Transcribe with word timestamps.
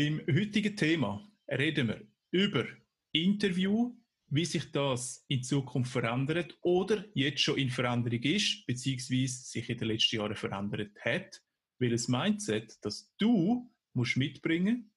Beim 0.00 0.22
heutigen 0.34 0.74
Thema 0.74 1.30
reden 1.46 1.88
wir 1.88 2.00
über 2.30 2.66
Interview, 3.12 3.94
wie 4.28 4.46
sich 4.46 4.72
das 4.72 5.26
in 5.28 5.42
Zukunft 5.42 5.92
verändert 5.92 6.56
oder 6.62 7.04
jetzt 7.12 7.42
schon 7.42 7.58
in 7.58 7.68
Veränderung 7.68 8.22
ist, 8.22 8.66
beziehungsweise 8.66 9.44
sich 9.44 9.68
in 9.68 9.76
den 9.76 9.88
letzten 9.88 10.16
Jahren 10.16 10.36
verändert 10.36 10.96
hat. 11.04 11.42
Welches 11.78 12.08
Mindset, 12.08 12.78
das 12.80 13.14
du 13.18 13.70
musst 13.92 14.16
mitbringen 14.16 14.90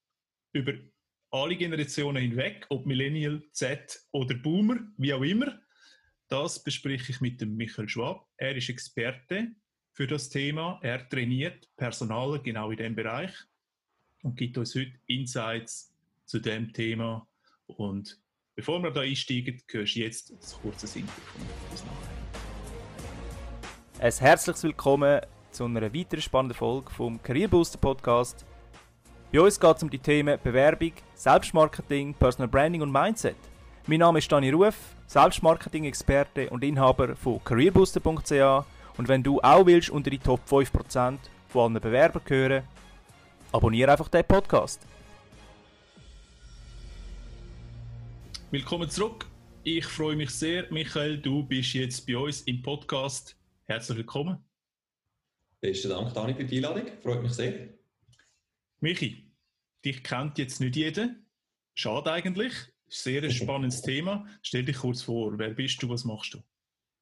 über 0.53 0.71
alle 1.31 1.57
Generationen 1.57 2.21
hinweg, 2.21 2.65
ob 2.69 2.85
Millennial, 2.85 3.43
Z 3.51 4.07
oder 4.13 4.35
Boomer, 4.35 4.87
wie 4.95 5.13
auch 5.13 5.23
immer. 5.23 5.59
Das 6.29 6.63
bespreche 6.63 7.11
ich 7.11 7.19
mit 7.19 7.41
dem 7.41 7.57
Michael 7.57 7.89
Schwab. 7.89 8.25
Er 8.37 8.55
ist 8.55 8.69
Experte 8.69 9.53
für 9.91 10.07
das 10.07 10.29
Thema. 10.29 10.79
Er 10.81 11.09
trainiert 11.09 11.69
Personal 11.75 12.41
genau 12.41 12.71
in 12.71 12.77
dem 12.77 12.95
Bereich 12.95 13.33
und 14.23 14.37
gibt 14.37 14.57
uns 14.57 14.73
heute 14.73 14.93
Insights 15.07 15.93
zu 16.25 16.39
dem 16.39 16.73
Thema. 16.73 17.27
Und 17.67 18.19
bevor 18.55 18.81
wir 18.81 18.89
da 18.91 19.01
einsteigen, 19.01 19.61
hörst 19.69 19.95
du 19.95 19.99
jetzt 19.99 20.31
ein 20.31 20.39
kurzes 20.61 20.95
Intro 20.95 21.13
von 21.21 21.41
uns 21.69 21.83
nachher. 21.83 22.13
Ein 23.99 24.11
herzliches 24.11 24.63
Willkommen 24.63 25.21
zu 25.51 25.65
einer 25.65 25.93
weiteren 25.93 26.21
spannenden 26.21 26.57
Folge 26.57 26.89
vom 26.91 27.21
Career 27.21 27.47
Booster 27.47 27.77
Podcast. 27.77 28.45
Bei 29.31 29.41
uns 29.41 29.59
geht 29.59 29.77
es 29.77 29.83
um 29.83 29.89
die 29.89 29.99
Themen 29.99 30.39
Bewerbung, 30.41 30.93
Selbstmarketing, 31.15 32.13
Personal 32.13 32.47
Branding 32.47 32.81
und 32.81 32.91
Mindset. 32.91 33.35
Mein 33.87 33.99
Name 33.99 34.19
ist 34.19 34.31
Dani 34.31 34.51
Ruf, 34.51 34.95
Selbstmarketing-Experte 35.07 36.49
und 36.49 36.63
Inhaber 36.63 37.15
von 37.15 37.43
careerbooster.ch 37.43 38.65
und 38.97 39.07
wenn 39.07 39.23
du 39.23 39.41
auch 39.41 39.65
willst 39.65 39.89
unter 39.89 40.09
die 40.09 40.19
Top 40.19 40.39
5% 40.49 41.17
von 41.49 41.73
allen 41.73 41.81
Bewerbern 41.81 42.21
gehören, 42.23 42.63
abonniere 43.53 43.91
einfach 43.91 44.09
den 44.09 44.25
Podcast. 44.25 44.81
Willkommen 48.51 48.89
zurück. 48.89 49.25
Ich 49.63 49.85
freue 49.85 50.15
mich 50.15 50.31
sehr, 50.31 50.71
Michael, 50.71 51.19
du 51.19 51.43
bist 51.43 51.73
jetzt 51.73 52.05
bei 52.05 52.17
uns 52.17 52.41
im 52.41 52.61
Podcast. 52.61 53.37
Herzlich 53.65 53.99
willkommen. 53.99 54.37
Besten 55.61 55.89
Dank, 55.89 56.13
Dani, 56.13 56.33
für 56.33 56.43
die 56.43 56.57
Einladung. 56.57 56.91
Freut 57.01 57.21
mich 57.21 57.31
sehr. 57.31 57.69
Michi, 58.81 59.31
dich 59.85 60.03
kennt 60.03 60.37
jetzt 60.37 60.59
nicht 60.59 60.75
jeder. 60.75 61.15
Schade 61.75 62.11
eigentlich. 62.11 62.53
Sehr 62.89 63.23
ein 63.23 63.31
spannendes 63.31 63.81
Thema. 63.83 64.27
Stell 64.41 64.65
dich 64.65 64.77
kurz 64.77 65.03
vor. 65.03 65.37
Wer 65.37 65.51
bist 65.51 65.81
du? 65.81 65.89
Was 65.89 66.03
machst 66.03 66.33
du? 66.33 66.39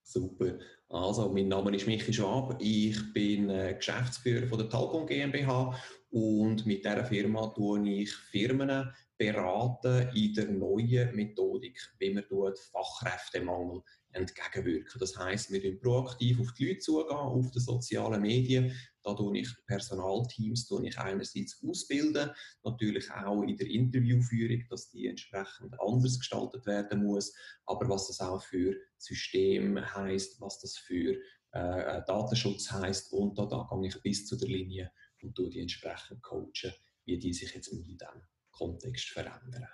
Super. 0.03 0.59
Also, 0.89 1.31
mein 1.33 1.47
Name 1.47 1.75
ist 1.75 1.87
Michi 1.87 2.13
Schwab. 2.13 2.61
Ich 2.61 2.97
bin 3.13 3.49
äh, 3.49 3.73
Geschäftsführer 3.73 4.47
von 4.47 4.59
der 4.59 4.69
Talcon 4.69 5.07
GmbH 5.07 5.75
und 6.11 6.65
mit 6.65 6.83
dieser 6.83 7.05
Firma 7.05 7.47
tue 7.47 7.89
ich 7.89 8.13
Firmen 8.13 8.91
beraten 9.17 10.09
in 10.13 10.33
der 10.33 10.49
neuen 10.49 11.15
Methodik, 11.15 11.79
wie 11.99 12.13
man 12.13 12.25
Fachkräftemangel 12.71 13.81
entgegenwirken. 14.11 14.99
Das 14.99 15.17
heißt, 15.17 15.51
wir 15.51 15.61
gehen 15.61 15.79
proaktiv 15.79 16.39
auf 16.41 16.53
die 16.53 16.65
Leute 16.65 16.79
zugehen, 16.79 17.15
auf 17.15 17.51
die 17.51 17.59
sozialen 17.59 18.21
Medien. 18.21 18.75
Da 19.03 19.13
tue 19.13 19.39
ich 19.39 19.49
Personalteams 19.65 20.67
tue 20.67 20.87
ich 20.87 20.97
einerseits 20.97 21.63
ausbilden, 21.65 22.31
natürlich 22.63 23.09
auch 23.11 23.43
in 23.43 23.55
der 23.55 23.67
Interviewführung, 23.67 24.65
dass 24.69 24.89
die 24.89 25.07
entsprechend 25.07 25.79
anders 25.79 26.19
gestaltet 26.19 26.65
werden 26.65 27.03
muss. 27.05 27.33
Aber 27.65 27.87
was 27.87 28.07
das 28.07 28.19
auch 28.19 28.43
für 28.43 28.75
System 28.97 29.79
heißt, 29.79 30.41
was 30.41 30.59
das 30.59 30.77
für 30.77 31.15
äh, 31.53 32.01
Datenschutz 32.05 32.71
heißt 32.71 33.13
und 33.13 33.37
da, 33.37 33.45
da 33.45 33.67
gehe 33.71 33.87
ich 33.87 34.01
bis 34.01 34.27
zu 34.27 34.35
der 34.35 34.49
Linie 34.49 34.91
und 35.23 35.35
tue 35.35 35.49
die 35.49 35.59
entsprechend 35.59 36.21
coachen, 36.21 36.73
wie 37.05 37.17
die 37.17 37.33
sich 37.33 37.53
jetzt 37.53 37.67
in 37.67 37.83
diesem 37.83 38.21
Kontext 38.51 39.09
verändern. 39.09 39.67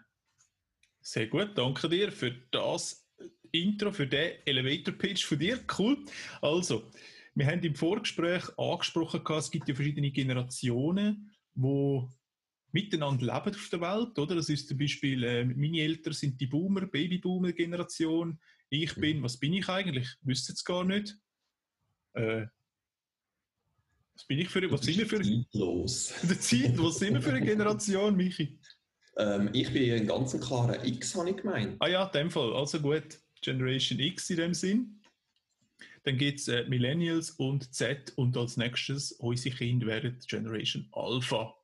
Sehr 1.01 1.27
gut, 1.27 1.57
danke 1.57 1.89
dir 1.89 2.11
für 2.11 2.31
das 2.51 3.09
Intro, 3.51 3.91
für 3.91 4.07
den 4.07 4.39
Elevator 4.45 4.93
Pitch 4.93 5.25
von 5.25 5.39
dir. 5.39 5.59
Cool. 5.77 6.03
Also, 6.41 6.91
wir 7.33 7.45
haben 7.45 7.61
im 7.61 7.75
Vorgespräch 7.75 8.43
angesprochen, 8.57 9.21
es 9.37 9.51
gibt 9.51 9.69
ja 9.69 9.75
verschiedene 9.75 10.11
Generationen, 10.11 11.31
die 11.53 12.07
miteinander 12.71 13.25
leben 13.25 13.55
auf 13.55 13.69
der 13.69 13.81
Welt, 13.81 14.19
oder? 14.19 14.35
Das 14.35 14.49
ist 14.49 14.67
zum 14.67 14.77
Beispiel, 14.77 15.23
äh, 15.23 15.45
meine 15.45 15.79
Eltern 15.79 16.13
sind 16.13 16.39
die 16.39 16.47
Boomer, 16.47 16.85
Babyboomer-Generation. 16.85 18.39
Ich 18.69 18.95
mhm. 18.97 19.01
bin, 19.01 19.23
was 19.23 19.37
bin 19.37 19.53
ich 19.53 19.69
eigentlich? 19.69 20.09
Wüsste 20.21 20.53
es 20.53 20.63
gar 20.63 20.83
nicht. 20.83 21.15
Äh, 22.13 22.47
was 24.17 24.25
bin 24.25 24.39
ich 24.39 24.49
für, 24.49 24.71
was 24.71 24.81
sind 24.81 24.97
wir 24.97 25.05
für, 25.05 25.21
los. 25.53 26.11
Der 26.23 26.39
Zeit, 26.39 26.77
was 26.79 26.97
sind 26.97 27.13
wir 27.13 27.21
für 27.21 27.33
eine 27.33 27.45
Generation, 27.45 28.15
Michi? 28.15 28.59
Ähm, 29.15 29.49
ich 29.53 29.71
bin 29.71 29.93
ein 29.93 30.07
ganz 30.07 30.39
klarer 30.39 30.83
X, 30.83 31.15
habe 31.15 31.29
ich 31.29 31.37
gemeint. 31.37 31.75
Ah 31.79 31.87
ja, 31.87 32.05
in 32.05 32.11
dem 32.13 32.31
Fall. 32.31 32.51
Also 32.55 32.79
gut, 32.79 33.19
Generation 33.41 33.99
X 33.99 34.31
in 34.31 34.37
dem 34.37 34.53
Sinn. 34.55 35.01
Dann 36.03 36.17
gibt 36.17 36.39
es 36.39 36.47
äh, 36.47 36.63
Millennials 36.67 37.31
und 37.31 37.71
Z 37.73 38.13
und 38.15 38.35
als 38.37 38.57
nächstes 38.57 39.11
unsere 39.11 39.55
Kinder 39.55 39.85
werden 39.85 40.17
Generation 40.27 40.87
Alpha. 40.93 41.55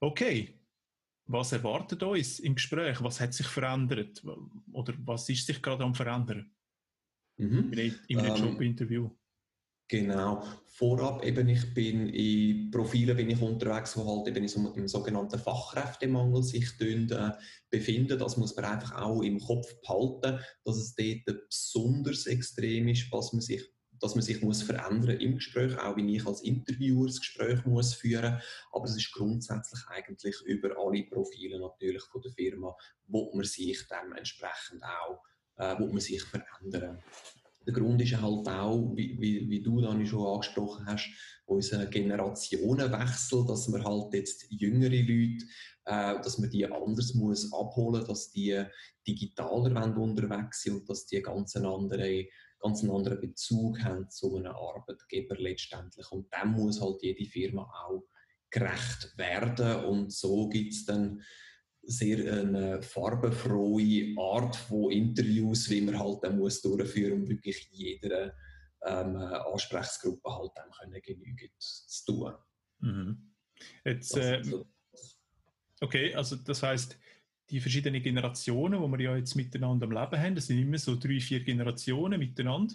Okay, 0.00 0.58
was 1.26 1.52
erwartet 1.52 2.02
uns 2.02 2.40
im 2.40 2.56
Gespräch? 2.56 3.00
Was 3.02 3.20
hat 3.20 3.34
sich 3.34 3.46
verändert? 3.46 4.24
Oder 4.72 4.94
was 5.04 5.28
ist 5.28 5.46
sich 5.46 5.62
gerade 5.62 5.84
am 5.84 5.94
verändern? 5.94 6.50
Mhm. 7.36 7.72
Im 7.72 8.18
ähm, 8.18 8.34
Jobinterview. 8.34 9.10
Genau. 9.88 10.44
Vorab 10.66 11.24
eben, 11.24 11.48
ich 11.48 11.74
bin 11.74 12.08
in 12.10 12.70
Profilen 12.70 13.16
bin 13.16 13.30
ich 13.30 13.40
unterwegs, 13.40 13.96
wo 13.96 14.04
halt 14.06 14.28
eben 14.28 14.46
so 14.46 14.72
im 14.74 14.86
sogenannten 14.86 15.38
Fachkräftemangel 15.38 16.42
sich 16.42 16.68
äh, 16.80 17.30
befinden. 17.70 18.18
Das 18.18 18.36
muss 18.36 18.54
man 18.54 18.66
einfach 18.66 18.94
auch 19.00 19.22
im 19.22 19.40
Kopf 19.40 19.80
behalten, 19.80 20.40
dass 20.64 20.76
es 20.76 20.94
dort 20.94 21.48
besonders 21.48 22.26
extrem 22.26 22.88
ist, 22.88 23.10
was 23.10 23.32
man 23.32 23.40
sich 23.40 23.64
dass 24.00 24.14
man 24.14 24.22
sich 24.22 24.42
muss 24.42 24.62
verändern 24.62 25.18
im 25.18 25.36
Gespräch, 25.36 25.76
auch 25.78 25.96
wenn 25.96 26.08
ich 26.08 26.24
als 26.24 26.42
Interviewer 26.42 27.06
das 27.06 27.18
Gespräch 27.18 27.64
muss 27.64 27.94
führen. 27.94 28.40
Aber 28.70 28.84
es 28.84 28.96
ist 28.96 29.12
grundsätzlich 29.12 29.80
eigentlich 29.88 30.40
über 30.42 30.76
alle 30.78 31.02
Profile 31.04 31.58
natürlich 31.58 32.02
von 32.04 32.22
der 32.22 32.32
Firma, 32.32 32.76
wo 33.06 33.34
man 33.34 33.44
sich 33.44 33.80
dementsprechend 33.88 34.84
auch, 34.84 35.20
äh, 35.56 35.74
wo 35.80 35.86
man 35.86 35.98
sich 36.00 36.22
verändern. 36.22 37.02
Der 37.68 37.74
Grund 37.74 38.00
ist 38.00 38.18
halt 38.18 38.48
auch, 38.48 38.96
wie, 38.96 39.20
wie, 39.20 39.62
du 39.62 39.82
dann 39.82 40.06
schon 40.06 40.26
angesprochen 40.26 40.86
hast, 40.86 41.10
unser 41.44 41.84
Generationenwechsel, 41.84 43.44
dass 43.46 43.68
man 43.68 43.84
halt 43.84 44.14
jetzt 44.14 44.46
jüngere 44.48 44.88
Leute, 44.88 45.44
äh, 45.84 46.14
dass 46.22 46.38
man 46.38 46.48
die 46.48 46.64
anders 46.64 47.12
muss 47.12 47.52
abholen, 47.52 48.06
dass 48.06 48.30
die 48.30 48.58
digitaler 49.06 49.98
unterwegs 49.98 50.62
sind 50.62 50.76
und 50.76 50.88
dass 50.88 51.04
die 51.04 51.20
ganz 51.20 51.56
einen 51.56 51.66
anderen, 51.66 52.24
ganz 52.58 52.80
einen 52.80 52.92
anderen 52.92 53.20
Bezug 53.20 53.78
haben 53.84 54.08
zu 54.08 54.34
einem 54.36 54.52
Arbeitgeber 54.52 55.36
letztendlich. 55.36 56.10
Und 56.10 56.32
dem 56.32 56.52
muss 56.52 56.80
halt 56.80 57.02
jede 57.02 57.26
Firma 57.26 57.70
auch 57.86 58.08
gerecht 58.50 59.12
werden 59.18 59.84
und 59.84 60.10
so 60.10 60.48
gibt 60.48 60.72
es 60.72 60.86
dann 60.86 61.20
sehr 61.88 62.40
eine 62.40 62.82
farbenfrohe 62.82 64.14
Art 64.18 64.54
von 64.54 64.92
Interviews, 64.92 65.70
wie 65.70 65.80
man 65.80 65.98
halt 65.98 66.22
dann 66.22 66.38
muss 66.38 66.60
durchführen, 66.60 67.22
um 67.22 67.28
wirklich 67.28 67.66
jeder 67.72 68.34
ähm, 68.84 69.16
Ansprechgruppe 69.16 70.30
halt 70.30 70.52
dann 70.54 70.70
können 70.70 71.00
genügend 71.02 71.52
zu 71.58 72.04
tun. 72.04 72.34
Mhm. 72.80 73.32
Jetzt, 73.84 74.16
äh, 74.18 74.42
okay, 75.80 76.14
also 76.14 76.36
das 76.36 76.62
heißt, 76.62 76.98
die 77.48 77.60
verschiedenen 77.60 78.02
Generationen, 78.02 78.80
wo 78.80 78.88
wir 78.88 79.00
ja 79.00 79.16
jetzt 79.16 79.34
miteinander 79.34 79.86
am 79.86 79.92
Leben 79.92 80.22
haben, 80.22 80.34
das 80.34 80.46
sind 80.46 80.58
immer 80.58 80.78
so 80.78 80.94
drei, 80.94 81.20
vier 81.20 81.42
Generationen 81.42 82.20
miteinander, 82.20 82.74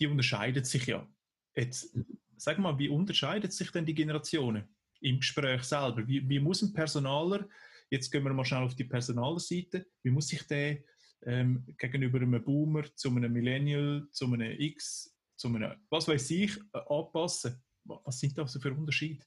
die 0.00 0.08
unterscheiden 0.08 0.64
sich 0.64 0.86
ja. 0.86 1.06
Jetzt, 1.54 1.96
sag 2.36 2.58
mal, 2.58 2.76
wie 2.76 2.88
unterscheiden 2.88 3.52
sich 3.52 3.70
denn 3.70 3.86
die 3.86 3.94
Generationen 3.94 4.64
im 5.00 5.20
Gespräch 5.20 5.62
selber? 5.62 6.06
Wie, 6.08 6.28
wie 6.28 6.40
muss 6.40 6.62
ein 6.62 6.72
Personaler 6.72 7.48
Jetzt 7.94 8.10
gehen 8.10 8.24
wir 8.24 8.34
mal 8.34 8.44
schnell 8.44 8.64
auf 8.64 8.74
die 8.74 8.82
Personalseite. 8.82 9.86
Wie 10.02 10.10
muss 10.10 10.26
sich 10.26 10.42
der 10.48 10.78
ähm, 11.22 11.64
gegenüber 11.78 12.18
einem 12.18 12.42
Boomer, 12.42 12.82
zu 12.96 13.08
einem 13.08 13.32
Millennial, 13.32 14.08
zu 14.10 14.24
einem 14.24 14.50
X, 14.58 15.14
zu 15.36 15.46
einem, 15.46 15.74
was 15.90 16.08
weiß 16.08 16.28
ich, 16.32 16.56
äh, 16.72 16.80
anpassen? 16.88 17.62
Was 17.84 18.18
sind 18.18 18.36
da 18.36 18.48
so 18.48 18.58
für 18.58 18.74
Unterschiede? 18.74 19.24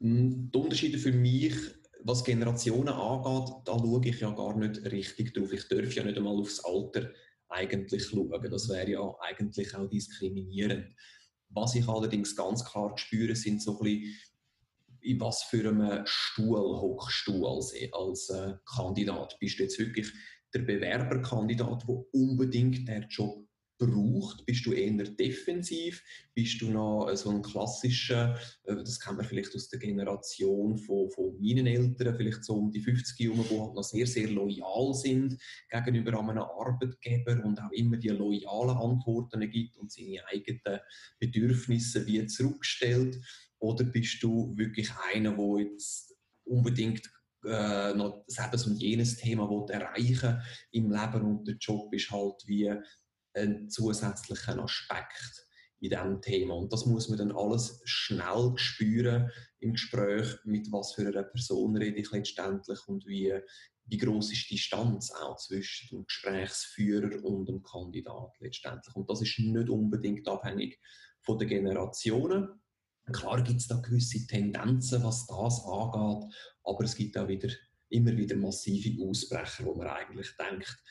Mm, 0.00 0.50
die 0.50 0.58
Unterschiede 0.58 0.98
für 0.98 1.12
mich, 1.12 1.54
was 2.04 2.22
Generationen 2.22 2.90
angeht, 2.90 3.54
da 3.64 3.78
schaue 3.78 4.06
ich 4.06 4.20
ja 4.20 4.30
gar 4.32 4.54
nicht 4.58 4.84
richtig 4.92 5.32
drauf. 5.32 5.50
Ich 5.54 5.66
darf 5.66 5.94
ja 5.94 6.04
nicht 6.04 6.18
einmal 6.18 6.38
aufs 6.38 6.60
Alter 6.60 7.10
eigentlich 7.48 8.04
schauen. 8.04 8.50
Das 8.50 8.68
wäre 8.68 8.90
ja 8.90 9.14
eigentlich 9.20 9.74
auch 9.74 9.88
diskriminierend. 9.88 10.94
Was 11.48 11.74
ich 11.74 11.88
allerdings 11.88 12.36
ganz 12.36 12.66
klar 12.66 12.98
spüre, 12.98 13.34
sind 13.34 13.62
so 13.62 13.78
ein 13.78 13.84
bisschen 13.84 14.14
in 15.02 15.20
was 15.20 15.42
für 15.44 15.68
einem 15.68 16.02
Stuhl 16.04 16.56
hockst 16.56 17.26
du 17.26 17.46
als, 17.46 17.74
als 17.92 18.30
äh, 18.30 18.54
Kandidat? 18.64 19.36
Bist 19.40 19.58
du 19.58 19.64
jetzt 19.64 19.78
wirklich 19.78 20.12
der 20.54 20.60
Bewerberkandidat, 20.60 21.88
der 21.88 22.04
unbedingt 22.12 22.88
den 22.88 23.06
Job 23.08 23.46
braucht? 23.78 24.44
Bist 24.46 24.64
du 24.66 24.72
eher 24.72 24.92
defensiv? 24.92 26.02
Bist 26.34 26.60
du 26.60 26.70
noch 26.70 27.10
so 27.14 27.30
ein 27.30 27.42
klassischer, 27.42 28.38
äh, 28.64 28.76
das 28.76 29.00
kennen 29.00 29.18
wir 29.18 29.24
vielleicht 29.24 29.54
aus 29.54 29.68
der 29.68 29.80
Generation 29.80 30.76
von, 30.76 31.10
von 31.10 31.34
meinen 31.40 31.66
Eltern, 31.66 32.14
vielleicht 32.14 32.44
so 32.44 32.54
um 32.54 32.70
die 32.70 32.80
50 32.80 33.18
Jahre, 33.18 33.44
die 33.48 33.60
halt 33.60 33.74
noch 33.74 33.82
sehr, 33.82 34.06
sehr 34.06 34.28
loyal 34.28 34.94
sind 34.94 35.36
gegenüber 35.70 36.18
einem 36.18 36.38
Arbeitgeber 36.38 37.44
und 37.44 37.60
auch 37.60 37.72
immer 37.72 37.96
die 37.96 38.08
loyalen 38.08 38.76
Antworten 38.76 39.48
gibt 39.50 39.76
und 39.76 39.90
seine 39.90 40.26
eigenen 40.28 40.80
Bedürfnisse 41.18 42.06
wie 42.06 42.24
zurückstellt? 42.26 43.18
Oder 43.62 43.84
bist 43.84 44.20
du 44.22 44.52
wirklich 44.56 44.90
einer, 45.14 45.36
der 45.36 45.58
jetzt 45.60 46.16
unbedingt 46.44 47.08
äh, 47.44 47.94
noch 47.94 48.24
das 48.26 48.66
und 48.66 48.82
jenes 48.82 49.16
Thema 49.16 49.48
erreichen 49.70 50.42
im 50.72 50.90
Leben 50.90 51.22
und 51.22 51.46
der 51.46 51.56
Job 51.60 51.94
ist 51.94 52.10
halt 52.10 52.42
wie 52.46 52.74
einen 53.34 53.70
zusätzlichen 53.70 54.58
Aspekt 54.58 55.46
in 55.78 55.90
diesem 55.90 56.20
Thema. 56.20 56.54
Und 56.54 56.72
das 56.72 56.86
muss 56.86 57.08
man 57.08 57.18
dann 57.18 57.32
alles 57.32 57.80
schnell 57.84 58.52
spüren 58.56 59.30
im 59.60 59.74
Gespräch, 59.74 60.36
mit 60.44 60.70
was 60.72 60.94
für 60.94 61.06
einer 61.06 61.22
Person 61.22 61.76
rede 61.76 62.00
ich 62.00 62.10
letztendlich 62.10 62.80
und 62.88 63.06
wie, 63.06 63.32
wie 63.84 63.96
groß 63.96 64.32
ist 64.32 64.50
die 64.50 64.56
Distanz 64.56 65.12
auch 65.12 65.36
zwischen 65.36 65.88
dem 65.98 66.04
Gesprächsführer 66.04 67.24
und 67.24 67.48
dem 67.48 67.62
Kandidat 67.62 68.32
letztendlich. 68.40 68.94
Und 68.96 69.08
das 69.08 69.22
ist 69.22 69.38
nicht 69.38 69.70
unbedingt 69.70 70.26
abhängig 70.26 70.80
von 71.22 71.38
den 71.38 71.48
Generationen. 71.48 72.61
Klar 73.10 73.42
gibt 73.42 73.60
es 73.60 73.66
da 73.66 73.76
gewisse 73.76 74.26
Tendenzen, 74.26 75.02
was 75.02 75.26
das 75.26 75.64
angeht, 75.64 76.32
aber 76.62 76.84
es 76.84 76.94
gibt 76.94 77.18
auch 77.18 77.28
wieder, 77.28 77.48
immer 77.88 78.16
wieder 78.16 78.36
massive 78.36 79.02
Ausbrecher, 79.02 79.64
wo 79.64 79.74
man 79.74 79.88
eigentlich 79.88 80.28
denkt, 80.36 80.82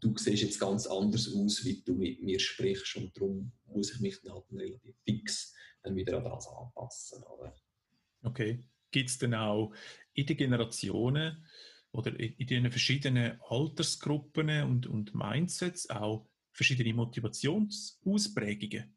du 0.00 0.16
siehst 0.16 0.42
jetzt 0.42 0.60
ganz 0.60 0.86
anders 0.86 1.32
aus, 1.34 1.64
wie 1.64 1.82
du 1.82 1.94
mit 1.94 2.22
mir 2.22 2.40
sprichst 2.40 2.96
und 2.96 3.14
darum 3.16 3.52
muss 3.66 3.92
ich 3.92 4.00
mich 4.00 4.20
dann 4.22 4.32
halt 4.32 4.44
relativ 4.52 4.96
fix 5.04 5.54
dann 5.82 5.96
wieder 5.96 6.18
an 6.18 6.24
das 6.24 6.46
anpassen. 6.48 7.22
Oder? 7.24 7.54
Okay. 8.22 8.64
Gibt 8.90 9.10
es 9.10 9.18
denn 9.18 9.34
auch 9.34 9.72
in 10.14 10.26
den 10.26 10.36
Generationen 10.36 11.46
oder 11.92 12.18
in 12.18 12.46
den 12.46 12.70
verschiedenen 12.70 13.40
Altersgruppen 13.48 14.64
und, 14.64 14.86
und 14.86 15.14
Mindsets 15.14 15.88
auch 15.90 16.28
verschiedene 16.52 16.94
Motivationsausprägungen? 16.94 18.96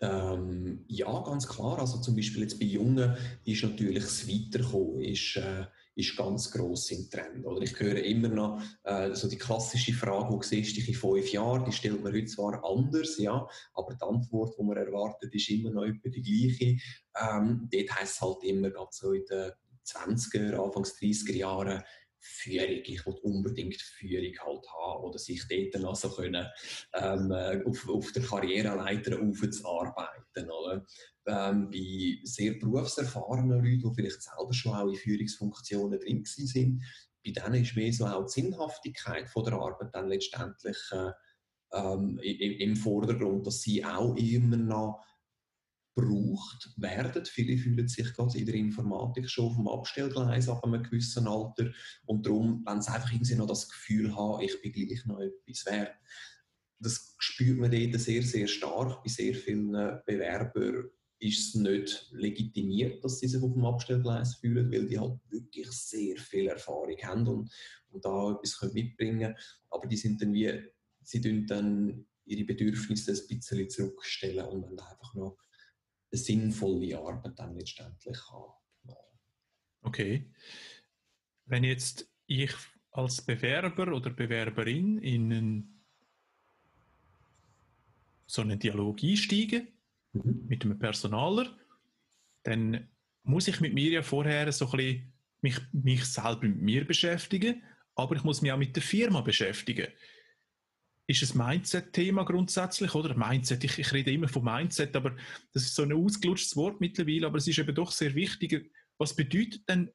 Ähm, 0.00 0.84
ja, 0.86 1.20
ganz 1.22 1.48
klar. 1.48 1.78
Also 1.78 2.00
zum 2.00 2.14
Beispiel 2.14 2.42
jetzt 2.42 2.58
bei 2.58 2.66
Jungen 2.66 3.16
ist 3.44 3.62
natürlich 3.62 4.04
das 4.04 4.28
Weiterkommen 4.28 5.00
ist, 5.00 5.36
äh, 5.36 5.66
ist 5.96 6.16
ganz 6.16 6.50
gross 6.52 6.90
im 6.92 7.10
Trend. 7.10 7.44
Oder 7.44 7.62
ich 7.62 7.78
höre 7.78 8.02
immer 8.04 8.28
noch 8.28 8.62
äh, 8.84 9.12
so 9.14 9.28
die 9.28 9.38
klassische 9.38 9.92
Frage, 9.92 10.32
wo 10.32 10.40
siehst 10.40 10.70
du 10.70 10.80
dich 10.80 10.88
in 10.88 10.94
fünf 10.94 11.32
Jahren, 11.32 11.64
die 11.64 11.72
stellt 11.72 12.02
man 12.02 12.12
heute 12.12 12.26
zwar 12.26 12.64
anders, 12.64 13.18
ja, 13.18 13.48
aber 13.74 13.94
die 13.94 14.02
Antwort, 14.02 14.56
die 14.56 14.62
man 14.62 14.76
erwartet, 14.76 15.34
ist 15.34 15.50
immer 15.50 15.70
noch 15.70 15.84
etwa 15.84 16.08
die 16.08 16.22
gleiche. 16.22 16.76
Ähm, 17.20 17.68
dort 17.72 17.98
heisst 17.98 18.14
es 18.14 18.20
halt 18.20 18.44
immer, 18.44 18.70
ganz 18.70 18.98
so 18.98 19.12
in 19.12 19.24
den 19.28 19.50
20er, 19.84 20.62
Anfangs 20.62 20.94
30er 21.00 21.34
Jahren, 21.34 21.82
Führung, 22.20 22.80
ich 22.84 23.06
will 23.06 23.14
unbedingt 23.22 23.80
Führung 23.80 24.34
halt 24.40 24.66
haben 24.72 25.04
oder 25.04 25.18
sich 25.18 25.42
dort 25.48 25.82
noch 25.82 25.96
so 25.96 26.10
können, 26.10 26.46
ähm, 26.94 27.30
äh, 27.30 27.62
auf, 27.64 27.88
auf 27.88 28.12
der 28.12 28.22
Karriereleiter 28.22 29.20
aufzuarbeiten. 29.20 30.50
Oder? 30.50 30.86
Ähm, 31.26 31.70
bei 31.70 32.18
sehr 32.24 32.54
berufserfahrenen 32.54 33.62
Leuten, 33.62 33.80
die 33.80 33.94
vielleicht 33.94 34.22
selber 34.22 34.52
schon 34.52 34.74
auch 34.74 34.88
in 34.88 34.96
Führungsfunktionen 34.96 36.00
drin 36.00 36.24
sind, 36.24 36.82
bei 37.24 37.32
denen 37.32 37.62
ist 37.62 37.76
mehr 37.76 37.92
so 37.92 38.06
auch 38.06 38.24
die 38.26 38.40
Sinnhaftigkeit 38.40 39.28
von 39.28 39.44
der 39.44 39.54
Arbeit 39.54 39.94
dann 39.94 40.08
letztendlich 40.08 40.78
äh, 40.92 41.10
ähm, 41.72 42.18
im, 42.22 42.52
im 42.52 42.76
Vordergrund, 42.76 43.46
dass 43.46 43.62
sie 43.62 43.84
auch 43.84 44.16
immer 44.16 44.56
noch 44.56 45.04
gebraucht 45.98 46.70
werden. 46.76 47.24
Viele 47.24 47.56
fühlen 47.56 47.88
sich 47.88 48.12
gerade 48.14 48.38
in 48.38 48.46
der 48.46 48.54
Informatik 48.54 49.28
schon 49.28 49.46
auf 49.46 49.56
dem 49.56 49.68
Abstellgleis 49.68 50.48
ab 50.48 50.64
einem 50.64 50.82
gewissen 50.82 51.26
Alter 51.26 51.70
und 52.06 52.26
darum, 52.26 52.62
wenn 52.66 52.80
sie 52.82 52.92
einfach 52.92 53.12
irgendwie 53.12 53.34
noch 53.34 53.46
das 53.46 53.68
Gefühl 53.68 54.14
haben, 54.14 54.42
ich 54.42 54.60
bin 54.60 54.72
gleich 54.72 55.04
noch 55.06 55.20
etwas 55.20 55.66
wert. 55.66 55.94
Das 56.80 57.14
spürt 57.18 57.58
man 57.58 57.70
dort 57.70 58.00
sehr, 58.00 58.22
sehr 58.22 58.46
stark. 58.46 59.02
Bei 59.02 59.08
sehr 59.08 59.34
vielen 59.34 59.72
Bewerbern 60.06 60.90
ist 61.20 61.48
es 61.48 61.54
nicht 61.56 62.08
legitimiert, 62.12 63.02
dass 63.02 63.18
sie 63.18 63.26
sich 63.26 63.42
auf 63.42 63.52
dem 63.52 63.64
Abstellgleis 63.64 64.36
fühlen, 64.36 64.70
weil 64.70 64.86
die 64.86 64.98
halt 64.98 65.18
wirklich 65.28 65.68
sehr 65.72 66.16
viel 66.16 66.46
Erfahrung 66.46 66.96
haben 67.02 67.26
und, 67.26 67.52
und 67.90 68.04
da 68.04 68.30
etwas 68.30 68.72
mitbringen 68.72 69.20
können. 69.20 69.36
Aber 69.70 69.88
die 69.88 69.96
sind 69.96 70.22
dann 70.22 70.32
wie, 70.32 70.62
sie 71.02 71.46
dann 71.46 72.06
ihre 72.24 72.44
Bedürfnisse 72.44 73.12
ein 73.12 73.38
bisschen 73.38 73.70
zurückstellen 73.70 74.46
und 74.46 74.62
dann 74.62 74.78
einfach 74.78 75.14
noch 75.14 75.36
sinnvolle 76.10 76.98
Arbeit 76.98 77.38
dann 77.38 77.54
letztendlich 77.54 78.18
haben. 78.30 78.52
Okay. 79.82 80.30
Wenn 81.46 81.64
jetzt 81.64 82.10
ich 82.26 82.52
als 82.90 83.22
Bewerber 83.22 83.94
oder 83.94 84.10
Bewerberin 84.10 84.98
in 84.98 85.32
einen, 85.32 85.84
so 88.26 88.42
einen 88.42 88.58
Dialog 88.58 89.02
einsteige 89.02 89.66
mhm. 90.12 90.44
mit 90.46 90.64
einem 90.64 90.78
Personaler, 90.78 91.56
dann 92.42 92.88
muss 93.22 93.48
ich 93.48 93.60
mit 93.60 93.74
mir 93.74 93.90
ja 93.90 94.02
vorher 94.02 94.50
so 94.52 94.66
ein 94.66 94.70
bisschen 94.72 95.12
mich, 95.40 95.58
mich 95.72 96.04
selber 96.04 96.46
mit 96.46 96.60
mir 96.60 96.84
beschäftigen, 96.86 97.62
aber 97.94 98.16
ich 98.16 98.24
muss 98.24 98.42
mich 98.42 98.52
auch 98.52 98.58
mit 98.58 98.74
der 98.74 98.82
Firma 98.82 99.20
beschäftigen 99.20 99.88
ist 101.08 101.34
ein 101.34 101.38
Mindset-Thema 101.38 102.24
grundsätzlich, 102.24 102.94
oder? 102.94 103.16
Mindset, 103.16 103.64
ich, 103.64 103.78
ich, 103.78 103.92
rede 103.92 104.12
immer 104.12 104.28
von 104.28 104.44
Mindset, 104.44 104.94
aber 104.94 105.16
das 105.52 105.64
ist 105.64 105.74
so 105.74 105.82
ein 105.82 105.92
ausgelutschtes 105.92 106.54
Wort 106.56 106.80
mittlerweile, 106.80 107.26
aber 107.26 107.38
es 107.38 107.48
ist 107.48 107.58
eben 107.58 107.74
doch 107.74 107.90
sehr 107.90 108.14
wichtig. 108.14 108.70
Was 108.98 109.16
bedeutet 109.16 109.68
denn 109.68 109.90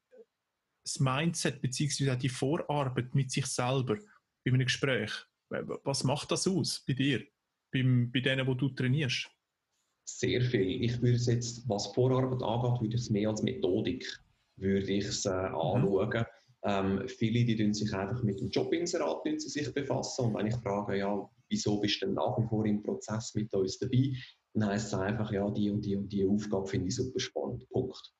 das 0.84 0.98
Mindset 0.98 1.62
bzw. 1.62 2.16
die 2.16 2.28
Vorarbeit 2.28 3.14
mit 3.14 3.30
sich 3.30 3.46
selber 3.46 3.96
bei 4.44 4.52
einem 4.52 4.64
Gespräch? 4.64 5.12
Was 5.84 6.02
macht 6.04 6.32
das 6.32 6.48
aus 6.48 6.84
bei 6.86 6.94
dir, 6.94 7.24
beim, 7.72 8.10
bei 8.10 8.20
denen, 8.20 8.46
wo 8.46 8.54
du 8.54 8.68
trainierst? 8.70 9.30
Sehr 10.06 10.42
viel. 10.42 10.82
Ich 10.82 11.00
würde 11.00 11.16
es 11.16 11.26
jetzt, 11.26 11.68
was 11.68 11.86
Vorarbeit 11.94 12.42
angeht, 12.42 12.80
würde 12.82 12.96
ich 12.96 13.02
es 13.02 13.10
mehr 13.10 13.30
als 13.30 13.42
Methodik 13.42 14.24
würde 14.56 14.92
ich 14.92 15.04
es 15.04 15.24
äh, 15.24 15.48
mhm. 15.48 16.24
Ähm, 16.64 17.02
viele, 17.06 17.44
die 17.44 17.74
sich 17.74 17.92
einfach 17.92 18.22
mit 18.22 18.40
dem 18.40 18.48
Jobinserat 18.48 19.22
sich 19.40 19.72
befassen. 19.74 20.26
Und 20.26 20.34
wenn 20.34 20.46
ich 20.46 20.56
frage, 20.56 20.98
ja, 20.98 21.30
wieso 21.50 21.78
bist 21.80 22.00
du 22.00 22.06
denn 22.06 22.14
nach 22.14 22.38
wie 22.38 22.48
vor 22.48 22.64
im 22.64 22.82
Prozess 22.82 23.34
mit 23.34 23.52
uns 23.52 23.78
dabei, 23.78 24.12
dann 24.54 24.70
heisst 24.70 24.86
es 24.86 24.94
einfach, 24.94 25.30
ja, 25.32 25.50
die 25.50 25.70
und 25.70 25.84
die 25.84 25.96
und 25.96 26.10
die 26.10 26.26
Aufgabe 26.26 26.66
finde 26.66 26.88
ich 26.88 26.96
super 26.96 27.20
spannend. 27.20 27.68
Punkt. 27.68 28.14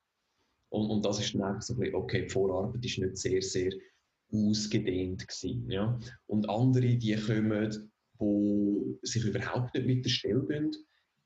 Und, 0.71 0.91
und 0.91 1.05
das 1.05 1.21
ist 1.21 1.35
dann 1.35 1.43
einfach 1.43 1.63
so 1.63 1.75
ein 1.75 1.81
bisschen, 1.81 1.95
okay, 1.95 2.23
die 2.25 2.31
Vorarbeit 2.31 2.85
ist 2.85 2.99
nicht 2.99 3.17
sehr, 3.17 3.41
sehr 3.41 3.73
ausgedehnt 4.33 5.27
gewesen. 5.27 5.71
Ja? 5.71 5.99
Und 6.27 6.49
andere, 6.49 6.97
die 6.97 7.17
kommen, 7.17 7.93
die 8.21 8.99
sich 9.03 9.25
überhaupt 9.25 9.75
nicht 9.75 9.87
mit 9.87 10.05
der 10.05 10.11
Stelle 10.11 10.71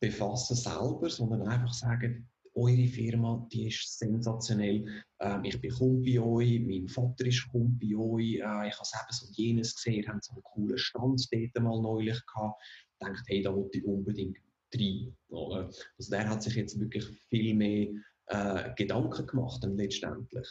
befassen 0.00 0.56
selber, 0.56 1.08
sondern 1.08 1.42
einfach 1.42 1.72
sagen, 1.72 2.28
eure 2.58 2.88
Firma, 2.88 3.46
die 3.52 3.68
ist 3.68 3.98
sensationell. 3.98 5.04
Ähm, 5.20 5.44
ich 5.44 5.60
bin 5.60 5.70
Kunde 5.70 6.10
bei 6.10 6.20
euch, 6.20 6.60
mein 6.60 6.88
Vater 6.88 7.26
ist 7.26 7.48
Kunde 7.50 7.78
bei 7.80 7.96
euch, 7.96 8.34
äh, 8.34 8.68
ich 8.68 8.78
habe 8.78 9.06
es 9.10 9.22
und 9.22 9.36
jenes 9.36 9.74
gesehen, 9.76 10.06
habt 10.08 10.24
so 10.24 10.32
einen 10.32 10.42
coolen 10.42 10.78
Stand 10.78 11.28
dort 11.32 11.64
mal 11.64 11.80
neulich 11.80 12.20
gehabt. 12.26 12.60
Dachte, 12.98 13.22
hey, 13.26 13.42
da 13.42 13.54
wollte 13.54 13.78
ich 13.78 13.84
unbedingt 13.84 14.38
rein. 14.74 15.16
Oder? 15.28 15.70
Also 15.96 16.10
der 16.10 16.28
hat 16.28 16.42
sich 16.42 16.56
jetzt 16.56 16.78
wirklich 16.80 17.04
viel 17.28 17.54
mehr 17.54 17.88
äh, 18.26 18.74
Gedanken 18.74 19.26
gemacht 19.26 19.64
letztendlich. 19.64 20.48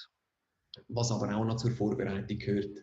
Was 0.88 1.12
aber 1.12 1.36
auch 1.36 1.46
noch 1.46 1.58
zur 1.58 1.72
Vorbereitung 1.72 2.38
gehört, 2.38 2.78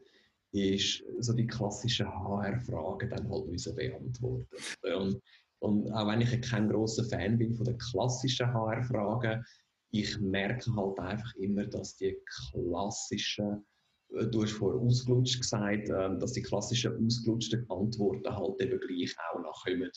ist 0.53 1.03
so 1.19 1.33
die 1.33 1.47
klassischen 1.47 2.07
HR-Fragen 2.07 3.11
dann 3.11 3.29
halt 3.29 3.47
müssen 3.47 3.75
beantworten. 3.75 4.47
Und 4.83 5.21
und 5.65 5.91
auch 5.93 6.07
wenn 6.07 6.21
ich 6.21 6.43
kein 6.43 6.69
großer 6.69 7.05
Fan 7.05 7.39
bin 7.39 7.55
von 7.55 7.65
den 7.65 7.79
klassischen 7.79 8.53
HR-Fragen, 8.53 9.43
ich 9.93 10.21
merke 10.21 10.75
halt 10.77 10.99
einfach 10.99 11.35
immer, 11.37 11.65
dass 11.65 11.97
die 11.97 12.19
klassischen, 12.53 13.65
äh, 14.11 14.27
du 14.27 14.43
hast 14.43 14.53
vorher 14.53 14.79
ausgelutscht 14.81 15.41
gesagt, 15.41 15.89
ähm, 15.89 16.19
dass 16.19 16.33
die 16.33 16.43
klassischen 16.43 17.07
ausgelutschten 17.07 17.65
Antworten 17.71 18.37
halt 18.37 18.61
eben 18.61 18.79
gleich 18.79 19.15
auch 19.33 19.41
nachkommen. 19.41 19.91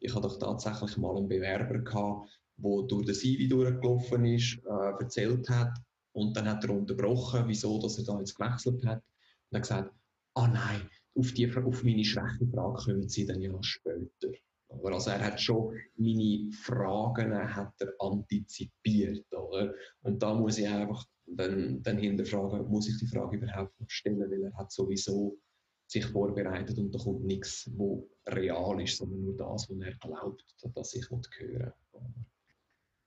Ich 0.00 0.12
hatte 0.12 0.26
doch 0.26 0.38
tatsächlich 0.40 0.96
mal 0.96 1.16
einen 1.16 1.28
Bewerber 1.28 1.78
gehabt, 1.78 2.28
der 2.56 2.82
durch 2.88 3.06
den 3.06 3.14
CV 3.14 3.48
durchgelaufen 3.48 4.24
ist, 4.24 4.58
äh, 4.66 5.02
erzählt 5.02 5.48
hat 5.48 5.78
und 6.16 6.36
dann 6.36 6.48
hat 6.48 6.64
er 6.64 6.70
unterbrochen, 6.70 7.46
wieso 7.46 7.80
dass 7.80 7.98
er 7.98 8.04
da 8.04 8.18
jetzt 8.18 8.34
gewechselt 8.34 8.84
hat 8.84 9.04
und 9.50 9.56
hat 9.56 9.62
gesagt, 9.62 9.94
ah 10.34 10.48
nein, 10.48 10.90
auf, 11.14 11.32
die, 11.32 11.54
auf 11.54 11.84
meine 11.84 12.04
Schwächenfrage 12.04 12.84
kommen 12.84 13.08
sie 13.08 13.26
dann 13.26 13.40
ja 13.40 13.56
später. 13.62 14.32
Also 14.68 15.10
er 15.10 15.26
hat 15.26 15.40
schon 15.40 15.76
meine 15.96 16.50
Fragen 16.52 17.34
hat 17.34 17.74
er 17.80 17.92
antizipiert. 17.98 19.26
Oder? 19.32 19.74
Und 20.02 20.22
da 20.22 20.34
muss 20.34 20.58
ich 20.58 20.68
einfach 20.68 21.06
dann, 21.26 21.82
dann 21.82 21.98
hinterfragen, 21.98 22.68
muss 22.68 22.88
ich 22.88 22.98
die 22.98 23.06
Frage 23.06 23.36
überhaupt 23.36 23.78
noch 23.80 23.90
stellen, 23.90 24.20
weil 24.20 24.44
er 24.44 24.54
hat 24.54 24.72
sowieso 24.72 25.38
sich 25.86 26.06
vorbereitet 26.06 26.78
und 26.78 26.94
da 26.94 26.98
kommt 26.98 27.24
nichts, 27.24 27.70
wo 27.76 28.08
real 28.26 28.80
ist, 28.80 28.96
sondern 28.96 29.22
nur 29.22 29.36
das, 29.36 29.68
was 29.68 29.78
er 29.78 29.94
glaubt, 29.96 30.44
dass 30.74 30.94
ich 30.94 31.08
hören 31.10 31.72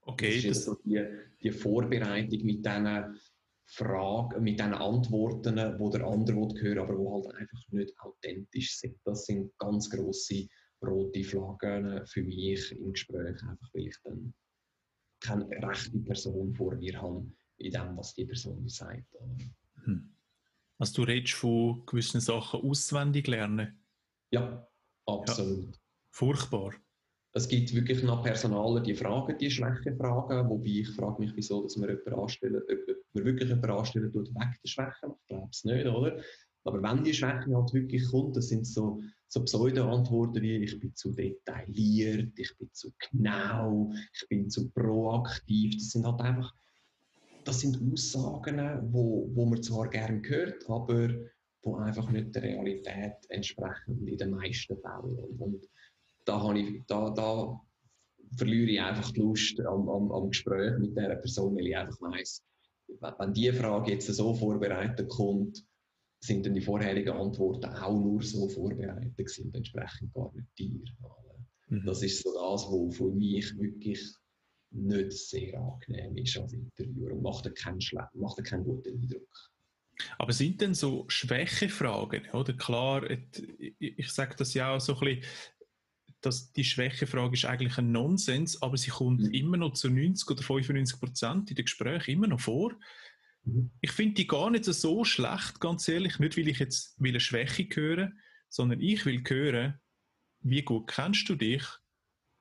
Okay. 0.02 0.36
Das 0.36 0.58
ist 0.58 0.64
so 0.64 0.76
die, 0.84 1.04
die 1.42 1.50
Vorbereitung 1.50 2.44
mit 2.44 2.64
diesen 2.64 3.18
Fragen, 3.68 4.42
mit 4.42 4.58
diesen 4.58 4.74
Antworten, 4.74 5.56
die 5.56 5.90
der 5.90 6.06
andere 6.06 6.36
hören 6.36 6.56
will, 6.62 6.78
aber 6.78 6.94
die 6.94 7.08
halt 7.08 7.34
einfach 7.34 7.72
nicht 7.72 8.00
authentisch 8.00 8.78
sind. 8.78 8.96
Das 9.04 9.26
sind 9.26 9.56
ganz 9.58 9.90
grosse 9.90 10.46
rote 10.84 11.24
Flaggen 11.24 12.06
für 12.06 12.22
mich 12.22 12.72
im 12.72 12.92
Gespräch, 12.92 13.42
einfach 13.42 13.68
weil 13.72 13.88
ich 13.88 13.96
dann 14.04 14.34
keine 15.20 15.48
rechte 15.66 15.98
Person 15.98 16.54
vor 16.54 16.74
mir 16.76 17.00
habe, 17.00 17.26
in 17.58 17.72
dem, 17.72 17.96
was 17.96 18.14
die 18.14 18.24
Person 18.24 18.68
sagt. 18.68 19.04
Hm. 19.84 20.14
Also 20.78 21.02
du 21.02 21.10
redest 21.10 21.34
von 21.34 21.84
gewissen 21.86 22.20
Sachen 22.20 22.60
auswendig 22.60 23.26
lernen? 23.26 23.82
Ja, 24.30 24.68
absolut. 25.06 25.74
Ja. 25.74 25.80
Furchtbar. 26.10 26.74
Es 27.36 27.48
gibt 27.48 27.74
wirklich 27.74 28.02
nach 28.02 28.22
Personalen 28.22 28.82
die 28.82 28.94
Fragen, 28.94 29.36
die 29.36 29.50
Schwächefragen, 29.50 30.48
wobei 30.48 30.80
ich 30.80 30.88
frage 30.88 31.20
mich, 31.20 31.36
wieso 31.36 31.62
dass 31.62 31.76
man 31.76 31.90
anstellen, 31.90 32.62
ob 32.62 32.96
man 33.12 33.24
wirklich 33.26 33.50
jemanden 33.50 33.72
anstellen 33.72 34.10
tut, 34.10 34.34
weg 34.34 34.58
der 34.64 34.68
Schwächen. 34.68 35.12
Ich 35.20 35.26
glaube 35.26 35.48
es 35.52 35.64
nicht, 35.64 35.86
oder? 35.86 36.18
Aber 36.64 36.82
wenn 36.82 37.04
die 37.04 37.12
Schwäche 37.12 37.54
halt 37.54 37.74
wirklich 37.74 38.08
kommt, 38.10 38.38
das 38.38 38.48
sind 38.48 38.66
so, 38.66 39.02
so 39.28 39.44
Pseudo-Antworten 39.44 40.40
wie 40.40 40.64
ich 40.64 40.80
bin 40.80 40.94
zu 40.94 41.12
detailliert, 41.12 42.32
ich 42.38 42.56
bin 42.56 42.70
zu 42.72 42.90
genau, 43.10 43.92
ich 44.14 44.28
bin 44.30 44.48
zu 44.48 44.70
proaktiv. 44.70 45.74
Das 45.76 45.90
sind 45.90 46.06
halt 46.06 46.22
einfach, 46.22 46.54
das 47.44 47.60
sind 47.60 47.78
Aussagen, 47.92 48.58
wo, 48.94 49.30
wo 49.34 49.44
man 49.44 49.62
zwar 49.62 49.90
gerne 49.90 50.22
hört, 50.24 50.66
aber 50.70 51.10
wo 51.62 51.76
einfach 51.76 52.08
nicht 52.08 52.34
der 52.34 52.44
Realität 52.44 53.16
entsprechen 53.28 54.08
in 54.08 54.16
den 54.16 54.30
meisten 54.30 54.78
Fällen. 54.80 55.18
Und 55.38 55.68
da, 56.26 56.40
habe 56.40 56.58
ich, 56.58 56.82
da, 56.86 57.10
da 57.10 57.60
verliere 58.36 58.70
ich 58.70 58.80
einfach 58.80 59.10
die 59.12 59.20
Lust 59.20 59.60
am, 59.60 59.88
am, 59.88 60.12
am 60.12 60.28
Gespräch 60.28 60.78
mit 60.78 60.90
dieser 60.90 61.16
Person, 61.16 61.56
weil 61.56 61.66
ich 61.66 61.76
einfach 61.76 62.00
weiss, 62.00 62.42
wenn 63.18 63.32
diese 63.32 63.54
Frage 63.54 63.92
jetzt 63.92 64.06
so 64.06 64.34
vorbereitet 64.34 65.08
kommt, 65.08 65.64
sind 66.20 66.46
dann 66.46 66.54
die 66.54 66.60
vorherigen 66.60 67.12
Antworten 67.12 67.66
auch 67.66 67.98
nur 67.98 68.22
so 68.22 68.48
vorbereitet 68.48 69.16
gewesen 69.16 69.46
und 69.46 69.56
entsprechend 69.56 70.12
gar 70.14 70.32
nicht 70.34 70.48
dir. 70.58 70.80
Mhm. 71.68 71.84
Das 71.84 72.02
ist 72.02 72.22
so 72.22 72.32
das, 72.32 72.64
was 72.64 72.96
für 72.96 73.10
mich 73.10 73.56
wirklich 73.58 74.00
nicht 74.70 75.12
sehr 75.12 75.58
angenehm 75.58 76.16
ist 76.16 76.36
als 76.36 76.52
Interviewer 76.52 77.12
und 77.12 77.22
macht 77.22 77.54
keinen, 77.54 77.80
macht 78.14 78.44
keinen 78.44 78.64
guten 78.64 79.00
Eindruck. 79.00 79.50
Aber 80.18 80.32
sind 80.32 80.60
denn 80.60 80.74
so 80.74 81.04
Schwächefragen, 81.08 82.28
oder? 82.32 82.52
Klar, 82.52 83.10
ich, 83.10 83.20
ich 83.78 84.10
sage 84.10 84.36
das 84.36 84.52
ja 84.54 84.74
auch 84.74 84.80
so 84.80 84.94
ein 84.98 85.00
bisschen, 85.00 85.24
dass 86.20 86.52
die 86.52 86.64
Schwächefrage 86.64 87.34
ist 87.34 87.44
eigentlich 87.44 87.78
ein 87.78 87.92
Nonsens, 87.92 88.60
aber 88.62 88.76
sie 88.76 88.90
kommt 88.90 89.22
mhm. 89.22 89.32
immer 89.32 89.56
noch 89.56 89.74
zu 89.74 89.90
90 89.90 90.30
oder 90.30 90.42
95 90.42 90.98
Prozent 90.98 91.50
in 91.50 91.56
den 91.56 91.64
Gesprächen 91.64 92.10
immer 92.10 92.26
noch 92.26 92.40
vor. 92.40 92.74
Mhm. 93.44 93.70
Ich 93.80 93.92
finde 93.92 94.14
die 94.14 94.26
gar 94.26 94.50
nicht 94.50 94.64
so 94.64 95.04
schlecht, 95.04 95.60
ganz 95.60 95.86
ehrlich. 95.88 96.18
Nicht, 96.18 96.36
weil 96.36 96.48
ich 96.48 96.58
jetzt 96.58 97.00
will 97.00 97.10
eine 97.10 97.20
Schwäche 97.20 97.68
höre, 97.72 98.12
sondern 98.48 98.80
ich 98.80 99.04
will 99.06 99.22
hören, 99.26 99.80
wie 100.40 100.62
gut 100.62 100.88
kennst 100.88 101.28
du 101.28 101.34
dich 101.34 101.64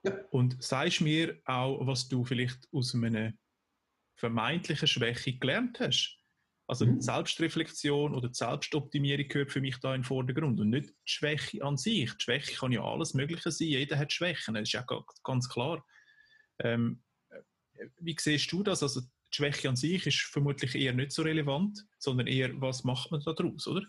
ja. 0.03 0.17
und 0.31 0.61
sagst 0.63 1.01
mir 1.01 1.39
auch, 1.45 1.85
was 1.85 2.07
du 2.07 2.23
vielleicht 2.23 2.67
aus 2.71 2.95
einer 2.95 3.33
vermeintlichen 4.15 4.87
Schwäche 4.87 5.37
gelernt 5.37 5.79
hast. 5.79 6.17
Also 6.67 6.85
mhm. 6.85 6.99
Selbstreflexion 6.99 8.15
oder 8.15 8.33
Selbstoptimierung 8.33 9.27
gehört 9.27 9.51
für 9.51 9.61
mich 9.61 9.77
da 9.79 9.93
in 9.93 10.01
den 10.01 10.05
Vordergrund 10.05 10.59
und 10.59 10.71
nicht 10.71 10.89
die 10.89 11.11
Schwäche 11.11 11.63
an 11.63 11.77
sich. 11.77 12.11
Die 12.13 12.23
Schwäche 12.23 12.55
kann 12.55 12.71
ja 12.71 12.83
alles 12.83 13.13
Mögliche 13.13 13.51
sein. 13.51 13.67
Jeder 13.67 13.97
hat 13.99 14.11
Schwächen, 14.11 14.55
das 14.55 14.63
ist 14.63 14.73
ja 14.73 14.85
ganz 15.23 15.47
klar. 15.47 15.85
Ähm, 16.59 17.03
wie 17.99 18.15
siehst 18.19 18.51
du 18.51 18.63
das? 18.63 18.81
Also 18.81 19.01
die 19.01 19.35
Schwäche 19.35 19.69
an 19.69 19.75
sich 19.75 20.07
ist 20.07 20.21
vermutlich 20.21 20.73
eher 20.75 20.93
nicht 20.93 21.11
so 21.11 21.21
relevant, 21.21 21.85
sondern 21.99 22.27
eher, 22.27 22.59
was 22.59 22.83
macht 22.83 23.11
man 23.11 23.21
daraus, 23.21 23.67
oder? 23.67 23.83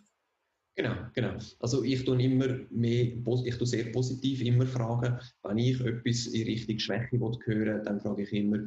Genau, 0.75 0.95
genau. 1.15 1.39
Also 1.61 1.83
ich 1.83 2.05
tue 2.05 2.23
immer 2.23 2.59
mehr, 2.71 3.17
ich 3.47 3.57
tue 3.57 3.67
sehr 3.67 3.91
positiv 3.93 4.43
immer 4.43 4.67
fragen, 4.67 5.19
wenn 5.43 5.59
ich 5.59 5.81
etwas 5.81 6.27
in 6.27 6.47
Richtung 6.47 6.79
Schwäche 6.79 7.19
hören 7.19 7.83
dann 7.85 8.01
frage 8.01 8.25
ich 8.25 8.33
immer, 8.35 8.59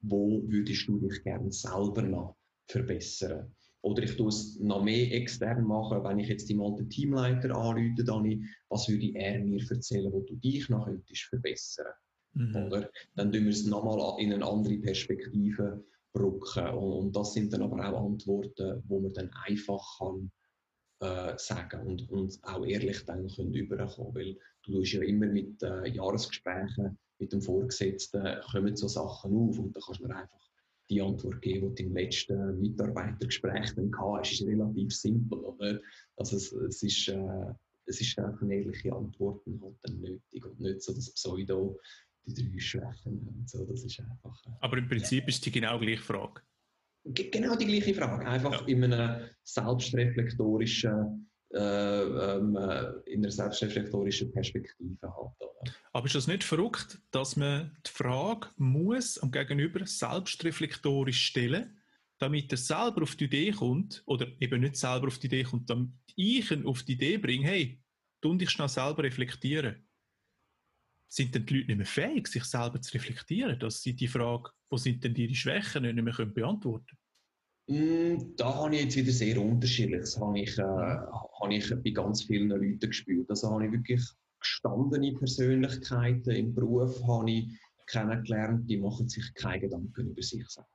wo 0.00 0.42
würdest 0.48 0.88
du 0.88 0.98
dich 0.98 1.22
gerne 1.22 1.52
selber 1.52 2.02
noch 2.02 2.36
verbessern. 2.66 3.54
Oder 3.82 4.04
ich 4.04 4.16
tue 4.16 4.28
es 4.28 4.58
noch 4.60 4.84
mehr 4.84 5.12
extern 5.12 5.64
machen, 5.64 6.04
wenn 6.04 6.20
ich 6.20 6.28
jetzt 6.28 6.48
die 6.48 6.58
alten 6.58 6.88
Teamleiter 6.88 7.54
anrufe, 7.54 8.04
dann, 8.04 8.44
was 8.68 8.88
würde 8.88 9.12
er 9.14 9.40
mir 9.40 9.60
erzählen, 9.68 10.12
wo 10.12 10.20
du 10.20 10.36
dich 10.36 10.68
noch 10.68 10.86
könntest 10.86 11.24
verbessern. 11.24 11.92
Mhm. 12.34 12.56
Oder? 12.66 12.90
Dann 13.16 13.32
tun 13.32 13.44
wir 13.44 13.50
es 13.50 13.66
nochmal 13.66 14.20
in 14.22 14.32
eine 14.32 14.46
andere 14.46 14.78
Perspektive 14.78 15.84
rücken. 16.14 16.68
Und, 16.68 17.16
das 17.16 17.34
sind 17.34 17.52
dann 17.52 17.62
aber 17.62 17.88
auch 17.88 18.06
Antworten, 18.06 18.82
wo 18.86 19.00
man 19.00 19.12
dann 19.14 19.30
einfach 19.46 19.98
kann 19.98 20.30
äh, 21.00 21.36
sagen 21.36 21.86
und, 21.86 22.08
und 22.10 22.38
auch 22.42 22.64
ehrlich 22.64 23.04
dann 23.04 23.26
können 23.28 23.54
überkommen. 23.54 24.14
Weil 24.14 24.38
du 24.62 24.74
tust 24.74 24.92
ja 24.92 25.02
immer 25.02 25.26
mit 25.26 25.60
äh, 25.62 25.88
Jahresgesprächen 25.88 26.98
mit 27.18 27.32
dem 27.32 27.42
Vorgesetzten 27.42 28.40
kommen 28.50 28.76
so 28.76 28.88
Sachen 28.88 29.36
auf 29.36 29.58
und 29.58 29.76
da 29.76 29.80
kannst 29.84 30.00
du 30.00 30.06
einfach 30.06 30.28
die 30.92 31.02
Antwort 31.02 31.40
geben, 31.40 31.74
die 31.74 31.84
du 31.84 31.88
im 31.88 31.96
letzten 31.96 32.60
Mitarbeitergespräch 32.60 33.74
dann 33.74 33.90
hast, 33.98 34.32
ist 34.32 34.46
relativ 34.46 34.94
simpel. 34.94 35.38
Oder? 35.38 35.80
Also 36.16 36.36
es, 36.36 36.52
es 36.52 36.82
ist, 36.82 37.08
äh, 37.08 37.54
es 37.86 38.00
ist 38.00 38.18
einfach 38.18 38.42
eine 38.42 38.56
ehrliche 38.56 38.92
Antwort 38.92 39.42
halt 39.46 39.76
dann 39.82 40.00
nötig 40.00 40.44
und 40.44 40.60
nicht 40.60 40.82
so 40.82 40.92
das 40.92 41.12
Pseudo, 41.14 41.78
die 42.24 42.34
drei 42.34 42.58
Schwächen 42.58 43.26
und 43.26 43.48
so, 43.48 43.64
das 43.64 43.84
ist 43.84 44.00
einfach... 44.00 44.44
Äh, 44.46 44.50
Aber 44.60 44.78
im 44.78 44.88
Prinzip 44.88 45.24
ja. 45.24 45.28
ist 45.28 45.44
die 45.44 45.50
genau 45.50 45.78
gleiche 45.78 46.02
Frage. 46.02 46.42
Genau 47.04 47.56
die 47.56 47.66
gleiche 47.66 47.94
Frage, 47.94 48.26
einfach 48.26 48.60
ja. 48.60 48.66
in 48.68 48.84
einem 48.84 49.28
selbstreflektorischen 49.42 51.31
äh, 51.54 52.36
ähm, 52.36 52.56
äh, 52.56 52.92
in 53.10 53.22
einer 53.22 53.30
selbstreflektorischen 53.30 54.32
Perspektive 54.32 54.96
halt. 55.02 55.76
Aber 55.92 56.06
ist 56.06 56.14
das 56.14 56.26
nicht 56.26 56.44
verrückt, 56.44 56.98
dass 57.10 57.36
man 57.36 57.76
die 57.86 57.90
Frage 57.90 58.48
muss 58.56 59.18
am 59.18 59.30
Gegenüber 59.30 59.86
selbstreflektorisch 59.86 61.26
stellen, 61.26 61.78
damit 62.18 62.50
er 62.52 62.56
selber 62.56 63.02
auf 63.02 63.16
die 63.16 63.24
Idee 63.24 63.50
kommt, 63.52 64.02
oder 64.06 64.28
eben 64.40 64.62
nicht 64.62 64.76
selber 64.76 65.08
auf 65.08 65.18
die 65.18 65.26
Idee 65.26 65.42
kommt, 65.42 65.68
damit 65.68 65.90
ich 66.16 66.50
ihn 66.50 66.64
auf 66.64 66.84
die 66.84 66.92
Idee 66.92 67.18
bringe, 67.18 67.46
hey, 67.46 67.82
tu 68.22 68.34
dich 68.34 68.50
schnell 68.50 68.68
selber 68.68 69.02
reflektieren. 69.02 69.86
Sind 71.08 71.34
denn 71.34 71.44
die 71.44 71.54
Leute 71.54 71.66
nicht 71.66 71.76
mehr 71.76 71.86
fähig, 71.86 72.28
sich 72.28 72.44
selber 72.44 72.80
zu 72.80 72.94
reflektieren, 72.94 73.58
dass 73.58 73.82
sie 73.82 73.94
die 73.94 74.08
Frage, 74.08 74.50
wo 74.70 74.78
sind 74.78 75.04
denn 75.04 75.14
ihre 75.14 75.34
Schwächen, 75.34 75.82
nicht 75.82 75.94
mehr 75.94 76.26
beantworten 76.26 76.86
können? 76.86 77.01
Da 78.36 78.54
habe 78.54 78.74
ich 78.74 78.82
jetzt 78.84 78.96
wieder 78.96 79.12
sehr 79.12 79.40
unterschiedlich. 79.40 80.00
Das 80.00 80.18
habe 80.18 80.38
ich, 80.38 80.58
äh, 80.58 80.62
habe 80.62 81.54
ich 81.54 81.70
bei 81.82 81.90
ganz 81.90 82.24
vielen 82.24 82.48
Leuten 82.48 82.80
gespürt. 82.80 83.28
Also 83.30 83.50
habe 83.50 83.66
ich 83.66 83.72
wirklich 83.72 84.02
gestandene 84.40 85.12
Persönlichkeiten 85.12 86.30
im 86.30 86.54
Beruf 86.54 87.02
habe 87.06 87.30
ich 87.30 87.48
kennengelernt, 87.86 88.68
die 88.68 88.78
machen 88.78 89.08
sich 89.08 89.32
keine 89.34 89.60
Gedanken 89.60 90.10
über 90.10 90.22
sich 90.22 90.48
selber. 90.48 90.68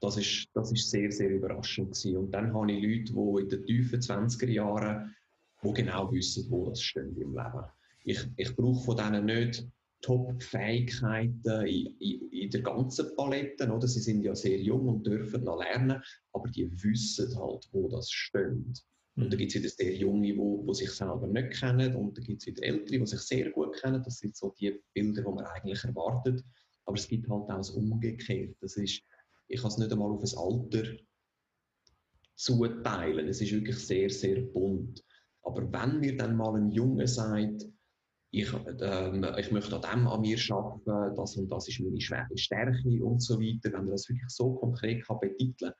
Das 0.00 0.16
ist, 0.16 0.48
das 0.54 0.72
ist 0.72 0.90
sehr, 0.90 1.12
sehr 1.12 1.30
überraschend 1.30 1.92
gewesen. 1.92 2.16
Und 2.16 2.30
dann 2.32 2.54
habe 2.54 2.72
ich 2.72 2.82
Leute, 2.82 3.12
die 3.12 3.42
in 3.42 3.48
den 3.48 3.66
tiefen 3.66 4.00
20er 4.00 4.48
Jahren, 4.48 5.14
die 5.62 5.72
genau 5.74 6.10
wissen, 6.10 6.50
wo 6.50 6.70
das 6.70 6.80
steht 6.80 7.18
im 7.18 7.34
Leben. 7.34 7.64
Ich, 8.04 8.26
ich 8.36 8.56
brauche 8.56 8.82
von 8.82 8.96
denen 8.96 9.26
nicht 9.26 9.66
Top-Fähigkeiten 10.02 11.66
in, 11.66 11.96
in, 11.98 12.28
in, 12.30 12.50
der 12.50 12.62
ganzen 12.62 13.14
Palette. 13.16 13.70
Oder? 13.70 13.86
Sie 13.86 14.00
sind 14.00 14.22
ja 14.22 14.34
sehr 14.34 14.60
jung 14.60 14.88
und 14.88 15.06
dürfen 15.06 15.44
noch 15.44 15.58
lernen, 15.58 16.02
aber 16.32 16.48
die 16.48 16.70
wissen 16.82 17.36
halt, 17.38 17.68
wo 17.72 17.88
das 17.88 18.10
steht. 18.10 18.82
Und 19.16 19.32
da 19.32 19.36
gibt 19.36 19.54
es 19.54 19.60
wieder 19.60 19.68
sehr 19.68 19.94
Junge, 19.94 20.32
die, 20.32 20.66
die 20.66 20.74
sich 20.74 20.90
selber 20.90 21.26
nicht 21.26 21.58
kennen 21.58 21.94
und 21.96 22.16
da 22.16 22.22
gibt 22.22 22.40
es 22.40 22.46
wieder 22.46 22.62
Ältere, 22.62 23.00
die 23.00 23.06
sich 23.06 23.20
sehr 23.20 23.50
gut 23.50 23.76
kennen. 23.80 24.02
Das 24.02 24.18
sind 24.18 24.36
so 24.36 24.54
die 24.58 24.80
Bilder, 24.94 25.22
die 25.22 25.28
man 25.28 25.44
eigentlich 25.44 25.84
erwartet. 25.84 26.42
Aber 26.86 26.96
es 26.96 27.06
gibt 27.06 27.28
halt 27.28 27.42
auch 27.42 27.56
das 27.56 27.70
Umgekehrte. 27.70 28.54
Das 28.60 28.76
ist, 28.76 29.02
ich 29.48 29.60
kann 29.60 29.70
es 29.70 29.78
nicht 29.78 29.92
einmal 29.92 30.10
auf 30.10 30.22
ein 30.22 30.38
Alter 30.38 30.96
zuteilen. 32.36 33.28
Es 33.28 33.40
ist 33.40 33.52
wirklich 33.52 33.78
sehr, 33.78 34.08
sehr 34.08 34.40
bunt. 34.40 35.04
Aber 35.42 35.70
wenn 35.70 36.00
mir 36.00 36.16
dann 36.16 36.36
mal 36.36 36.56
ein 36.56 36.70
Junge 36.70 37.06
sagt, 37.06 37.66
ich, 38.30 38.52
ähm, 38.80 39.26
ich 39.38 39.50
möchte 39.50 39.76
an 39.76 39.82
dem 39.82 40.06
an 40.06 40.20
mir 40.20 40.38
arbeiten, 40.50 41.16
das 41.16 41.36
und 41.36 41.48
das 41.48 41.68
ist 41.68 41.80
meine 41.80 42.00
Stärke 42.00 43.04
und 43.04 43.20
so 43.20 43.40
weiter, 43.40 43.72
wenn 43.72 43.86
er 43.86 43.92
das 43.92 44.08
wirklich 44.08 44.28
so 44.28 44.54
konkret 44.54 45.04
kann 45.04 45.18
betiteln 45.20 45.72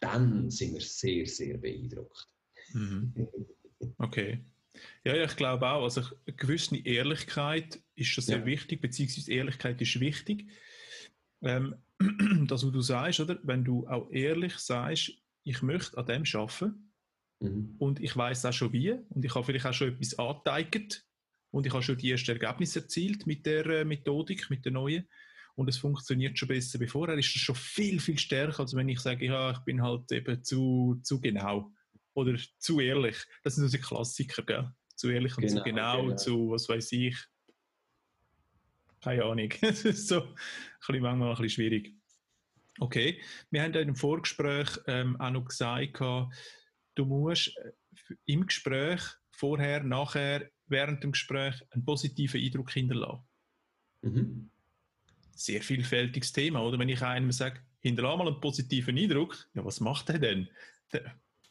dann 0.00 0.48
sind 0.48 0.74
wir 0.74 0.80
sehr, 0.80 1.26
sehr 1.26 1.58
beeindruckt. 1.58 2.28
Mhm. 2.72 3.28
Okay. 3.98 4.44
Ja, 5.04 5.16
ja, 5.16 5.24
ich 5.24 5.34
glaube 5.34 5.66
auch. 5.66 5.82
Also 5.82 6.02
eine 6.24 6.36
gewisse 6.36 6.76
Ehrlichkeit 6.76 7.80
ist 7.96 8.06
schon 8.06 8.22
sehr 8.22 8.38
ja. 8.38 8.46
wichtig, 8.46 8.80
beziehungsweise 8.80 9.32
Ehrlichkeit 9.32 9.80
ist 9.80 9.98
wichtig. 9.98 10.46
Ähm, 11.42 11.74
das, 12.46 12.64
was 12.64 12.70
du 12.70 12.80
sagst, 12.80 13.18
oder? 13.18 13.40
Wenn 13.42 13.64
du 13.64 13.88
auch 13.88 14.08
ehrlich 14.12 14.56
sagst, 14.58 15.14
ich 15.42 15.62
möchte 15.62 15.98
an 15.98 16.06
dem 16.06 16.22
arbeiten, 16.32 16.88
Mhm. 17.40 17.76
Und 17.78 18.00
ich 18.00 18.16
weiß 18.16 18.44
auch 18.46 18.52
schon 18.52 18.72
wie. 18.72 18.92
Und 18.92 19.24
ich 19.24 19.34
habe 19.34 19.44
vielleicht 19.44 19.66
auch 19.66 19.72
schon 19.72 19.88
etwas 19.88 20.18
angeteigt. 20.18 21.06
Und 21.50 21.66
ich 21.66 21.72
habe 21.72 21.82
schon 21.82 21.96
die 21.96 22.10
ersten 22.10 22.32
Ergebnisse 22.32 22.80
erzielt 22.80 23.26
mit 23.26 23.46
der 23.46 23.66
äh, 23.66 23.84
Methodik, 23.84 24.50
mit 24.50 24.64
der 24.64 24.72
neuen. 24.72 25.08
Und 25.54 25.68
es 25.68 25.78
funktioniert 25.78 26.38
schon 26.38 26.48
besser 26.48 26.78
wie 26.78 26.86
vorher. 26.86 27.16
Ist 27.18 27.34
das 27.34 27.42
schon 27.42 27.54
viel, 27.54 28.00
viel 28.00 28.18
stärker, 28.18 28.60
als 28.60 28.74
wenn 28.74 28.88
ich 28.88 29.00
sage, 29.00 29.26
ja, 29.26 29.50
ich 29.50 29.58
bin 29.60 29.82
halt 29.82 30.10
eben 30.12 30.42
zu, 30.44 31.00
zu 31.02 31.20
genau. 31.20 31.72
Oder 32.14 32.38
zu 32.58 32.80
ehrlich. 32.80 33.16
Das 33.42 33.54
sind 33.54 33.64
unsere 33.64 33.82
Klassiker, 33.82 34.42
gell? 34.42 34.70
Zu 34.94 35.10
ehrlich 35.10 35.36
und 35.36 35.42
genau, 35.42 35.56
zu 35.56 35.62
genau, 35.64 36.02
genau, 36.02 36.16
zu, 36.16 36.50
was 36.50 36.68
weiß 36.68 36.92
ich. 36.92 37.16
Keine 39.00 39.24
Ahnung. 39.24 39.48
das 39.60 39.84
ist 39.84 40.08
so 40.08 40.22
ein 40.22 40.34
bisschen 40.78 41.02
manchmal 41.02 41.30
ein 41.30 41.34
bisschen 41.36 41.50
schwierig. 41.50 41.94
Okay, 42.80 43.20
wir 43.50 43.62
haben 43.62 43.72
ja 43.72 43.80
im 43.80 43.96
Vorgespräch 43.96 44.68
ähm, 44.86 45.20
auch 45.20 45.30
noch 45.30 45.46
gesagt, 45.46 46.00
du 46.94 47.04
musst 47.04 47.56
äh, 47.58 47.72
im 48.26 48.46
Gespräch, 48.46 49.02
vorher, 49.32 49.82
nachher, 49.82 50.48
während 50.68 51.02
dem 51.02 51.12
Gespräch 51.12 51.62
einen 51.70 51.84
positiven 51.84 52.40
Eindruck 52.40 52.72
hinterlassen. 52.72 53.24
Mhm. 54.02 54.50
Sehr 55.34 55.62
vielfältiges 55.62 56.32
Thema, 56.32 56.62
oder? 56.62 56.78
Wenn 56.78 56.88
ich 56.88 57.02
einem 57.02 57.32
sage, 57.32 57.60
hinterlasse 57.80 58.18
mal 58.18 58.28
einen 58.28 58.40
positiven 58.40 58.98
Eindruck, 58.98 59.48
ja, 59.54 59.64
was 59.64 59.80
macht 59.80 60.10
er 60.10 60.18
denn? 60.18 60.48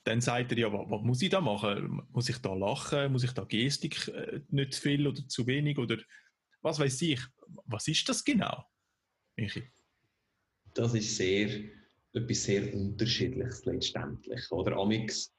Dann 0.04 0.22
sagt 0.22 0.52
er 0.52 0.58
ja, 0.58 0.72
was, 0.72 0.90
was, 0.90 1.02
muss 1.02 1.22
ich 1.22 1.30
da 1.30 1.42
machen? 1.42 2.02
Muss 2.12 2.30
ich 2.30 2.38
da 2.38 2.54
lachen? 2.54 3.12
Muss 3.12 3.24
ich 3.24 3.32
da 3.32 3.44
Gestik 3.44 4.08
äh, 4.08 4.42
nicht 4.50 4.74
zu 4.74 4.82
viel 4.82 5.08
oder 5.08 5.28
zu 5.28 5.46
wenig? 5.48 5.78
Oder 5.78 5.98
was 6.62 6.80
weiß 6.80 7.02
ich? 7.02 7.22
Was 7.66 7.88
ist 7.88 8.08
das 8.10 8.24
genau, 8.24 8.66
Michi? 9.36 9.64
Das 10.74 10.94
ist 10.94 11.16
sehr, 11.16 11.50
etwas 12.14 12.44
sehr 12.44 12.74
Unterschiedliches 12.74 13.66
letztendlich. 13.66 14.52
Oder 14.52 14.78
Amix 14.78 15.34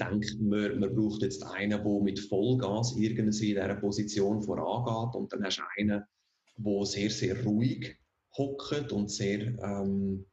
denkt 0.00 0.40
man, 0.40 0.78
man 0.78 0.94
braucht 0.94 1.22
jetzt 1.22 1.44
einen, 1.44 1.82
der 1.82 2.00
mit 2.00 2.20
Vollgas 2.20 2.94
irgendwie 2.96 3.22
in 3.22 3.30
dieser 3.30 3.74
Position 3.74 4.42
vorangeht 4.42 5.14
und 5.14 5.32
dann 5.32 5.44
hast 5.44 5.58
du 5.58 5.62
einen, 5.76 6.02
der 6.56 6.84
sehr, 6.84 7.10
sehr 7.10 7.44
ruhig 7.44 7.96
hockt 8.36 8.92
und 8.92 9.10
sehr, 9.10 9.58
ähm, 9.62 10.24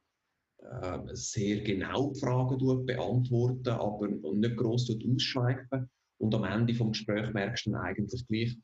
äh, 0.58 0.98
sehr 1.12 1.60
genau 1.62 2.12
die 2.12 2.20
Fragen 2.20 2.86
beantworten, 2.86 3.68
aber 3.68 4.08
nicht 4.08 4.56
gross 4.56 4.90
ausschweifen. 4.90 5.90
Und 6.18 6.34
am 6.34 6.44
Ende 6.44 6.72
des 6.72 6.86
Gesprächs 6.86 7.32
merkst 7.32 7.66
du 7.66 7.72
dann 7.72 7.82
eigentlich 7.82 8.26
gleich, 8.26 8.56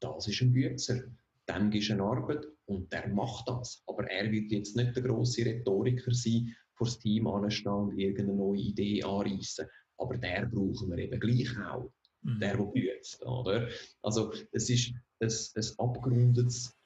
das 0.00 0.28
ist 0.28 0.40
ein 0.40 0.52
Bützer. 0.52 1.02
Dem 1.48 1.70
gibst 1.70 1.90
du 1.90 1.94
eine 1.94 2.02
Arbeit 2.02 2.46
und 2.66 2.90
der 2.92 3.08
macht 3.08 3.48
das. 3.48 3.82
Aber 3.86 4.10
er 4.10 4.30
wird 4.30 4.50
jetzt 4.50 4.76
nicht 4.76 4.96
der 4.96 5.02
grosse 5.02 5.44
Rhetoriker 5.44 6.12
sein, 6.12 6.54
vor 6.74 6.86
das 6.86 6.98
Team 6.98 7.26
anstehen 7.26 7.72
und 7.72 7.98
irgendeine 7.98 8.34
neue 8.34 8.60
Idee 8.60 9.02
anreißen. 9.02 9.66
Aber 9.98 10.16
der 10.16 10.46
brauchen 10.46 10.90
wir 10.90 10.98
eben 10.98 11.20
gleich 11.20 11.50
auch. 11.58 11.90
Mhm. 12.22 12.40
Der, 12.40 12.56
der 12.56 12.64
büßt, 12.64 13.24
oder? 13.26 13.68
Also, 14.02 14.32
es 14.52 14.70
ist 14.70 14.92
ein, 15.20 15.28
ein 15.28 15.78
abgerundetes 15.78 16.76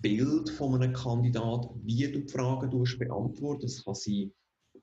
Bild 0.00 0.50
von 0.50 0.74
einem 0.74 0.92
Kandidat, 0.92 1.70
wie 1.82 2.10
du 2.10 2.20
die 2.20 2.32
Fragen 2.32 2.70
beantworten. 2.70 3.62
Das 3.62 3.84
kann 3.84 3.94
sein, 3.94 4.32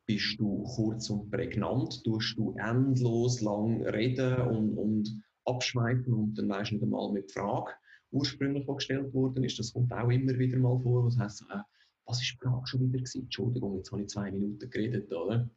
bist 0.06 0.40
du 0.40 0.64
kurz 0.64 1.10
und 1.10 1.30
prägnant, 1.30 2.04
tust 2.04 2.38
du 2.38 2.56
endlos 2.58 3.42
lang 3.42 3.84
reden 3.84 4.42
und, 4.42 4.78
und 4.78 5.22
abschweifen 5.46 6.14
und 6.14 6.36
dann 6.36 6.50
weißt 6.50 6.72
du 6.72 6.76
nicht 6.76 6.84
einmal 6.84 7.12
mit 7.12 7.32
Frage 7.32 7.72
ursprünglich 8.12 8.68
gestellt 8.68 9.14
worden 9.14 9.44
ist. 9.44 9.58
Das 9.60 9.74
kommt 9.74 9.92
auch 9.94 10.10
immer 10.10 10.38
wieder 10.38 10.58
mal 10.58 10.80
vor. 10.80 11.06
Was 11.06 11.18
heißt, 11.18 11.44
äh, 11.50 11.60
was 12.06 12.22
ist 12.22 12.34
die 12.34 12.38
Frage 12.38 12.68
schon 12.68 12.82
wieder 12.82 12.98
gewesen? 12.98 13.24
Entschuldigung, 13.24 13.78
jetzt 13.78 13.92
habe 13.92 14.02
ich 14.02 14.10
zwei 14.10 14.32
Minuten 14.32 14.70
geredet, 14.70 15.12
oder? 15.14 15.50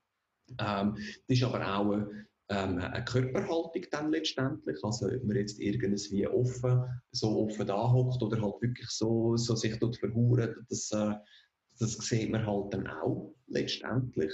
Ähm, 0.58 0.94
das 0.94 1.38
ist 1.38 1.42
aber 1.42 1.76
auch 1.76 2.06
ähm, 2.50 2.78
eine 2.78 3.04
Körperhaltung 3.04 3.84
dann 3.90 4.10
letztendlich. 4.10 4.78
Also, 4.82 5.06
ob 5.06 5.24
man 5.24 5.36
jetzt 5.36 5.58
irgendwie 5.60 6.26
offen, 6.26 6.84
so 7.12 7.44
offen 7.44 7.66
da 7.66 7.90
hockt 7.90 8.22
oder 8.22 8.40
halt 8.40 8.60
wirklich 8.60 8.88
so, 8.90 9.36
so 9.36 9.54
sich 9.54 9.78
dort 9.78 9.96
verhuren, 9.96 10.54
das, 10.68 10.90
äh, 10.92 11.14
das 11.78 11.92
sieht 11.94 12.30
man 12.30 12.46
halt 12.46 12.72
dann 12.72 12.86
auch 12.86 13.34
letztendlich. 13.46 14.32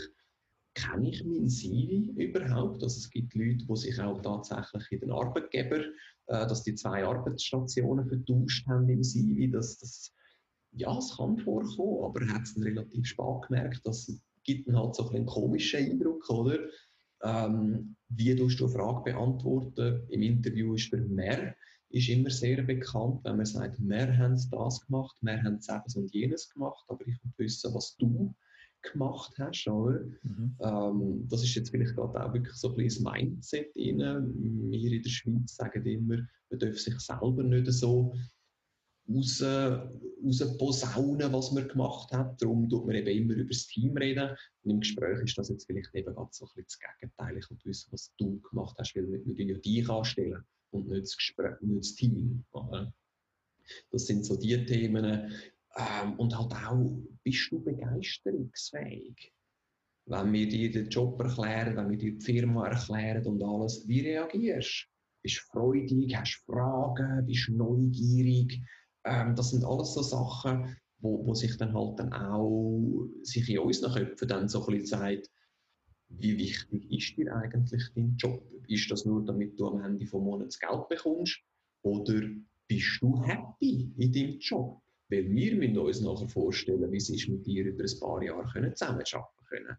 Kenne 0.75 1.11
ich 1.11 1.25
mein 1.25 1.49
CV 1.49 2.13
überhaupt? 2.17 2.83
Also 2.83 2.99
es 2.99 3.11
gibt 3.11 3.35
Leute, 3.35 3.67
die 3.67 3.77
sich 3.77 4.01
auch 4.01 4.21
tatsächlich 4.23 4.93
in 4.93 5.01
den 5.01 5.11
Arbeitgeber, 5.11 5.81
äh, 6.27 6.47
dass 6.47 6.63
die 6.63 6.75
zwei 6.75 7.05
Arbeitsstationen 7.05 8.09
vertauscht 8.09 8.67
haben 8.67 8.89
im 8.89 9.03
CV. 9.03 9.53
Das, 9.53 9.79
das, 9.79 10.13
ja, 10.73 10.97
es 10.97 11.17
kann 11.17 11.39
vorkommen, 11.39 12.05
aber 12.05 12.23
er 12.23 12.35
hat 12.35 12.43
es 12.43 12.57
relativ 12.57 13.07
spät 13.07 13.43
gemerkt, 13.49 13.85
dass 13.85 14.21
gibt 14.45 14.69
dann 14.69 14.79
halt 14.79 14.95
so 14.95 15.09
ein 15.09 15.17
einen 15.17 15.27
komischen 15.27 15.81
Eindruck, 15.81 16.29
oder? 16.31 16.59
Ähm, 17.23 17.97
wie 18.09 18.35
du 18.35 18.49
eine 18.49 18.69
Frage 18.69 19.13
beantworten? 19.13 20.03
Im 20.09 20.23
Interview 20.23 20.75
ist 20.75 20.93
der 20.93 21.01
Mehr 21.01 21.55
ist 21.91 22.09
immer 22.09 22.31
sehr 22.31 22.63
bekannt, 22.63 23.21
wenn 23.25 23.37
man 23.37 23.47
sagt, 23.47 23.79
wir 23.81 24.19
haben 24.19 24.39
das 24.51 24.81
gemacht, 24.87 25.17
wir 25.21 25.43
haben 25.43 25.59
das 25.67 25.97
und 25.97 26.13
jenes 26.15 26.49
gemacht, 26.51 26.85
aber 26.89 27.01
ich 27.07 27.19
will 27.25 27.33
wissen, 27.39 27.75
was 27.75 27.97
du 27.97 28.33
gemacht 28.83 29.35
hast, 29.39 29.67
oder? 29.67 30.01
Mhm. 30.23 30.57
Ähm, 30.61 31.29
das 31.29 31.43
ist 31.43 31.55
jetzt 31.55 31.71
vielleicht 31.71 31.97
gerade 31.97 32.25
auch 32.25 32.33
wirklich 32.33 32.55
so 32.55 32.71
ein 32.71 32.77
bisschen 32.77 33.05
das 33.05 33.13
Mindset 33.13 33.67
rein. 33.77 33.99
Wir 34.71 34.93
in 34.93 35.03
der 35.03 35.11
Schweiz 35.11 35.57
sagen 35.57 35.85
immer, 35.85 36.17
man 36.49 36.59
darf 36.59 36.79
sich 36.79 36.99
selber 37.01 37.43
nicht 37.43 37.73
so 37.73 38.15
raus, 39.15 39.43
raus 39.43 40.59
posaunen, 40.59 41.33
was 41.33 41.53
man 41.53 41.69
gemacht 41.69 42.13
hat. 42.13 42.41
Darum 42.41 42.69
tut 42.69 42.87
man 42.87 42.97
eben 42.97 43.09
immer 43.09 43.35
über 43.35 43.49
das 43.49 43.67
Team 43.67 43.97
reden. 43.97 44.37
Und 44.63 44.71
im 44.71 44.81
Gespräch 44.81 45.21
ist 45.21 45.37
das 45.39 45.49
jetzt 45.49 45.67
vielleicht 45.67 45.95
eben 45.95 46.15
ganz 46.15 46.39
so 46.39 46.47
ein 46.47 46.51
bisschen 46.55 46.81
das 46.83 47.01
Gegenteil. 47.01 47.39
Ich 47.39 47.51
will 47.51 47.59
wissen, 47.65 47.93
was 47.93 48.13
du 48.19 48.41
gemacht 48.41 48.77
hast, 48.79 48.95
weil 48.97 49.11
wir 49.11 49.47
ja 49.47 49.59
dich 49.59 49.89
anstellen 49.89 50.45
und 50.71 50.89
nicht 50.89 51.03
das, 51.03 51.17
Gespräch, 51.17 51.61
nicht 51.61 51.79
das 51.79 51.95
Team. 51.95 52.45
Das 53.91 54.07
sind 54.07 54.25
so 54.25 54.37
die 54.37 54.65
Themen. 54.65 55.33
Ähm, 55.77 56.15
und 56.19 56.37
halt 56.37 56.53
auch, 56.53 56.99
bist 57.23 57.51
du 57.51 57.63
begeisterungsfähig? 57.63 59.33
Wenn 60.07 60.33
wir 60.33 60.49
dir 60.49 60.71
den 60.71 60.89
Job 60.89 61.21
erklären, 61.21 61.77
wenn 61.77 61.91
wir 61.91 61.99
dir 61.99 62.13
die 62.13 62.25
Firma 62.25 62.67
erklären 62.67 63.25
und 63.27 63.43
alles, 63.43 63.87
wie 63.87 64.01
reagierst 64.01 64.87
du? 64.87 64.91
Bist 65.23 65.37
du 65.37 65.59
freudig, 65.59 66.17
hast 66.17 66.43
Fragen, 66.47 67.27
bist 67.27 67.49
du 67.49 67.53
neugierig? 67.53 68.61
Ähm, 69.05 69.35
das 69.35 69.51
sind 69.51 69.65
alles 69.65 69.95
so 69.95 70.03
Sachen, 70.03 70.77
wo, 70.99 71.27
wo 71.27 71.35
sich 71.35 71.57
dann 71.57 71.75
halt 71.75 71.99
dann 71.99 72.13
auch 72.13 73.09
sich 73.23 73.49
in 73.49 73.59
unseren 73.59 73.95
Köpfen 73.95 74.29
dann 74.29 74.49
so 74.49 74.67
ein 74.67 74.79
bisschen 74.79 74.87
sagt, 74.87 75.31
wie 76.09 76.37
wichtig 76.37 76.91
ist 76.91 77.17
dir 77.17 77.35
eigentlich 77.35 77.83
dein 77.95 78.17
Job? 78.17 78.43
Ist 78.69 78.91
das 78.91 79.05
nur, 79.05 79.25
damit 79.25 79.59
du 79.59 79.69
am 79.69 79.83
Ende 79.83 80.05
des 80.05 80.13
Monats 80.13 80.59
Geld 80.59 80.89
bekommst? 80.89 81.41
Oder 81.83 82.23
bist 82.67 82.99
du 83.01 83.23
happy 83.25 83.93
in 83.97 84.13
deinem 84.13 84.39
Job? 84.39 84.81
Weil 85.09 85.31
wir 85.31 85.57
müssen 85.57 85.79
uns 85.79 86.01
nachher 86.01 86.29
vorstellen, 86.29 86.91
wie 86.93 86.97
es 86.97 87.11
ist, 87.11 87.29
mit 87.29 87.47
dir 87.47 87.65
über 87.65 87.85
ein 87.85 88.01
paar 88.01 88.23
Jahre 88.23 88.53
können 88.53 88.75
zusammenarbeiten 88.77 89.45
können. 89.49 89.77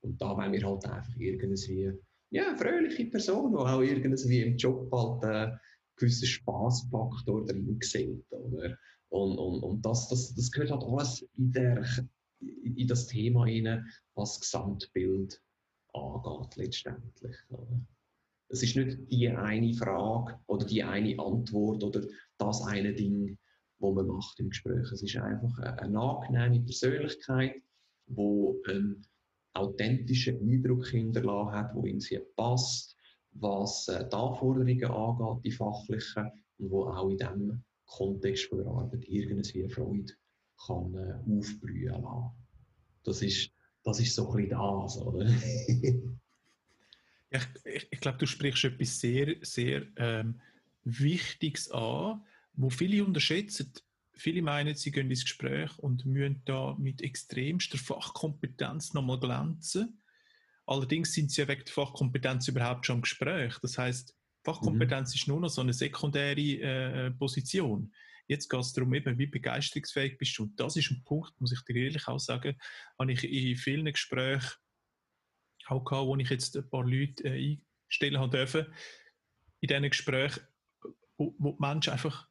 Und 0.00 0.20
da 0.20 0.36
wollen 0.36 0.52
wir 0.52 0.64
halt 0.64 0.84
einfach 0.84 1.16
irgendwie 1.16 1.92
ja, 2.30 2.56
fröhliche 2.56 3.06
Person, 3.06 3.52
die 3.52 3.58
auch 3.58 3.80
irgendwie 3.80 4.40
im 4.40 4.56
Job 4.56 4.90
halt 4.90 5.22
äh, 5.24 5.56
gewissen 6.02 6.26
Spaßfaktor 6.26 7.46
drin 7.46 7.78
sieht. 7.80 8.30
Oder? 8.30 8.76
Und, 9.08 9.38
und, 9.38 9.62
und 9.62 9.86
das, 9.86 10.08
das, 10.08 10.34
das 10.34 10.50
gehört 10.50 10.70
halt 10.70 10.84
alles 10.84 11.22
in, 11.36 11.52
der, 11.52 11.84
in 12.40 12.86
das 12.86 13.06
Thema 13.06 13.42
rein, 13.42 13.86
was 14.14 14.34
das 14.34 14.40
Gesamtbild 14.40 15.40
angeht 15.92 16.56
letztendlich. 16.56 17.36
Oder? 17.50 17.80
Es 18.48 18.62
ist 18.62 18.76
nicht 18.76 18.98
die 19.10 19.28
eine 19.28 19.74
Frage 19.74 20.38
oder 20.46 20.66
die 20.66 20.82
eine 20.82 21.18
Antwort 21.18 21.82
oder 21.84 22.02
das 22.38 22.62
eine 22.62 22.92
Ding, 22.94 23.38
wo 23.78 23.92
man 23.92 24.06
macht 24.06 24.38
im 24.40 24.50
Gespräch. 24.50 24.90
Es 24.92 25.02
ist 25.02 25.16
einfach 25.16 25.58
eine, 25.58 25.98
angenehme 25.98 26.64
Persönlichkeit, 26.64 27.62
wo 28.06 28.60
einen 28.66 29.06
authentischen 29.54 30.38
Eindruck 30.40 30.86
hinterlassen 30.88 31.52
hat, 31.52 31.74
wo 31.74 31.84
in 31.84 32.00
sie 32.00 32.18
passt, 32.36 32.96
was 33.34 33.88
äh, 33.88 34.08
die 34.08 34.14
Anforderungen 34.14 34.84
angeht, 34.84 35.44
die 35.44 35.52
fachlichen, 35.52 36.30
und 36.58 36.70
wo 36.70 36.86
auch 36.86 37.08
in 37.08 37.16
diesem 37.16 37.64
Kontext 37.86 38.46
von 38.46 38.58
der 38.58 38.66
Arbeit 38.68 39.04
irgendwie 39.08 39.68
Freude 39.68 40.12
kann 40.66 40.94
äh, 40.94 41.14
aufbrühen 41.38 42.02
lassen. 42.02 42.30
Das 43.04 43.22
ist, 43.22 43.50
das 43.84 44.00
ist 44.00 44.14
so 44.14 44.30
ein 44.30 44.48
bisschen 44.48 44.50
das, 44.50 44.98
oder? 44.98 45.26
ja, 47.30 47.40
ich, 47.64 47.88
ich 47.90 48.00
glaube, 48.00 48.18
du 48.18 48.26
sprichst 48.26 48.64
etwas 48.64 49.00
sehr, 49.00 49.36
sehr 49.42 49.86
ähm, 49.96 50.40
Wichtiges 50.84 51.70
an, 51.70 52.22
wo 52.54 52.70
viele 52.70 53.04
unterschätzen. 53.04 53.72
Viele 54.14 54.42
meinen, 54.42 54.74
sie 54.76 54.92
gehen 54.92 55.10
ins 55.10 55.24
Gespräch 55.24 55.76
und 55.78 56.06
müssen 56.06 56.42
da 56.44 56.76
mit 56.78 57.02
extremster 57.02 57.78
Fachkompetenz 57.78 58.92
nochmal 58.92 59.18
glänzen. 59.18 59.98
Allerdings 60.66 61.12
sind 61.12 61.30
sie 61.30 61.42
ja 61.42 61.48
wegen 61.48 61.64
der 61.64 61.72
Fachkompetenz 61.72 62.48
überhaupt 62.48 62.86
schon 62.86 62.96
im 62.96 63.02
Gespräch. 63.02 63.58
Das 63.60 63.78
heißt, 63.78 64.16
Fachkompetenz 64.44 65.10
mhm. 65.10 65.14
ist 65.14 65.28
nur 65.28 65.40
noch 65.40 65.48
so 65.48 65.60
eine 65.60 65.72
sekundäre 65.72 66.40
äh, 66.40 67.10
Position. 67.12 67.92
Jetzt 68.28 68.48
geht 68.48 68.60
es 68.60 68.72
darum, 68.72 68.94
eben, 68.94 69.18
wie 69.18 69.26
begeisterungsfähig 69.26 70.16
bist 70.18 70.38
du. 70.38 70.44
Und 70.44 70.58
das 70.58 70.76
ist 70.76 70.90
ein 70.90 71.02
Punkt, 71.04 71.32
muss 71.40 71.52
ich 71.52 71.62
dir 71.64 71.76
ehrlich 71.76 72.08
auch 72.08 72.18
sagen, 72.18 72.56
habe 72.98 73.12
ich 73.12 73.24
in 73.24 73.56
vielen 73.56 73.92
Gesprächen 73.92 74.52
auch 75.66 75.84
gehabt, 75.84 76.06
wo 76.06 76.16
ich 76.16 76.30
jetzt 76.30 76.56
ein 76.56 76.68
paar 76.68 76.84
Leute 76.84 77.24
äh, 77.24 77.58
einstellen 77.88 78.18
habe 78.18 78.36
dürfen, 78.36 78.66
in 79.60 79.68
diesen 79.68 79.90
Gesprächen, 79.90 80.42
wo, 81.16 81.34
wo 81.38 81.52
die 81.52 81.60
Menschen 81.60 81.92
einfach 81.92 82.28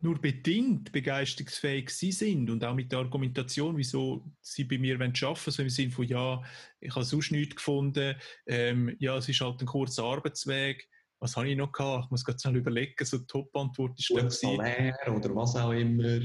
nur 0.00 0.20
bedingt 0.20 0.92
begeisterungsfähig 0.92 1.88
sind 1.90 2.50
und 2.50 2.62
auch 2.64 2.74
mit 2.74 2.92
der 2.92 2.98
Argumentation, 2.98 3.76
wieso 3.76 4.24
sie 4.40 4.64
bei 4.64 4.78
mir 4.78 4.94
arbeiten 4.96 5.20
wollen, 5.20 5.36
so 5.36 5.62
im 5.62 5.70
Sinne 5.70 5.92
von, 5.92 6.06
ja, 6.06 6.42
ich 6.80 6.94
habe 6.94 7.04
sonst 7.04 7.30
nichts 7.30 7.56
gefunden, 7.56 8.14
ähm, 8.46 8.94
ja, 8.98 9.16
es 9.16 9.28
ist 9.28 9.40
halt 9.40 9.60
ein 9.60 9.66
kurzer 9.66 10.04
Arbeitsweg, 10.04 10.88
was 11.20 11.36
habe 11.36 11.48
ich 11.48 11.56
noch 11.56 11.72
gehabt? 11.72 12.04
Ich 12.04 12.10
muss 12.10 12.24
gerade 12.24 12.38
schnell 12.38 12.56
überlegen, 12.56 13.02
so 13.02 13.16
die 13.16 13.26
Top-Antwort 13.26 13.98
ist 13.98 14.12
dann 14.14 14.28
Salär 14.28 14.94
oder 15.06 15.34
was 15.34 15.56
auch 15.56 15.72
immer. 15.72 16.20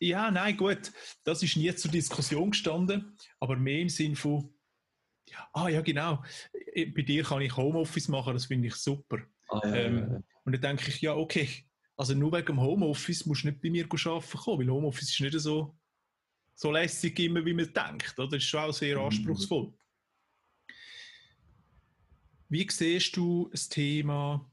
Ja, 0.00 0.30
nein, 0.30 0.56
gut, 0.56 0.92
das 1.24 1.42
ist 1.42 1.56
nie 1.56 1.74
zur 1.74 1.90
Diskussion 1.90 2.50
gestanden, 2.50 3.16
aber 3.40 3.56
mehr 3.56 3.80
im 3.80 3.88
Sinne 3.88 4.16
von, 4.16 4.52
ja, 5.30 5.48
ah 5.54 5.68
ja, 5.68 5.80
genau, 5.80 6.22
bei 6.74 7.02
dir 7.02 7.24
kann 7.24 7.40
ich 7.40 7.56
Homeoffice 7.56 8.08
machen, 8.08 8.34
das 8.34 8.46
finde 8.46 8.68
ich 8.68 8.74
super. 8.74 9.18
Ah, 9.48 9.60
ja, 9.64 9.74
ähm, 9.74 9.96
ja. 9.96 10.22
Und 10.44 10.52
dann 10.52 10.60
denke 10.60 10.90
ich, 10.90 11.00
ja, 11.00 11.14
okay, 11.14 11.48
also 11.96 12.14
nur 12.14 12.32
wegen 12.32 12.46
dem 12.46 12.60
Homeoffice 12.60 13.26
musst 13.26 13.44
du 13.44 13.48
nicht 13.48 13.60
bei 13.60 13.70
mir 13.70 13.84
arbeiten 13.84 14.38
kommen, 14.38 14.60
weil 14.60 14.70
Homeoffice 14.70 15.10
ist 15.10 15.20
nicht 15.20 15.38
so, 15.38 15.78
so 16.54 16.72
lässig 16.72 17.18
immer, 17.20 17.44
wie 17.44 17.54
man 17.54 17.72
denkt. 17.72 18.18
Oder? 18.18 18.28
Das 18.28 18.38
ist 18.38 18.48
schon 18.48 18.60
auch 18.60 18.72
sehr 18.72 18.98
mhm. 18.98 19.04
anspruchsvoll. 19.04 19.72
Wie 22.48 22.68
siehst 22.70 23.16
du 23.16 23.48
das 23.50 23.68
Thema, 23.68 24.50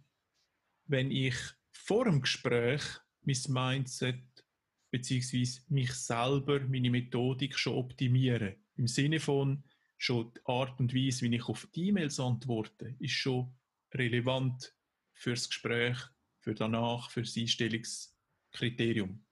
wenn 0.85 1.11
ich 1.11 1.35
vor 1.71 2.05
dem 2.05 2.21
Gespräch 2.21 2.81
mein 3.21 3.37
Mindset 3.47 4.23
bzw. 4.91 5.61
mich 5.69 5.93
selber, 5.93 6.59
meine 6.61 6.89
Methodik 6.89 7.57
schon 7.57 7.75
optimiere? 7.75 8.57
Im 8.75 8.87
Sinne 8.87 9.19
von 9.19 9.63
schon 9.97 10.33
die 10.33 10.39
Art 10.45 10.79
und 10.79 10.95
Weise, 10.95 11.29
wie 11.29 11.35
ich 11.35 11.47
auf 11.47 11.67
die 11.75 11.89
E-Mails 11.89 12.19
antworte, 12.19 12.95
ist 12.99 13.11
schon 13.11 13.53
relevant 13.93 14.75
fürs 15.13 15.47
Gespräch 15.47 15.97
für 16.41 16.53
danach, 16.53 17.09
für 17.09 17.21
das 17.21 17.37
Einstellungskriterium. 17.37 19.23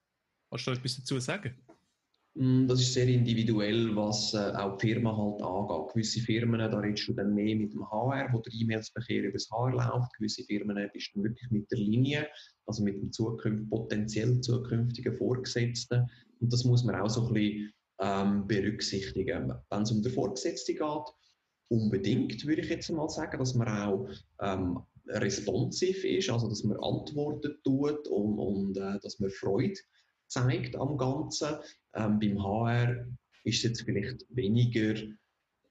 Kannst 0.50 0.68
du 0.68 0.72
etwas 0.72 0.98
dazu 0.98 1.20
sagen? 1.20 1.56
Mm, 2.36 2.68
das 2.68 2.82
ist 2.82 2.94
sehr 2.94 3.08
individuell, 3.08 3.96
was 3.96 4.34
äh, 4.34 4.54
auch 4.56 4.78
die 4.78 4.88
Firma 4.88 5.16
halt 5.16 5.42
angeht. 5.42 5.94
Gewisse 5.94 6.22
Firmen, 6.22 6.60
da 6.60 6.80
redest 6.80 7.08
du 7.08 7.14
dann 7.14 7.34
mehr 7.34 7.56
mit 7.56 7.74
dem 7.74 7.90
HR, 7.90 8.32
wo 8.32 8.40
der 8.40 8.54
E-Mails-Verkehr 8.54 9.24
über 9.24 9.34
das 9.34 9.50
HR 9.50 9.72
läuft. 9.72 10.14
Gewisse 10.18 10.44
Firmen 10.44 10.90
bist 10.94 11.12
du 11.14 11.24
wirklich 11.24 11.50
mit 11.52 11.70
der 11.72 11.80
Linie, 11.80 12.28
also 12.66 12.84
mit 12.84 12.96
dem 12.96 13.12
zukünft 13.12 13.70
potenziell 13.70 14.40
zukünftigen 14.42 15.16
Vorgesetzten. 15.16 16.10
Und 16.40 16.54
das 16.54 16.64
muss 16.64 16.84
man 16.84 16.96
auch 16.96 17.10
so 17.10 17.28
ein 17.28 17.34
bisschen 17.34 17.74
ähm, 18.00 18.48
berücksichtigen. 18.48 19.54
Wenn 19.70 19.82
es 19.82 19.92
um 19.92 20.02
den 20.02 20.14
Vorgesetzten 20.14 20.78
geht, 20.78 21.06
unbedingt 21.70 22.46
würde 22.46 22.62
ich 22.62 22.70
jetzt 22.70 22.90
mal 22.90 23.10
sagen, 23.10 23.38
dass 23.38 23.54
man 23.54 23.68
auch 23.68 24.10
ähm, 24.42 24.80
responsiv 25.10 26.04
ist, 26.04 26.30
also 26.30 26.48
dass 26.48 26.64
man 26.64 26.78
Antworten 26.78 27.56
tut 27.64 28.08
und, 28.08 28.40
und 28.40 28.78
äh, 28.78 29.00
dass 29.02 29.20
man 29.20 29.30
Freude 29.30 29.80
zeigt 30.28 30.76
am 30.76 30.98
Ganzen. 30.98 31.56
Ähm, 31.96 32.20
beim 32.20 32.44
HR 32.44 33.08
ist 33.44 33.58
es 33.58 33.64
jetzt 33.64 33.82
vielleicht 33.82 34.26
weniger, 34.30 34.96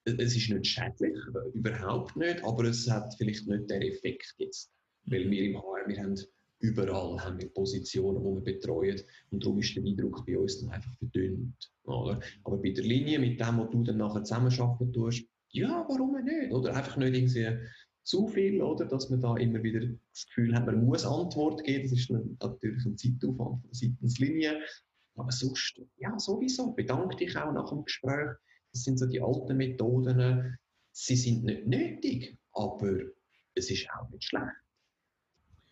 es 0.05 0.37
ist 0.37 0.51
nicht 0.51 0.67
schädlich, 0.67 1.17
überhaupt 1.55 2.17
nicht, 2.17 2.43
aber 2.45 2.65
es 2.65 2.89
hat 2.91 3.15
vielleicht 3.17 3.47
nicht 3.47 3.71
den 3.71 3.83
Effekt 3.83 4.35
jetzt. 4.39 4.71
Weil 5.05 5.31
wir 5.31 5.45
im 5.45 5.57
HR, 5.57 5.89
wir 5.89 6.03
haben 6.03 6.17
überall 6.61 7.19
haben 7.21 7.41
wir 7.41 7.49
Positionen, 7.51 8.21
die 8.21 8.35
wir 8.35 8.55
betreuen 8.55 9.01
und 9.31 9.45
darum 9.45 9.59
ist 9.59 9.77
der 9.77 9.85
Eindruck 9.85 10.27
bei 10.27 10.37
uns 10.37 10.61
dann 10.61 10.71
einfach 10.71 10.93
verdünnt. 10.99 11.71
Oder? 11.85 12.21
Aber 12.45 12.57
bei 12.59 12.71
der 12.71 12.85
Linie, 12.85 13.19
mit 13.19 13.41
dem, 13.41 13.59
was 13.59 13.71
du 13.71 13.85
dann 13.85 13.99
nachher 13.99 14.25
zusammenarbeiten 14.25 14.93
tust, 14.93 15.25
ja, 15.51 15.87
warum 15.89 16.23
nicht? 16.25 16.53
Oder 16.53 16.75
einfach 16.75 16.97
nicht 16.97 17.15
irgendwie 17.15 17.59
zu 18.09 18.27
viel, 18.27 18.63
oder? 18.63 18.87
Dass 18.87 19.11
man 19.11 19.21
da 19.21 19.37
immer 19.37 19.63
wieder 19.63 19.81
das 19.81 20.27
Gefühl 20.27 20.55
hat, 20.55 20.65
man 20.65 20.83
muss 20.85 21.05
Antwort 21.05 21.63
geben. 21.63 21.91
Das 21.91 21.99
ist 21.99 22.11
natürlich 22.11 22.87
ein 22.87 22.97
Zeitaufwand 22.97 23.61
von 23.61 23.63
der 23.65 23.75
Seitenslinie. 23.75 24.61
Aber 25.17 25.31
sonst, 25.31 25.81
ja, 25.99 26.19
sowieso. 26.19 26.73
Bedanke 26.73 27.17
dich 27.17 27.37
auch 27.37 27.53
nach 27.53 27.69
dem 27.69 27.85
Gespräch. 27.85 28.31
Das 28.73 28.85
sind 28.85 28.99
so 28.99 29.07
die 29.07 29.21
alten 29.21 29.59
Methoden. 29.59 30.57
Sie 30.93 31.17
sind 31.17 31.45
nicht 31.45 31.67
nötig, 31.67 32.39
aber 32.53 32.99
es 33.55 33.71
ist 33.71 33.87
auch 33.91 34.09
nicht 34.09 34.25
schlecht. 34.25 34.57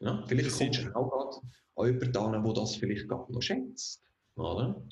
Ja, 0.01 0.22
vielleicht 0.27 0.59
kommst 0.59 0.85
du 0.85 0.94
auch 0.94 1.11
gerade 1.11 1.40
an 1.77 1.87
jemanden 1.87 2.16
an, 2.35 2.44
der 2.44 2.53
das 2.53 2.77
vielleicht 2.77 3.09
gerade 3.09 3.33
noch 3.33 3.40
schätzt. 3.40 4.05
Oder? 4.35 4.87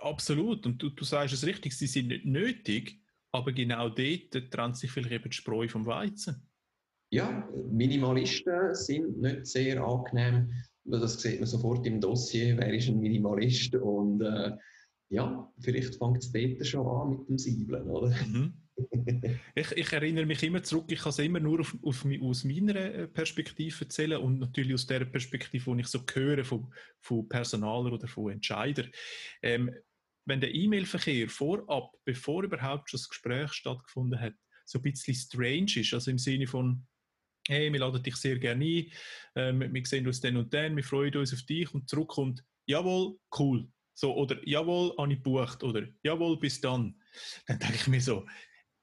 Absolut. 0.00 0.66
Und 0.66 0.82
du, 0.82 0.90
du 0.90 1.04
sagst 1.04 1.34
es 1.34 1.46
richtig, 1.46 1.78
sie 1.78 1.86
sind 1.86 2.08
nicht 2.08 2.24
nötig, 2.24 3.00
aber 3.30 3.52
genau 3.52 3.88
dort 3.90 4.50
trennt 4.50 4.76
sich 4.76 4.90
vielleicht 4.90 5.12
eben 5.12 5.30
die 5.30 5.36
Spreu 5.36 5.68
vom 5.68 5.86
Weizen 5.86 6.49
ja, 7.10 7.48
Minimalisten 7.70 8.74
sind 8.74 9.20
nicht 9.20 9.46
sehr 9.46 9.82
angenehm. 9.82 10.50
Das 10.84 11.20
sieht 11.20 11.40
man 11.40 11.46
sofort 11.46 11.86
im 11.86 12.00
Dossier, 12.00 12.56
wer 12.56 12.72
ist 12.72 12.88
ein 12.88 13.00
Minimalist 13.00 13.74
und 13.74 14.22
äh, 14.22 14.52
ja, 15.10 15.52
vielleicht 15.60 15.96
fängt 15.96 16.18
es 16.18 16.32
dort 16.32 16.66
schon 16.66 16.86
an 16.86 17.10
mit 17.10 17.28
dem 17.28 17.38
Siebeln, 17.38 17.88
oder? 17.88 18.14
Mhm. 18.26 18.54
ich, 19.54 19.72
ich, 19.72 19.92
erinnere 19.92 20.24
mich 20.24 20.42
immer 20.42 20.62
zurück, 20.62 20.86
ich 20.90 21.00
kann 21.00 21.10
es 21.10 21.18
immer 21.18 21.40
nur 21.40 21.60
auf, 21.60 21.76
auf, 21.82 22.06
aus 22.22 22.44
meiner 22.44 22.76
äh, 22.76 23.08
Perspektive 23.08 23.84
erzählen 23.84 24.20
und 24.20 24.38
natürlich 24.38 24.74
aus 24.74 24.86
der 24.86 25.04
Perspektive, 25.04 25.74
die 25.74 25.80
ich 25.80 25.88
so 25.88 26.00
höre 26.12 26.44
von, 26.44 26.72
von 27.00 27.28
Personaler 27.28 27.92
oder 27.92 28.06
von 28.06 28.32
Entscheidern. 28.32 28.90
Ähm, 29.42 29.74
wenn 30.26 30.40
der 30.40 30.54
E-Mail-Verkehr 30.54 31.28
vorab, 31.28 31.92
bevor 32.04 32.44
überhaupt 32.44 32.88
schon 32.88 32.98
das 32.98 33.08
Gespräch 33.08 33.52
stattgefunden 33.52 34.18
hat, 34.18 34.34
so 34.64 34.78
ein 34.78 34.82
bisschen 34.82 35.14
strange 35.14 35.72
ist, 35.76 35.92
also 35.92 36.10
im 36.10 36.18
Sinne 36.18 36.46
von, 36.46 36.86
hey, 37.50 37.72
wir 37.72 37.80
laden 37.80 38.02
dich 38.02 38.16
sehr 38.16 38.38
gerne 38.38 38.64
ein, 38.64 38.92
ähm, 39.34 39.74
wir 39.74 39.86
sehen 39.86 40.06
uns 40.06 40.20
dann 40.20 40.36
und 40.36 40.54
dann, 40.54 40.76
wir 40.76 40.84
freuen 40.84 41.14
uns 41.16 41.34
auf 41.34 41.42
dich 41.42 41.72
und 41.74 41.88
zurückkommt, 41.88 42.44
jawohl, 42.66 43.18
cool. 43.38 43.68
So, 43.94 44.14
oder 44.14 44.36
jawohl, 44.48 44.94
habe 44.96 45.12
ich 45.12 45.18
gebucht, 45.18 45.62
oder 45.62 45.86
jawohl, 46.02 46.38
bis 46.38 46.60
dann. 46.60 46.94
Dann 47.46 47.58
denke 47.58 47.74
ich 47.74 47.86
mir 47.88 48.00
so, 48.00 48.26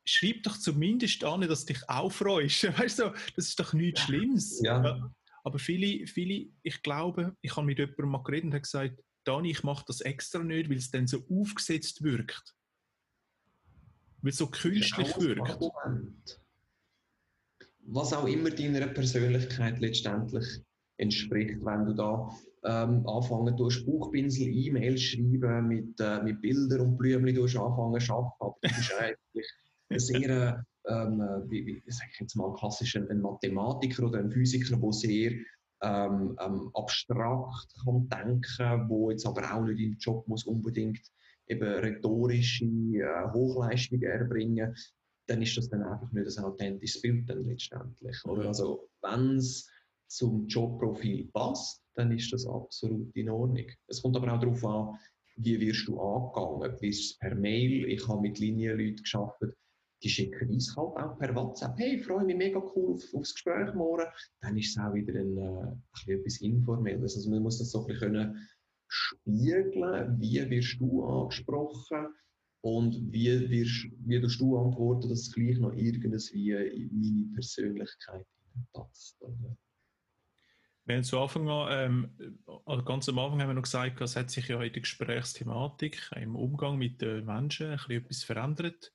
schreib 0.06 0.44
doch 0.44 0.58
zumindest 0.58 1.24
an, 1.24 1.42
dass 1.42 1.66
du 1.66 1.74
dich 1.74 1.90
auch 1.90 2.12
freust. 2.12 2.64
Weißt 2.78 3.00
du, 3.00 3.14
das 3.36 3.48
ist 3.48 3.60
doch 3.60 3.74
nichts 3.74 4.02
Schlimmes. 4.02 4.62
Ja. 4.64 5.12
Aber 5.44 5.60
viele, 5.60 6.06
viele, 6.08 6.50
ich 6.62 6.82
glaube, 6.84 7.36
ich 7.42 7.56
habe 7.56 7.66
mit 7.66 7.80
jemandem 7.80 8.10
mal 8.10 8.24
geredet 8.24 8.46
und 8.46 8.54
habe 8.54 8.62
gesagt, 8.62 9.02
Dani, 9.24 9.52
ich 9.52 9.64
mache 9.64 9.86
das 9.88 10.02
extra 10.02 10.44
nicht, 10.44 10.70
weil 10.70 10.78
es 10.78 10.92
dann 10.92 11.08
so 11.08 11.26
aufgesetzt 11.30 12.04
wirkt. 12.04 12.54
Weil 14.22 14.32
es 14.32 14.38
so 14.38 14.48
künstlich 14.48 15.18
wirkt 15.18 15.58
was 17.88 18.14
auch 18.14 18.28
immer 18.28 18.50
deiner 18.50 18.88
Persönlichkeit 18.88 19.80
letztendlich 19.80 20.46
entspricht, 20.98 21.64
wenn 21.64 21.86
du 21.86 21.94
da 21.94 22.30
ähm, 22.64 23.08
anfangen 23.08 23.56
tust, 23.56 23.86
Buchpinsel, 23.86 24.48
E-Mails 24.48 25.02
schreiben 25.02 25.68
mit, 25.68 26.00
äh, 26.00 26.22
mit 26.24 26.42
Bildern 26.42 26.82
und 26.82 26.98
Blümchen 26.98 27.36
du 27.36 27.44
anfangen 27.44 28.02
arbeiten, 28.10 28.34
aber 28.40 28.58
du 28.62 28.70
bist 28.70 28.94
eigentlich 29.00 29.48
ein 29.90 30.00
sehr, 30.00 30.66
ähm, 30.88 31.22
äh, 31.22 31.50
wie, 31.50 31.66
wie 31.68 31.82
sag 31.88 32.08
ich 32.12 32.20
jetzt 32.20 32.36
mal, 32.36 32.54
klassisch 32.56 32.98
ein, 32.98 33.22
Mathematiker 33.22 34.08
oder 34.08 34.20
ein 34.20 34.32
Physiker, 34.32 34.76
der 34.76 34.92
sehr 34.92 35.32
ähm, 35.84 36.36
ähm, 36.42 36.72
abstrakt 36.74 37.74
kann 37.86 38.10
denken, 38.10 38.90
wo 38.90 39.12
jetzt 39.12 39.28
aber 39.28 39.54
auch 39.54 39.64
nicht 39.64 39.80
im 39.80 39.96
Job 39.98 40.28
muss 40.28 40.46
unbedingt 40.46 41.02
eben 41.48 41.68
rhetorische 41.68 42.66
äh, 42.66 43.32
Hochleistungen 43.32 44.04
erbringen 44.04 44.76
dann 45.28 45.42
ist 45.42 45.58
das 45.58 45.70
dann 45.70 45.84
einfach 45.84 46.12
nicht 46.12 46.38
ein 46.38 46.44
authentisches 46.44 47.02
Bild 47.02 47.30
dann 47.30 47.44
letztendlich. 47.44 48.18
Oder? 48.26 48.48
Also 48.48 48.90
wenn 49.02 49.38
es 49.38 49.70
zum 50.08 50.48
Jobprofil 50.48 51.30
passt, 51.34 51.84
dann 51.96 52.12
ist 52.12 52.32
das 52.32 52.48
absolut 52.48 53.14
in 53.16 53.30
Ordnung. 53.30 53.66
Es 53.88 54.02
kommt 54.02 54.16
aber 54.16 54.34
auch 54.34 54.40
darauf 54.40 54.66
an, 54.66 54.98
wie 55.36 55.60
wirst 55.60 55.88
du 55.88 56.00
angegangen. 56.00 56.78
Bist 56.80 57.12
es 57.12 57.18
per 57.18 57.36
Mail? 57.36 57.86
Ich 57.90 58.08
habe 58.08 58.22
mit 58.22 58.40
Linienleuten 58.40 59.04
geschafft, 59.04 59.42
die 60.04 60.10
schicken 60.10 60.50
uns 60.50 60.76
halt 60.76 60.96
auch 60.98 61.18
per 61.18 61.36
WhatsApp. 61.36 61.78
Hey, 61.78 61.98
freue 62.00 62.24
mich 62.24 62.38
mega 62.38 62.60
cool 62.76 62.96
auf, 62.96 63.04
aufs 63.14 63.34
Gespräch 63.34 63.74
morgen. 63.74 64.06
Dann 64.42 64.58
ist 64.58 64.78
es 64.78 64.84
auch 64.84 64.94
wieder 64.94 65.20
ein, 65.20 65.38
äh, 65.38 65.72
ein 65.72 66.20
etwas 66.20 66.42
Informelles. 66.42 67.16
Also 67.16 67.30
man 67.30 67.44
muss 67.44 67.60
das 67.60 67.72
so 67.72 67.82
ein 67.82 67.88
bisschen 67.88 68.14
können 68.14 68.48
spiegeln. 68.88 70.20
Wie 70.20 70.50
wirst 70.50 70.80
du 70.80 71.04
angesprochen? 71.04 72.08
Und 72.68 73.14
wie, 73.14 73.50
wirst, 73.50 73.88
wie 74.06 74.20
du 74.20 74.58
antworten, 74.58 75.08
dass 75.08 75.20
es 75.22 75.32
gleich 75.32 75.58
noch 75.58 75.72
irgendwie 75.72 76.84
in 76.84 77.00
meine 77.00 77.34
Persönlichkeit 77.34 78.28
passt? 78.74 79.18
Wir 80.84 80.96
haben 80.96 81.04
zu 81.06 81.18
Anfang 81.18 81.48
an, 81.48 82.12
ähm, 82.20 82.84
ganz 82.84 83.08
am 83.08 83.20
Anfang 83.20 83.42
haben 83.42 83.50
wir 83.52 83.54
noch 83.54 83.62
gesagt, 83.62 84.02
es 84.02 84.18
hat 84.18 84.30
sich 84.30 84.50
ja 84.50 84.62
in 84.62 84.74
der 84.74 84.82
Gesprächsthematik, 84.82 86.12
im 86.18 86.36
Umgang 86.36 86.78
mit 86.78 87.02
den 87.02 87.26
Menschen 87.26 87.68
ein 87.68 87.78
bisschen 87.78 88.04
etwas 88.04 88.24
verändert. 88.26 88.94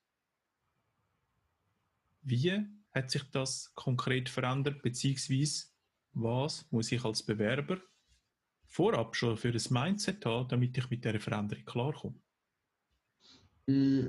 Wie 2.21 2.67
hat 2.91 3.11
sich 3.11 3.23
das 3.31 3.73
konkret 3.75 4.29
verändert, 4.29 4.83
beziehungsweise 4.83 5.69
was 6.13 6.71
muss 6.71 6.93
ich 6.93 7.03
als 7.07 7.23
Bewerber 7.23 7.81
vorab 8.67 9.17
schon 9.17 9.39
für 9.39 9.51
das 9.51 9.71
Mindset 9.71 10.27
haben, 10.27 10.49
damit 10.49 10.77
ich 10.77 10.91
mit 10.91 11.07
dieser 11.07 11.21
Veränderung 11.21 11.65
klarkomme? 11.65 12.21
Mm, 13.67 14.07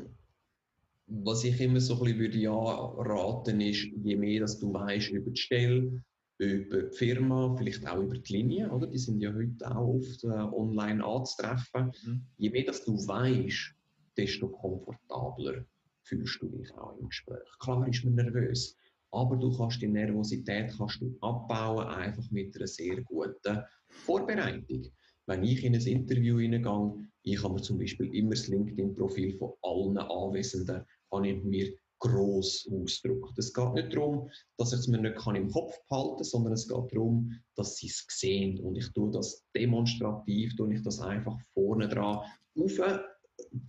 was 1.08 1.44
ich 1.44 1.60
immer 1.60 1.80
so 1.80 1.96
ein 1.96 2.00
bisschen 2.00 2.20
würde 2.20 2.38
ja 2.38 2.54
raten 2.54 3.62
ist, 3.62 3.88
je 4.04 4.16
mehr 4.16 4.42
dass 4.42 4.60
du 4.60 4.74
weißt 4.74 5.12
über 5.12 5.32
die 5.32 5.39
Stelle, 5.39 6.04
über 6.39 6.84
die 6.84 6.96
Firma, 6.96 7.56
vielleicht 7.58 7.88
auch 7.88 8.02
über 8.02 8.18
die 8.18 8.34
Linie, 8.34 8.70
oder? 8.72 8.88
Die 8.88 8.98
sind 8.98 9.22
ja 9.22 9.34
heute 9.34 9.76
auch 9.76 9.96
oft 9.96 10.24
äh, 10.24 10.28
online 10.28 11.04
anzutreffen. 11.04 11.92
Mhm. 12.06 12.26
Je 12.38 12.50
mehr 12.50 12.66
dass 12.66 12.84
du 12.84 12.96
weißt, 12.96 13.76
desto 14.18 14.50
komfortabler 14.50 15.66
fühlst 16.04 16.42
du 16.42 16.48
dich 16.48 16.74
auch 16.74 16.98
im 16.98 17.08
Gespräch. 17.08 17.48
Klar 17.60 17.88
ist 17.88 18.04
man 18.04 18.16
nervös, 18.16 18.78
aber 19.12 19.38
du 19.38 19.56
kannst 19.56 19.82
die 19.82 19.88
Nervosität 19.88 20.74
kannst 20.78 21.02
du 21.02 21.16
abbauen, 21.22 21.88
einfach 21.88 22.30
mit 22.32 22.56
einer 22.56 22.68
sehr 22.68 23.02
guten 23.04 23.63
Vorbereitung. 23.88 24.86
Wenn 25.25 25.43
ich 25.43 25.63
in 25.63 25.75
ein 25.75 25.81
Interview 25.81 26.39
hineingehe, 26.39 27.07
ich 27.23 27.41
habe 27.41 27.53
mir 27.53 27.62
zum 27.62 27.77
Beispiel 27.79 28.13
immer 28.13 28.31
das 28.31 28.47
LinkedIn-Profil 28.47 29.38
von 29.38 29.53
allen 29.62 29.97
Anwesenden 29.97 30.83
habe 31.12 31.27
ich 31.29 31.43
mir 31.43 31.73
gross 31.99 32.69
ausdrückt. 32.69 33.38
Es 33.38 33.53
geht 33.53 33.73
nicht 33.73 33.93
darum, 33.93 34.29
dass 34.57 34.73
ich 34.73 34.79
es 34.79 34.88
mir 34.89 34.99
nicht 34.99 35.25
im 35.25 35.49
Kopf 35.49 35.73
behalten 35.88 36.17
kann, 36.17 36.23
sondern 36.25 36.53
es 36.53 36.67
geht 36.67 36.91
darum, 36.93 37.31
dass 37.55 37.77
sie 37.77 37.88
es 37.88 38.05
sehen. 38.09 38.59
Und 38.59 38.75
ich 38.75 38.91
tue 38.91 39.09
das 39.12 39.45
demonstrativ, 39.55 40.55
tue 40.57 40.73
ich 40.73 40.83
das 40.83 40.99
einfach 40.99 41.39
vorne 41.53 41.88
dran 41.88 42.19
auf, 42.59 42.79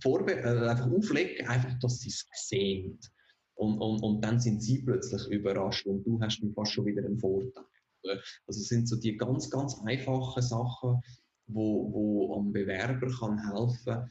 vorbe 0.03 0.33
äh, 0.33 0.67
einfach 0.67 0.91
auflegen, 0.91 1.47
einfach, 1.47 1.79
dass 1.79 1.99
sie 1.99 2.09
es 2.09 2.27
sehen. 2.33 2.99
Und, 3.55 3.77
und, 3.79 4.01
und 4.01 4.21
dann 4.21 4.39
sind 4.39 4.61
sie 4.61 4.81
plötzlich 4.83 5.25
überrascht 5.27 5.85
und 5.85 6.03
du 6.03 6.19
hast 6.19 6.41
dann 6.41 6.53
fast 6.53 6.73
schon 6.73 6.85
wieder 6.85 7.05
einen 7.05 7.17
Vorteil. 7.17 7.63
Also 8.47 8.59
es 8.59 8.67
sind 8.67 8.87
so 8.87 8.97
die 8.97 9.15
ganz, 9.15 9.49
ganz 9.49 9.79
einfachen 9.85 10.41
Sachen, 10.41 11.01
wo, 11.47 11.91
wo 11.91 12.35
am 12.35 12.51
Bewerber 12.51 13.07
kann 13.19 13.51
helfen 13.51 14.09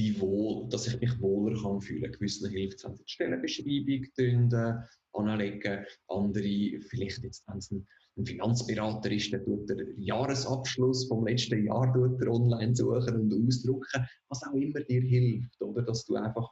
wie 0.00 0.18
wohl, 0.20 0.68
dass 0.68 0.86
ich 0.86 1.00
mich 1.00 1.20
wohler 1.20 1.60
kann 1.60 1.80
fühlen. 1.80 2.10
Gewissen 2.10 2.50
hilft 2.50 2.78
es, 2.78 2.84
wenn 2.84 2.96
sie 2.96 3.04
die 3.04 3.12
Stellenbeschreibung 3.12 4.52
äh, 4.52 4.74
anlegen, 5.12 5.86
andere 6.08 6.80
vielleicht 6.88 7.22
jetzt, 7.22 7.46
wenn 7.48 7.58
es 7.58 7.70
ein, 7.70 7.86
ein, 8.16 8.24
Finanzberater 8.24 9.10
ist, 9.10 9.32
der 9.32 9.44
tut 9.44 9.68
den 9.68 10.00
Jahresabschluss 10.00 11.06
vom 11.08 11.26
letzten 11.26 11.66
Jahr 11.66 11.92
tut 11.92 12.20
er 12.22 12.32
online 12.32 12.74
suchen 12.74 13.14
und 13.14 13.46
ausdrucken, 13.46 14.06
was 14.28 14.42
auch 14.42 14.54
immer 14.54 14.80
dir 14.80 15.02
hilft, 15.02 15.60
oder 15.60 15.82
dass 15.82 16.06
du 16.06 16.16
einfach 16.16 16.48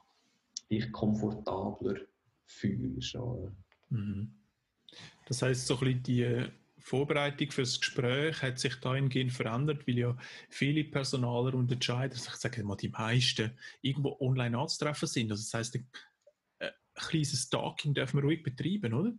dich 0.70 0.90
komfortabler 0.92 1.96
fühlst. 2.46 3.16
Mhm. 3.88 4.30
Das 5.26 5.42
heißt, 5.42 5.66
so 5.66 5.74
ein 5.74 5.80
bisschen 5.80 6.02
die 6.02 6.48
Vorbereitung 6.80 7.50
für 7.50 7.62
das 7.62 7.80
Gespräch 7.80 8.42
hat 8.42 8.58
sich 8.58 8.74
dahingehend 8.76 9.32
verändert, 9.32 9.86
weil 9.86 9.98
ja 9.98 10.16
viele 10.48 10.84
Personaler 10.84 11.54
und 11.54 11.70
Entscheider, 11.70 12.14
ich 12.14 12.22
sage 12.22 12.64
mal 12.64 12.76
die 12.76 12.88
meisten, 12.88 13.52
irgendwo 13.82 14.16
online 14.20 14.58
anzutreffen 14.58 15.08
sind. 15.08 15.30
Also 15.30 15.42
das 15.42 15.54
heißt, 15.54 15.76
ein, 15.76 15.88
ein 16.60 16.70
kleines 16.94 17.42
Stalking 17.42 17.94
dürfen 17.94 18.18
wir 18.18 18.24
ruhig 18.24 18.42
betreiben, 18.42 18.94
oder? 18.94 19.12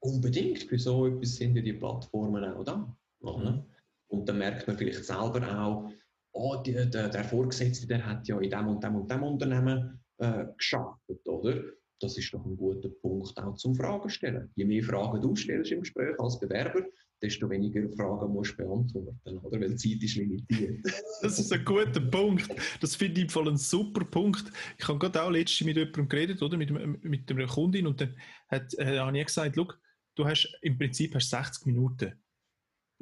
Unbedingt. 0.00 0.62
Für 0.62 0.78
so 0.78 1.06
etwas 1.06 1.36
sind 1.36 1.56
ja 1.56 1.62
die 1.62 1.74
Plattformen 1.74 2.44
auch 2.44 2.64
da. 2.64 2.96
Mhm. 3.20 3.64
Und 4.08 4.28
dann 4.28 4.38
merkt 4.38 4.66
man 4.66 4.76
vielleicht 4.76 5.04
selber 5.04 5.60
auch, 5.60 5.92
oh, 6.32 6.56
die, 6.64 6.72
der, 6.72 7.08
der, 7.08 7.24
Vorgesetzte, 7.24 7.86
der 7.86 8.04
hat 8.04 8.26
ja 8.26 8.38
in 8.40 8.50
dem 8.50 8.68
und 8.68 8.82
dem 8.82 8.96
und 8.96 9.10
dem 9.10 9.22
Unternehmen 9.22 10.00
äh, 10.18 10.46
geschafft, 10.56 11.00
oder? 11.26 11.62
Das 12.00 12.16
ist 12.16 12.32
doch 12.32 12.44
ein 12.44 12.56
guter 12.56 12.88
Punkt 12.88 13.36
auch 13.38 13.56
zum 13.56 13.74
Fragen 13.74 14.08
stellen. 14.08 14.50
Je 14.56 14.64
mehr 14.64 14.82
Fragen 14.82 15.20
du 15.20 15.36
stellst 15.36 15.70
im 15.70 15.80
Gespräch 15.80 16.18
als 16.18 16.40
Bewerber, 16.40 16.82
desto 17.22 17.48
weniger 17.50 17.86
Fragen 17.90 18.32
musst 18.32 18.52
du 18.52 18.64
beantworten, 18.64 19.38
oder? 19.38 19.60
Weil 19.60 19.68
die 19.70 19.76
Zeit 19.76 20.02
ist 20.02 20.16
limitiert. 20.16 20.84
das 21.22 21.38
ist 21.38 21.52
ein 21.52 21.64
guter 21.64 22.00
Punkt. 22.00 22.48
Das 22.80 22.96
finde 22.96 23.20
ich 23.20 23.30
voll 23.30 23.48
ein 23.48 23.58
super 23.58 24.04
Punkt. 24.04 24.50
Ich 24.78 24.88
habe 24.88 24.98
gerade 24.98 25.22
auch 25.22 25.30
letztens 25.30 25.66
mit 25.66 25.76
jemandem 25.76 26.08
geredet, 26.08 26.42
oder? 26.42 26.56
Mit, 26.56 27.04
mit 27.04 27.30
einer 27.30 27.46
Kundin 27.46 27.86
und 27.86 28.00
dann 28.00 28.16
hat, 28.48 28.72
äh, 28.78 28.98
habe 28.98 29.18
ich 29.18 29.26
gesagt, 29.26 29.56
du 29.56 30.24
hast 30.24 30.58
im 30.62 30.78
Prinzip 30.78 31.14
hast 31.14 31.30
60 31.30 31.66
Minuten 31.66 32.14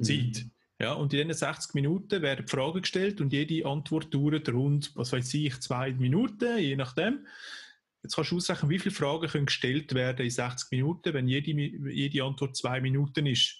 Zeit. 0.01 0.43
Mhm. 0.43 0.51
Ja, 0.81 0.93
und 0.93 1.13
in 1.13 1.27
diesen 1.27 1.39
60 1.39 1.73
Minuten 1.73 2.21
werden 2.21 2.47
Fragen 2.47 2.81
gestellt 2.81 3.19
und 3.19 3.33
jede 3.33 3.65
Antwort 3.65 4.13
dauert 4.13 4.47
rund, 4.49 4.95
was 4.95 5.11
weiß 5.11 5.33
ich, 5.33 5.59
zwei 5.59 5.91
Minuten, 5.93 6.57
je 6.57 6.77
nachdem. 6.77 7.25
Jetzt 8.01 8.15
kannst 8.15 8.31
du 8.31 8.37
ausrechnen, 8.37 8.69
wie 8.69 8.79
viele 8.79 8.95
Fragen 8.95 9.27
können 9.27 9.45
gestellt 9.45 9.93
werden 9.93 10.23
in 10.23 10.31
60 10.31 10.71
Minuten, 10.71 11.13
wenn 11.13 11.27
jede, 11.27 11.51
jede 11.51 12.23
Antwort 12.23 12.55
zwei 12.55 12.79
Minuten 12.79 13.25
ist. 13.25 13.55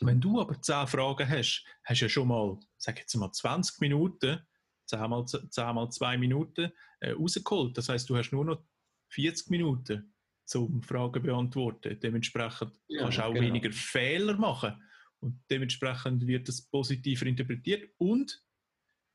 Wenn 0.00 0.20
du 0.20 0.40
aber 0.40 0.60
10 0.60 0.86
Fragen 0.86 1.28
hast, 1.28 1.64
hast 1.84 2.00
du 2.00 2.04
ja 2.04 2.08
schon 2.08 2.28
mal, 2.28 2.58
sag 2.76 2.98
jetzt 2.98 3.14
mal 3.16 3.32
20 3.32 3.80
Minuten, 3.80 4.40
10 4.86 5.10
mal, 5.10 5.26
10 5.26 5.74
mal 5.74 5.90
2 5.90 6.18
Minuten 6.18 6.72
äh, 7.00 7.10
rausgeholt. 7.12 7.76
Das 7.76 7.88
heißt, 7.88 8.08
du 8.08 8.16
hast 8.16 8.32
nur 8.32 8.44
noch 8.44 8.64
40 9.10 9.50
Minuten 9.50 10.14
zum 10.44 10.82
Fragen 10.82 11.22
beantworten. 11.22 11.98
Dementsprechend 12.00 12.72
ja, 12.88 13.02
kannst 13.02 13.18
du 13.18 13.22
auch 13.22 13.34
genau. 13.34 13.46
weniger 13.46 13.72
Fehler 13.72 14.36
machen. 14.36 14.82
Und 15.20 15.40
dementsprechend 15.50 16.26
wird 16.26 16.48
das 16.48 16.62
positiver 16.62 17.26
interpretiert. 17.26 17.90
Und 17.98 18.42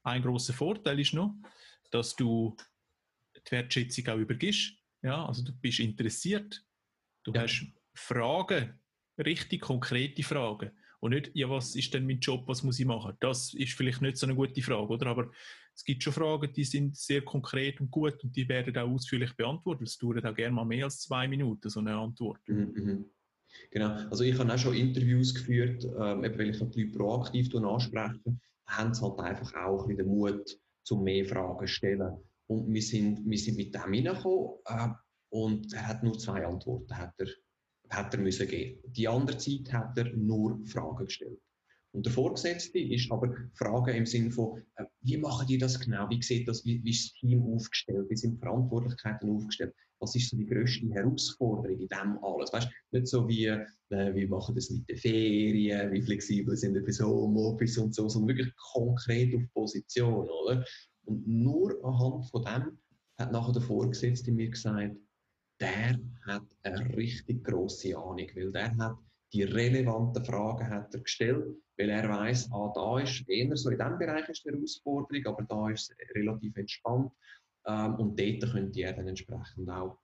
ein 0.04 0.22
großer 0.22 0.54
Vorteil 0.54 1.00
ist 1.00 1.14
noch, 1.14 1.34
dass 1.92 2.16
du 2.16 2.56
die 3.48 3.52
Wertschätzung 3.52 4.08
auch 4.08 4.18
übergibst. 4.18 4.74
Ja, 5.02 5.26
also 5.26 5.44
du 5.44 5.52
bist 5.54 5.80
interessiert. 5.80 6.64
Du 7.24 7.32
ja. 7.34 7.42
hast 7.42 7.66
Fragen 7.94 8.80
richtig 9.18 9.62
konkrete 9.62 10.24
Fragen. 10.24 10.72
Und 11.00 11.12
nicht, 11.12 11.32
ja, 11.34 11.50
was 11.50 11.76
ist 11.76 11.94
denn 11.94 12.06
mein 12.06 12.20
Job, 12.20 12.48
was 12.48 12.64
muss 12.64 12.80
ich 12.80 12.86
machen? 12.86 13.16
Das 13.20 13.54
ist 13.54 13.74
vielleicht 13.74 14.02
nicht 14.02 14.18
so 14.18 14.26
eine 14.26 14.36
gute 14.36 14.62
Frage, 14.62 14.88
oder? 14.88 15.08
Aber 15.08 15.32
es 15.76 15.84
gibt 15.84 16.02
schon 16.02 16.14
Fragen, 16.14 16.54
die 16.54 16.64
sind 16.64 16.96
sehr 16.96 17.22
konkret 17.24 17.82
und 17.82 17.92
gut 17.92 18.24
und 18.24 18.34
die 18.36 18.48
werden 18.48 18.78
auch 18.78 18.90
ausführlich 18.90 19.36
beantwortet. 19.36 19.88
Es 19.90 19.98
dauert 19.98 20.26
auch 20.26 20.34
gerne 20.34 20.56
mal 20.56 20.64
mehr 20.64 20.86
als 20.86 21.02
zwei 21.02 21.28
Minuten, 21.28 21.70
so 21.70 21.82
eine 21.82 21.96
Antwort. 21.96 22.40
Mhm, 22.48 22.74
mhm. 22.74 23.06
Genau. 23.72 23.90
Also 24.10 24.24
ich 24.24 24.38
habe 24.38 24.54
auch 24.54 24.58
schon 24.58 24.76
Interviews 24.76 25.34
geführt, 25.34 25.84
ähm, 25.84 26.22
weil 26.22 26.50
ich 26.50 26.58
die 26.58 26.84
Leute 26.84 26.98
proaktiv 26.98 27.54
anspreche, 27.54 28.22
haben 28.68 28.94
sie 28.94 29.02
halt 29.02 29.20
einfach 29.20 29.54
auch 29.56 29.88
ein 29.88 29.98
den 29.98 30.08
Mut, 30.08 30.58
zum 30.84 31.04
mehr 31.04 31.26
Fragen 31.26 31.68
zu 31.68 31.74
stellen. 31.74 32.18
Und 32.54 32.74
wir 32.74 32.82
sind, 32.82 33.26
wir 33.26 33.38
sind 33.38 33.58
mit 33.58 33.74
dem 33.74 33.94
hineingekommen 33.94 34.60
äh, 34.66 34.90
und 35.30 35.74
er 35.74 35.88
hat 35.88 36.04
nur 36.04 36.18
zwei 36.18 36.46
Antworten, 36.46 36.98
hat 36.98 37.14
er 37.18 37.28
hat 37.94 38.14
er 38.14 38.20
müssen 38.20 38.48
gehen. 38.48 38.80
Die 38.86 39.08
andere 39.08 39.38
Zeit 39.38 39.72
hat 39.72 39.98
er 39.98 40.12
nur 40.14 40.60
Fragen 40.66 41.06
gestellt. 41.06 41.40
Und 41.92 42.06
der 42.06 42.14
Vorgesetzte 42.14 42.80
ist 42.80 43.12
aber 43.12 43.36
Fragen 43.54 43.96
im 43.96 44.06
Sinne 44.06 44.32
von, 44.32 44.60
äh, 44.76 44.86
wie 45.02 45.18
machen 45.18 45.46
die 45.48 45.60
das 45.60 45.80
genau? 45.80 46.10
Wie 46.10 46.22
sieht 46.22 46.48
das, 46.48 46.66
wie, 46.66 46.84
wie 46.84 46.90
ist 46.90 47.12
das 47.12 47.14
Team 47.20 47.44
aufgestellt? 47.44 48.10
Wie 48.10 48.16
sind 48.16 48.40
Verantwortlichkeiten 48.40 49.30
aufgestellt? 49.30 49.76
Was 50.04 50.16
ist 50.16 50.30
so 50.30 50.36
die 50.36 50.46
grösste 50.46 50.90
Herausforderung 50.90 51.80
in 51.80 51.88
dem 51.88 52.22
alles? 52.22 52.52
Weißt 52.52 52.68
nicht 52.92 53.08
so 53.08 53.26
wie, 53.26 53.46
äh, 53.46 53.66
wie 53.90 54.28
machen 54.28 54.54
das 54.54 54.70
mit 54.70 54.90
den 54.90 54.98
Ferien, 54.98 55.94
wie 55.94 56.02
flexibel 56.02 56.58
sind 56.58 56.74
wir 56.74 56.84
fürs 56.84 57.00
Homeoffice 57.00 57.78
und 57.78 57.96
so, 57.96 58.10
sondern 58.10 58.36
wirklich 58.36 58.54
konkret 58.74 59.34
auf 59.34 59.42
Position, 59.54 60.28
oder? 60.30 60.66
Und 61.06 61.26
nur 61.26 61.80
anhand 61.86 62.30
von 62.30 62.44
dem 62.44 62.78
hat 63.18 63.32
nachher 63.32 63.54
der 63.54 63.62
Vorgesetzte 63.62 64.34
mir 64.34 64.50
gesagt, 64.50 64.98
der 65.62 65.98
hat 66.26 66.44
eine 66.64 66.98
richtig 66.98 67.46
grosse 67.46 67.98
Ahnung, 67.98 68.28
weil 68.36 68.52
der 68.52 68.76
hat 68.76 68.98
die 69.32 69.44
relevanten 69.44 70.26
Fragen 70.26 70.70
hat 70.70 70.94
er 70.94 71.00
gestellt, 71.00 71.56
weil 71.78 71.90
er 71.90 72.10
weiß, 72.10 72.52
ah, 72.52 72.72
da 72.76 73.00
ist 73.00 73.28
eher 73.30 73.56
so 73.56 73.70
in 73.70 73.78
diesem 73.78 73.98
Bereich 73.98 74.28
ist 74.28 74.44
die 74.44 74.52
Herausforderung, 74.52 75.26
aber 75.28 75.44
da 75.44 75.70
ist 75.70 75.90
es 75.90 76.16
relativ 76.16 76.58
entspannt 76.58 77.12
ähm, 77.66 77.96
und 77.96 78.20
dort 78.20 78.52
könnte 78.52 78.82
er 78.82 78.94
dann 78.94 79.08
entsprechend 79.08 79.70
auch 79.70 80.00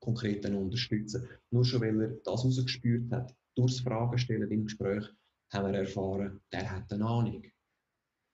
konkret 0.00 0.44
dann 0.44 0.54
unterstützen. 0.54 1.28
Nur 1.50 1.64
schon, 1.64 1.80
weil 1.82 2.00
er 2.00 2.08
das 2.24 2.42
herausgespürt 2.42 3.10
hat, 3.12 3.34
durchs 3.56 3.80
Fragen 3.80 4.18
stellen 4.18 4.50
im 4.50 4.64
Gespräch, 4.64 5.04
haben 5.52 5.72
wir 5.72 5.80
erfahren, 5.80 6.40
der 6.52 6.70
hat 6.70 6.92
eine 6.92 7.04
Ahnung. 7.04 7.42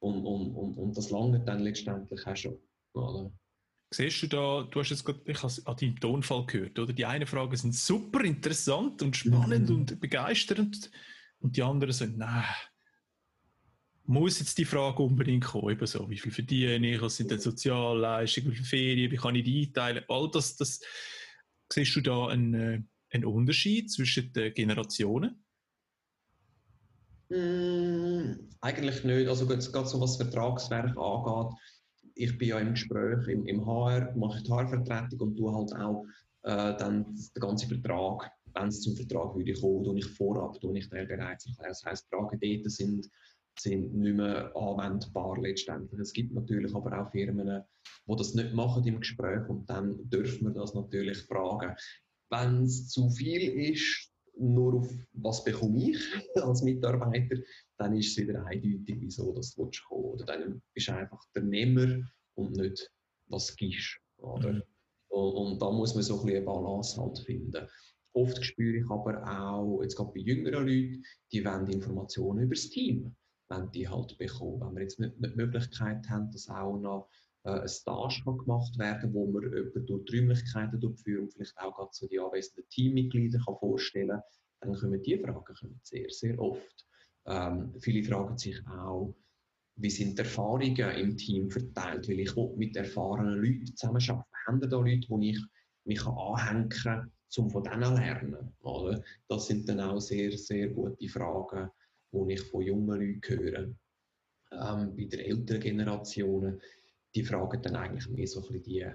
Und, 0.02 0.24
und, 0.24 0.54
und, 0.54 0.76
und 0.76 0.96
das 0.96 1.10
lange 1.10 1.40
dann 1.40 1.60
letztendlich 1.60 2.26
auch 2.26 2.36
schon. 2.36 2.58
Oder? 2.94 3.32
Siehst 3.94 4.22
du 4.22 4.26
da, 4.26 4.68
du 4.70 4.80
hast 4.80 4.90
jetzt 4.90 5.04
gerade, 5.04 5.20
ich 5.24 5.42
habe 5.42 5.52
an 5.64 5.76
deinem 5.76 6.00
Tonfall 6.00 6.44
gehört, 6.46 6.78
oder? 6.78 6.92
Die 6.92 7.06
einen 7.06 7.26
Fragen 7.26 7.56
sind 7.56 7.74
super 7.74 8.22
interessant 8.24 9.00
und 9.02 9.16
spannend 9.16 9.70
mhm. 9.70 9.76
und 9.76 10.00
begeisternd 10.00 10.90
und 11.38 11.56
die 11.56 11.62
anderen 11.62 11.92
sind, 11.92 12.18
nein, 12.18 12.44
muss 14.08 14.38
jetzt 14.38 14.58
die 14.58 14.64
Frage 14.64 15.02
unbedingt 15.02 15.44
kommen, 15.44 15.70
eben 15.70 15.86
so, 15.86 16.08
wie 16.08 16.18
viel 16.18 16.32
verdiene 16.32 16.94
ich, 16.94 17.00
was 17.00 17.16
sind 17.16 17.30
denn 17.30 17.40
Sozialleistungen, 17.40 18.50
wie 18.50 18.56
viele 18.56 18.66
Ferien, 18.66 19.10
wie 19.10 19.16
kann 19.16 19.34
ich 19.34 19.44
die 19.44 19.66
einteilen, 19.66 20.04
all 20.08 20.30
das, 20.30 20.56
das, 20.56 20.80
siehst 21.72 21.96
du 21.96 22.00
da 22.00 22.28
einen, 22.28 22.54
äh, 22.54 22.82
einen 23.10 23.24
Unterschied 23.24 23.90
zwischen 23.90 24.32
den 24.32 24.54
Generationen? 24.54 25.44
Mm, 27.28 28.34
eigentlich 28.60 29.02
nicht, 29.04 29.28
also 29.28 29.46
gerade 29.46 29.88
so 29.88 30.00
was 30.00 30.16
Vertragswerk 30.16 30.96
angeht, 30.96 31.54
ich 32.14 32.38
bin 32.38 32.48
ja 32.48 32.58
im 32.58 32.70
Gespräch 32.70 33.26
im, 33.28 33.46
im 33.46 33.66
HR, 33.66 34.14
mache 34.16 34.42
die 34.42 34.50
HR-Vertretung 34.50 35.20
und 35.20 35.36
tue 35.36 35.54
halt 35.54 35.74
auch 35.74 36.04
äh, 36.42 36.76
dann 36.78 37.04
den 37.14 37.40
ganzen 37.40 37.68
Vertrag, 37.68 38.30
wenn 38.54 38.68
es 38.68 38.80
zum 38.80 38.96
Vertrag 38.96 39.34
würde 39.34 39.52
kommen, 39.54 39.84
tue 39.84 39.98
ich 39.98 40.06
vorab, 40.06 40.58
tue 40.60 40.78
ich 40.78 40.88
den 40.88 41.06
bereits. 41.06 41.44
Das 41.58 41.84
heisst, 41.84 42.06
Fragen 42.08 42.38
dort 42.40 42.70
sind 42.70 43.06
sind 43.58 43.94
nicht 43.94 44.16
mehr 44.16 44.54
anwendbar 44.56 45.40
letztendlich. 45.40 46.00
Es 46.00 46.12
gibt 46.12 46.32
natürlich 46.32 46.74
aber 46.74 47.00
auch 47.00 47.10
Firmen, 47.10 47.62
die 48.06 48.16
das 48.16 48.34
nicht 48.34 48.54
machen 48.54 48.86
im 48.86 49.00
Gespräch 49.00 49.48
und 49.48 49.68
dann 49.68 50.08
dürfen 50.08 50.48
wir 50.48 50.54
das 50.54 50.74
natürlich 50.74 51.18
fragen. 51.18 51.74
Wenn 52.30 52.64
es 52.64 52.88
zu 52.88 53.08
viel 53.10 53.72
ist, 53.72 54.12
nur 54.38 54.74
auf 54.74 54.90
was 55.12 55.44
bekomme 55.44 55.90
ich 55.90 55.98
als 56.42 56.62
Mitarbeiter, 56.62 57.36
dann 57.78 57.96
ist 57.96 58.10
es 58.10 58.16
wieder 58.16 58.44
eindeutig, 58.44 58.96
wieso 58.98 59.32
das 59.32 59.54
du 59.54 59.70
kommen 59.88 60.04
Oder 60.04 60.24
dann 60.26 60.62
bist 60.74 60.88
du 60.88 60.92
einfach 60.92 61.22
der 61.34 61.42
Nehmer 61.42 62.02
und 62.34 62.52
nicht 62.52 62.90
was 63.28 63.54
gibst. 63.56 63.98
Oder? 64.18 64.52
Mhm. 64.52 64.62
Und, 65.08 65.32
und, 65.34 65.62
da 65.62 65.70
muss 65.70 65.94
man 65.94 66.02
so 66.02 66.14
ein 66.20 66.26
bisschen 66.26 66.36
eine 66.36 66.44
Balance 66.44 67.00
halt 67.00 67.18
finden. 67.20 67.66
Oft 68.12 68.44
spüre 68.44 68.78
ich 68.78 68.90
aber 68.90 69.22
auch, 69.26 69.82
jetzt 69.82 69.96
gerade 69.96 70.12
bei 70.12 70.20
jüngeren 70.20 70.66
Leuten, 70.66 71.04
die 71.32 71.44
wollen 71.44 71.66
Informationen 71.68 72.44
über 72.44 72.54
das 72.54 72.68
Team, 72.70 73.14
wenn 73.48 73.70
die 73.70 73.88
halt 73.88 74.16
bekommen. 74.18 74.60
Wenn 74.60 74.74
wir 74.74 74.82
jetzt 74.82 75.00
nicht, 75.00 75.14
die 75.18 75.36
Möglichkeit 75.36 76.08
haben, 76.08 76.30
dass 76.30 76.48
auch 76.48 76.76
noch 76.78 77.08
äh, 77.44 77.60
ein 77.60 77.68
Stage 77.68 78.22
kann 78.24 78.38
gemacht 78.38 78.78
werden 78.78 79.14
wo 79.14 79.26
man 79.26 79.42
jemanden 79.42 79.86
durch 79.86 80.04
die 80.04 80.18
Räumlichkeiten 80.18 80.80
durchführen 80.80 81.24
und 81.24 81.32
vielleicht 81.32 81.58
auch 81.58 81.74
gerade 81.74 81.90
so 81.92 82.06
die 82.08 82.18
anwesenden 82.18 82.68
Teammitglieder 82.70 83.38
kann 83.44 83.56
vorstellen 83.58 84.20
dann 84.60 84.74
kommen 84.74 85.02
die 85.02 85.18
Fragen 85.18 85.80
sehr, 85.82 86.08
sehr 86.08 86.38
oft. 86.38 86.86
Ähm, 87.26 87.74
viele 87.80 88.02
fragen 88.04 88.38
sich 88.38 88.56
auch, 88.66 89.14
wie 89.76 89.90
sind 89.90 90.18
die 90.18 90.22
Erfahrungen 90.22 90.76
im 90.76 91.16
Team 91.16 91.50
verteilt? 91.50 92.08
Weil 92.08 92.20
ich 92.20 92.34
mit 92.56 92.76
erfahrenen 92.76 93.34
Leuten 93.34 93.66
zusammenarbeiten. 93.76 94.24
Haben 94.46 94.60
da 94.60 94.68
Leute, 94.68 95.06
die 95.08 95.30
ich 95.30 95.44
mich 95.84 96.06
anhängen 96.06 96.68
kann, 96.68 97.12
um 97.36 97.50
von 97.50 97.64
denen 97.64 97.84
zu 97.84 97.94
lernen? 97.94 98.52
Oder? 98.60 99.02
Das 99.28 99.46
sind 99.46 99.68
dann 99.68 99.80
auch 99.80 100.00
sehr, 100.00 100.32
sehr 100.32 100.68
gute 100.68 101.08
Fragen, 101.08 101.70
die 102.24 102.34
ich 102.34 102.42
von 102.42 102.62
jungen 102.62 103.00
Leuten 103.00 103.20
höre. 103.26 103.74
Ähm, 104.52 104.96
bei 104.96 105.04
den 105.04 105.20
älteren 105.20 105.60
Generationen, 105.60 106.60
die 107.14 107.24
fragen 107.24 107.62
dann 107.62 107.76
eigentlich 107.76 108.08
mehr 108.08 108.26
so 108.26 108.40
ein 108.40 108.46
bisschen 108.46 108.62
die 108.62 108.86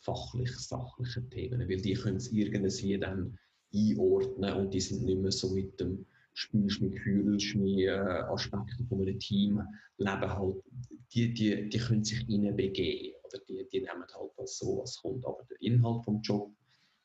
fachlich-sachlichen 0.00 1.30
Themen, 1.30 1.68
weil 1.68 1.80
die 1.80 1.94
können 1.94 2.16
es 2.16 2.32
irgendwie 2.32 2.98
dann 2.98 3.38
einordnen 3.74 4.54
und 4.54 4.74
die 4.74 4.80
sind 4.80 5.04
nicht 5.04 5.18
mehr 5.18 5.32
so 5.32 5.50
mit 5.50 5.78
dem 5.80 6.06
Gefühlsschmied, 6.34 7.86
äh, 7.86 7.90
Aspekten 7.90 8.86
von 8.88 9.02
einem 9.02 9.18
Team 9.18 9.62
leben 9.98 10.30
halt, 10.30 10.56
die, 11.12 11.32
die, 11.32 11.68
die 11.68 11.78
können 11.78 12.04
sich 12.04 12.26
begeben 12.26 13.14
oder 13.24 13.38
die, 13.48 13.66
die 13.72 13.80
nehmen 13.80 14.04
halt 14.14 14.32
was 14.36 14.58
so, 14.58 14.78
was 14.78 15.00
kommt. 15.00 15.24
Aber 15.24 15.44
der 15.48 15.60
Inhalt 15.62 16.04
vom 16.04 16.20
Job, 16.22 16.52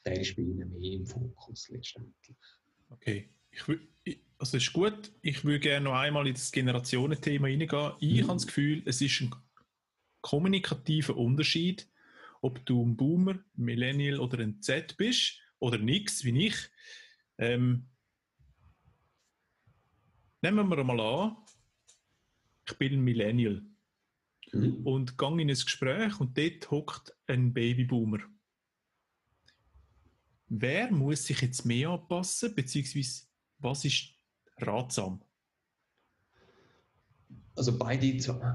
der 0.05 0.19
ist 0.19 0.35
bei 0.35 0.41
ihnen 0.41 0.71
mehr 0.71 0.93
im 0.93 1.05
Fokus 1.05 1.69
letztendlich. 1.69 2.37
Okay, 2.89 3.29
ich 3.51 3.79
also 4.39 4.55
ist 4.55 4.71
gut. 4.71 5.11
Ich 5.21 5.43
würde 5.43 5.59
gerne 5.59 5.85
noch 5.85 5.95
einmal 5.95 6.25
in 6.25 6.33
das 6.33 6.51
Generationenthema 6.51 7.47
reingehen. 7.47 7.91
Ich 7.99 8.21
mhm. 8.21 8.27
habe 8.27 8.33
das 8.33 8.47
Gefühl, 8.47 8.81
es 8.85 9.01
ist 9.01 9.21
ein 9.21 9.35
kommunikativer 10.21 11.17
Unterschied, 11.17 11.87
ob 12.41 12.65
du 12.65 12.83
ein 12.83 12.95
Boomer, 12.95 13.37
Millennial 13.55 14.19
oder 14.19 14.39
ein 14.39 14.61
Z 14.61 14.95
bist 14.95 15.39
oder 15.59 15.77
nichts 15.77 16.23
wie 16.23 16.47
ich. 16.47 16.55
Ähm, 17.37 17.89
nehmen 20.41 20.69
wir 20.69 20.83
mal 20.85 20.99
an, 20.99 21.37
ich 22.65 22.77
bin 22.77 22.93
ein 22.93 23.01
Millennial 23.01 23.61
mhm. 24.53 24.87
und 24.87 25.17
gehe 25.17 25.41
in 25.41 25.41
ein 25.41 25.47
Gespräch 25.47 26.17
und 26.19 26.37
dort 26.37 26.71
hockt 26.71 27.13
ein 27.27 27.53
Babyboomer. 27.53 28.19
Wer 30.47 30.91
muss 30.91 31.25
sich 31.25 31.41
jetzt 31.41 31.65
mehr 31.65 31.89
anpassen, 31.89 32.55
beziehungsweise 32.55 33.28
was 33.59 33.85
ist 33.85 34.13
ratsam? 34.57 35.21
Also 37.55 37.77
beide, 37.77 38.07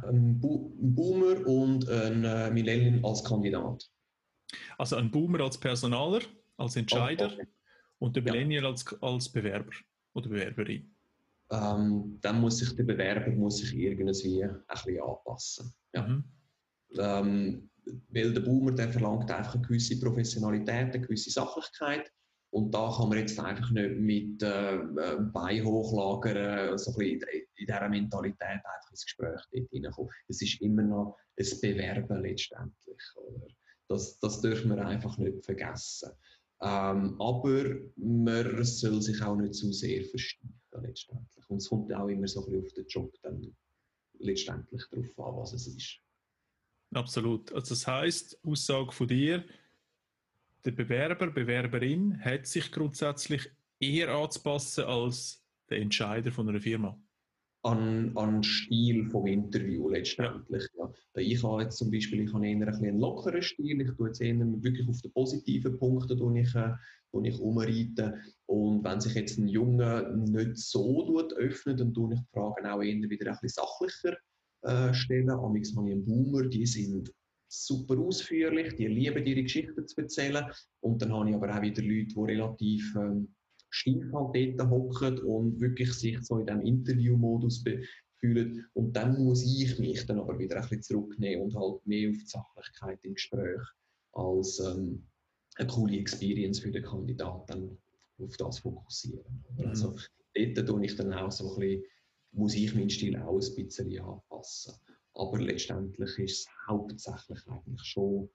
ein 0.08 0.40
Boomer 0.40 1.46
und 1.46 1.88
ein 1.88 2.24
äh, 2.24 2.50
Millennial 2.50 3.04
als 3.04 3.22
Kandidat. 3.22 3.90
Also 4.78 4.96
ein 4.96 5.10
Boomer 5.10 5.40
als 5.40 5.58
Personaler, 5.58 6.20
als 6.56 6.76
Entscheider 6.76 7.32
okay. 7.32 7.46
und 7.98 8.16
der 8.16 8.22
Millennial 8.22 8.64
ja. 8.64 8.70
als, 8.70 9.02
als 9.02 9.28
Bewerber 9.28 9.72
oder 10.14 10.28
Bewerberin. 10.28 10.94
Ähm, 11.50 12.18
dann 12.22 12.40
muss 12.40 12.58
sich 12.58 12.74
der 12.74 12.84
Bewerber 12.84 13.30
muss 13.32 13.58
sich 13.58 13.74
irgendwie 13.74 14.04
ein 14.04 14.06
bisschen 14.06 15.00
anpassen. 15.00 15.74
Ja. 15.94 16.06
Mhm. 16.06 16.24
Ähm, 16.96 17.70
weil 18.08 18.32
der 18.32 18.40
Boomer 18.40 18.72
der 18.72 18.90
verlangt 18.90 19.30
einfach 19.30 19.54
eine 19.54 19.66
gewisse 19.66 19.98
Professionalität, 20.00 20.94
eine 20.94 21.00
gewisse 21.00 21.30
Sachlichkeit. 21.30 22.10
Und 22.54 22.70
da 22.70 22.88
kann 22.96 23.08
man 23.08 23.18
jetzt 23.18 23.38
einfach 23.40 23.68
nicht 23.72 23.96
mit 23.98 24.40
äh, 24.44 24.76
äh 24.76 25.18
Bein 25.32 25.64
hochlagern, 25.64 26.78
so 26.78 26.92
ein 26.92 26.96
bisschen 26.98 27.28
in, 27.32 27.46
dieser 27.58 27.88
Mentalität 27.88 28.40
einfach 28.64 28.90
ins 28.90 29.04
Gespräch 29.04 29.40
hineinkommen. 29.72 30.12
Es 30.28 30.40
ist 30.40 30.60
immer 30.60 30.84
noch 30.84 31.18
ein 31.36 31.60
Bewerben 31.60 32.22
letztendlich. 32.22 33.02
Oder? 33.16 33.48
Das, 33.88 34.20
das 34.20 34.40
dürfen 34.40 34.70
wir 34.70 34.86
einfach 34.86 35.18
nicht 35.18 35.44
vergessen. 35.44 36.12
Ähm, 36.60 37.20
aber 37.20 37.74
man 37.96 38.64
soll 38.64 39.02
sich 39.02 39.20
auch 39.20 39.34
nicht 39.34 39.54
zu 39.54 39.72
sehr 39.72 40.04
versteifen 40.04 40.54
letztendlich. 40.80 41.50
Und 41.50 41.56
es 41.56 41.68
kommt 41.68 41.92
auch 41.92 42.06
immer 42.06 42.28
so 42.28 42.46
ein 42.46 42.52
bisschen 42.52 42.66
auf 42.66 42.72
den 42.72 42.86
Job 42.86 43.14
dann 43.22 43.56
letztendlich 44.20 44.82
darauf 44.92 45.18
an, 45.18 45.40
was 45.40 45.54
es 45.54 45.66
ist. 45.66 45.98
Absolut. 46.94 47.52
Also 47.52 47.74
das 47.74 47.84
heißt, 47.84 48.38
Aussage 48.44 48.92
von 48.92 49.08
dir, 49.08 49.44
der 50.64 50.72
Bewerber, 50.72 51.30
Bewerberin 51.30 52.20
hat 52.24 52.46
sich 52.46 52.70
grundsätzlich 52.72 53.50
eher 53.80 54.14
anzupassen 54.14 54.84
als 54.84 55.44
der 55.70 55.78
Entscheider 55.78 56.32
von 56.32 56.48
einer 56.48 56.60
Firma 56.60 56.98
an, 57.64 58.12
an 58.16 58.42
Stil 58.42 59.08
vom 59.10 59.26
Interview 59.26 59.88
letztendlich. 59.88 60.64
Ja. 60.76 60.92
ja. 61.16 61.22
Ich 61.22 61.42
habe 61.42 61.62
jetzt 61.62 61.78
zum 61.78 61.90
Beispiel 61.90 62.20
ich 62.20 62.32
habe 62.32 62.46
eher 62.46 62.56
ein 62.56 62.62
einen 62.62 62.98
lockeren 62.98 63.42
Stil, 63.42 63.80
ich 63.80 63.96
tue 63.96 64.08
jetzt 64.08 64.20
eher 64.20 64.38
wirklich 64.38 64.88
auf 64.88 65.00
die 65.00 65.08
positiven 65.08 65.78
Punkte 65.78 66.14
ich, 66.14 66.54
äh, 66.54 66.74
ich 67.22 67.40
umreite. 67.40 68.18
Und 68.46 68.84
wenn 68.84 69.00
sich 69.00 69.14
jetzt 69.14 69.38
ein 69.38 69.48
Junge 69.48 70.14
nicht 70.14 70.58
so 70.58 71.18
öffnet, 71.36 71.80
dann 71.80 71.94
tue 71.94 72.14
ich 72.14 72.20
die 72.20 72.26
Fragen 72.32 72.66
auch 72.66 72.82
eher 72.82 73.08
wieder 73.08 73.32
ein 73.32 73.38
bisschen 73.40 73.64
sachlicher 73.64 74.16
äh, 74.62 74.92
stellen. 74.92 75.30
Amigs 75.30 75.74
habe 75.74 75.88
ich 75.88 75.94
einen 75.94 76.04
Boomer, 76.04 76.46
die 76.46 76.66
sind 76.66 77.10
super 77.54 77.98
ausführlich, 77.98 78.74
die 78.74 78.86
lieben 78.86 79.24
ihre 79.24 79.42
Geschichten 79.42 79.86
zu 79.86 80.00
erzählen. 80.00 80.44
Und 80.80 81.00
dann 81.02 81.12
habe 81.12 81.30
ich 81.30 81.36
aber 81.36 81.54
auch 81.54 81.62
wieder 81.62 81.82
Leute, 81.82 82.14
die 82.14 82.20
relativ 82.20 82.94
ähm, 82.96 83.34
steif 83.70 84.12
halt 84.12 84.60
dort 84.60 84.70
hocken 84.70 85.18
und 85.20 85.60
wirklich 85.60 85.92
sich 85.92 86.18
so 86.22 86.38
in 86.38 86.46
diesem 86.46 86.62
Interviewmodus 86.62 87.64
fühlen. 88.20 88.64
Und 88.74 88.94
dann 88.94 89.22
muss 89.22 89.44
ich 89.44 89.78
mich 89.78 90.06
dann 90.06 90.20
aber 90.20 90.38
wieder 90.38 90.56
ein 90.56 90.62
bisschen 90.62 90.82
zurücknehmen 90.82 91.44
und 91.44 91.54
halt 91.54 91.86
mehr 91.86 92.10
auf 92.10 92.16
die 92.16 92.26
Sachlichkeit 92.26 92.98
im 93.02 93.14
Gespräch 93.14 93.60
als 94.12 94.60
ähm, 94.60 95.06
eine 95.56 95.68
coole 95.68 95.98
Experience 95.98 96.60
für 96.60 96.70
den 96.70 96.84
Kandidaten 96.84 97.78
auf 98.18 98.36
das 98.36 98.60
fokussieren. 98.60 99.44
Mhm. 99.56 99.66
Also 99.66 99.96
dort 100.34 100.68
tue 100.68 100.84
ich 100.84 100.96
dann 100.96 101.12
auch 101.12 101.32
so 101.32 101.54
ein 101.54 101.60
bisschen, 101.60 101.84
muss 102.32 102.54
ich 102.54 102.74
meinen 102.74 102.90
Stil 102.90 103.16
auch 103.16 103.40
ein 103.40 103.54
bisschen 103.54 103.98
anpassen. 104.00 104.74
Aber 105.14 105.38
letztendlich 105.38 106.18
ist 106.18 106.40
es 106.40 106.48
hauptsächlich 106.68 107.46
eigentlich 107.48 107.82
schon 107.84 108.28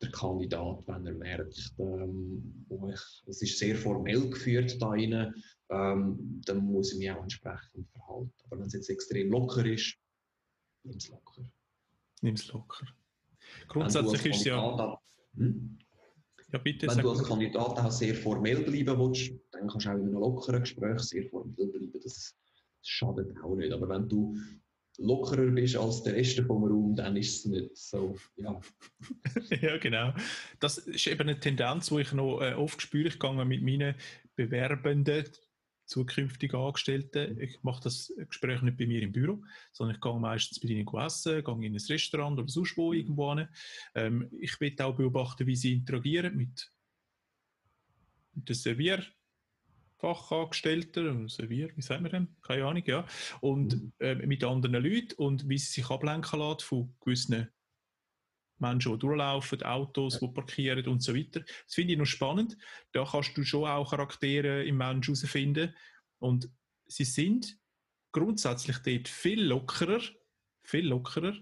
der 0.00 0.10
Kandidat, 0.10 0.86
wenn 0.86 1.06
er 1.06 1.14
merkt, 1.14 1.74
ähm, 1.78 2.66
oh, 2.68 2.88
ich, 2.88 3.24
es 3.26 3.42
ist 3.42 3.58
sehr 3.58 3.76
formell 3.76 4.30
geführt 4.30 4.80
da 4.80 4.90
rein, 4.90 5.34
ähm, 5.70 6.40
dann 6.44 6.58
muss 6.58 6.92
ich 6.92 6.98
mich 6.98 7.10
auch 7.10 7.22
entsprechend 7.22 7.88
verhalten. 7.90 8.32
Aber 8.44 8.60
wenn 8.60 8.66
es 8.66 8.74
jetzt 8.74 8.90
extrem 8.90 9.30
locker 9.30 9.64
ist, 9.66 9.96
nimm 10.84 10.96
es 10.96 11.08
locker. 11.08 11.42
Nimm 12.22 12.34
es 12.34 12.46
locker. 12.48 12.86
Grundsätzlich 13.68 14.26
ist 14.26 14.40
es 14.40 14.44
ja... 14.44 15.00
Hm? 15.36 15.78
Ja, 16.50 16.58
bitte, 16.58 16.86
wenn 16.86 16.98
du 16.98 17.10
als 17.10 17.24
Kandidat 17.24 17.78
auch 17.78 17.90
sehr 17.90 18.14
formell 18.14 18.62
bleiben 18.62 18.98
willst, 18.98 19.32
dann 19.50 19.68
kannst 19.68 19.84
du 19.84 19.90
auch 19.90 19.94
in 19.94 20.00
einem 20.00 20.12
lockeren 20.14 20.60
Gespräch 20.60 20.98
sehr 21.00 21.28
formell 21.28 21.66
bleiben. 21.66 21.92
Das, 22.02 22.04
das 22.04 22.88
schadet 22.88 23.36
auch 23.42 23.54
nicht. 23.54 23.70
Aber 23.70 23.86
wenn 23.90 24.08
du 24.08 24.34
lockerer 24.98 25.50
bist 25.50 25.76
als 25.76 26.02
der 26.02 26.14
Rest 26.14 26.40
vom 26.40 26.64
Raum, 26.64 26.94
dann 26.94 27.16
ist 27.16 27.38
es 27.38 27.44
nicht 27.46 27.76
so, 27.76 28.16
ja. 28.36 28.60
ja, 29.62 29.78
genau. 29.78 30.12
Das 30.60 30.78
ist 30.78 31.06
eben 31.06 31.22
eine 31.22 31.38
Tendenz, 31.38 31.88
die 31.88 32.00
ich 32.00 32.12
noch 32.12 32.40
äh, 32.40 32.54
oft 32.54 32.82
spüre. 32.82 33.08
Ich 33.08 33.18
gehe 33.18 33.44
mit 33.44 33.62
meinen 33.62 33.94
Bewerbenden, 34.34 35.24
zukünftigen 35.86 36.60
Angestellten, 36.60 37.40
ich 37.40 37.62
mache 37.62 37.84
das 37.84 38.12
Gespräch 38.28 38.60
nicht 38.60 38.76
bei 38.76 38.86
mir 38.86 39.02
im 39.02 39.12
Büro, 39.12 39.42
sondern 39.72 39.96
ich 39.96 40.02
gehe 40.02 40.20
meistens 40.20 40.60
bei 40.60 40.68
ihnen 40.68 40.86
essen, 40.86 41.42
gehe 41.42 41.66
in 41.66 41.74
ein 41.74 41.80
Restaurant 41.88 42.38
oder 42.38 42.48
sonst 42.48 42.76
wo 42.76 42.92
irgendwo 42.92 43.34
hin. 43.34 43.48
Ähm, 43.94 44.28
ich 44.38 44.60
will 44.60 44.74
auch 44.82 44.96
beobachten, 44.96 45.46
wie 45.46 45.56
sie 45.56 45.72
interagieren 45.72 46.36
mit, 46.36 46.70
den 48.34 48.54
Servier 48.54 49.02
Fachangestellter, 49.98 51.28
Servier, 51.28 51.70
wie 51.76 51.82
sagen 51.82 52.04
wir 52.04 52.10
denn? 52.10 52.36
Keine 52.40 52.66
Ahnung, 52.66 52.84
ja. 52.86 53.06
Und 53.40 53.92
äh, 53.98 54.14
mit 54.14 54.44
anderen 54.44 54.82
Leuten 54.82 55.14
und 55.16 55.48
wie 55.48 55.58
sie 55.58 55.72
sich 55.72 55.90
ablenken 55.90 56.38
lassen 56.38 56.60
von 56.60 56.94
gewissen 57.00 57.48
Menschen, 58.60 58.92
die 58.92 58.98
durchlaufen, 58.98 59.62
Autos, 59.62 60.18
die 60.20 60.28
parkieren 60.28 60.86
und 60.86 61.02
so 61.02 61.14
weiter. 61.14 61.40
Das 61.40 61.74
finde 61.74 61.92
ich 61.92 61.98
noch 61.98 62.06
spannend. 62.06 62.56
Da 62.92 63.04
kannst 63.04 63.36
du 63.36 63.44
schon 63.44 63.68
auch 63.68 63.90
Charaktere 63.90 64.64
im 64.64 64.76
Menschen 64.76 65.14
herausfinden. 65.14 65.74
Und 66.18 66.50
sie 66.86 67.04
sind 67.04 67.58
grundsätzlich 68.12 68.78
dort 68.78 69.08
viel 69.08 69.42
lockerer, 69.42 70.00
viel 70.62 70.86
lockerer, 70.88 71.34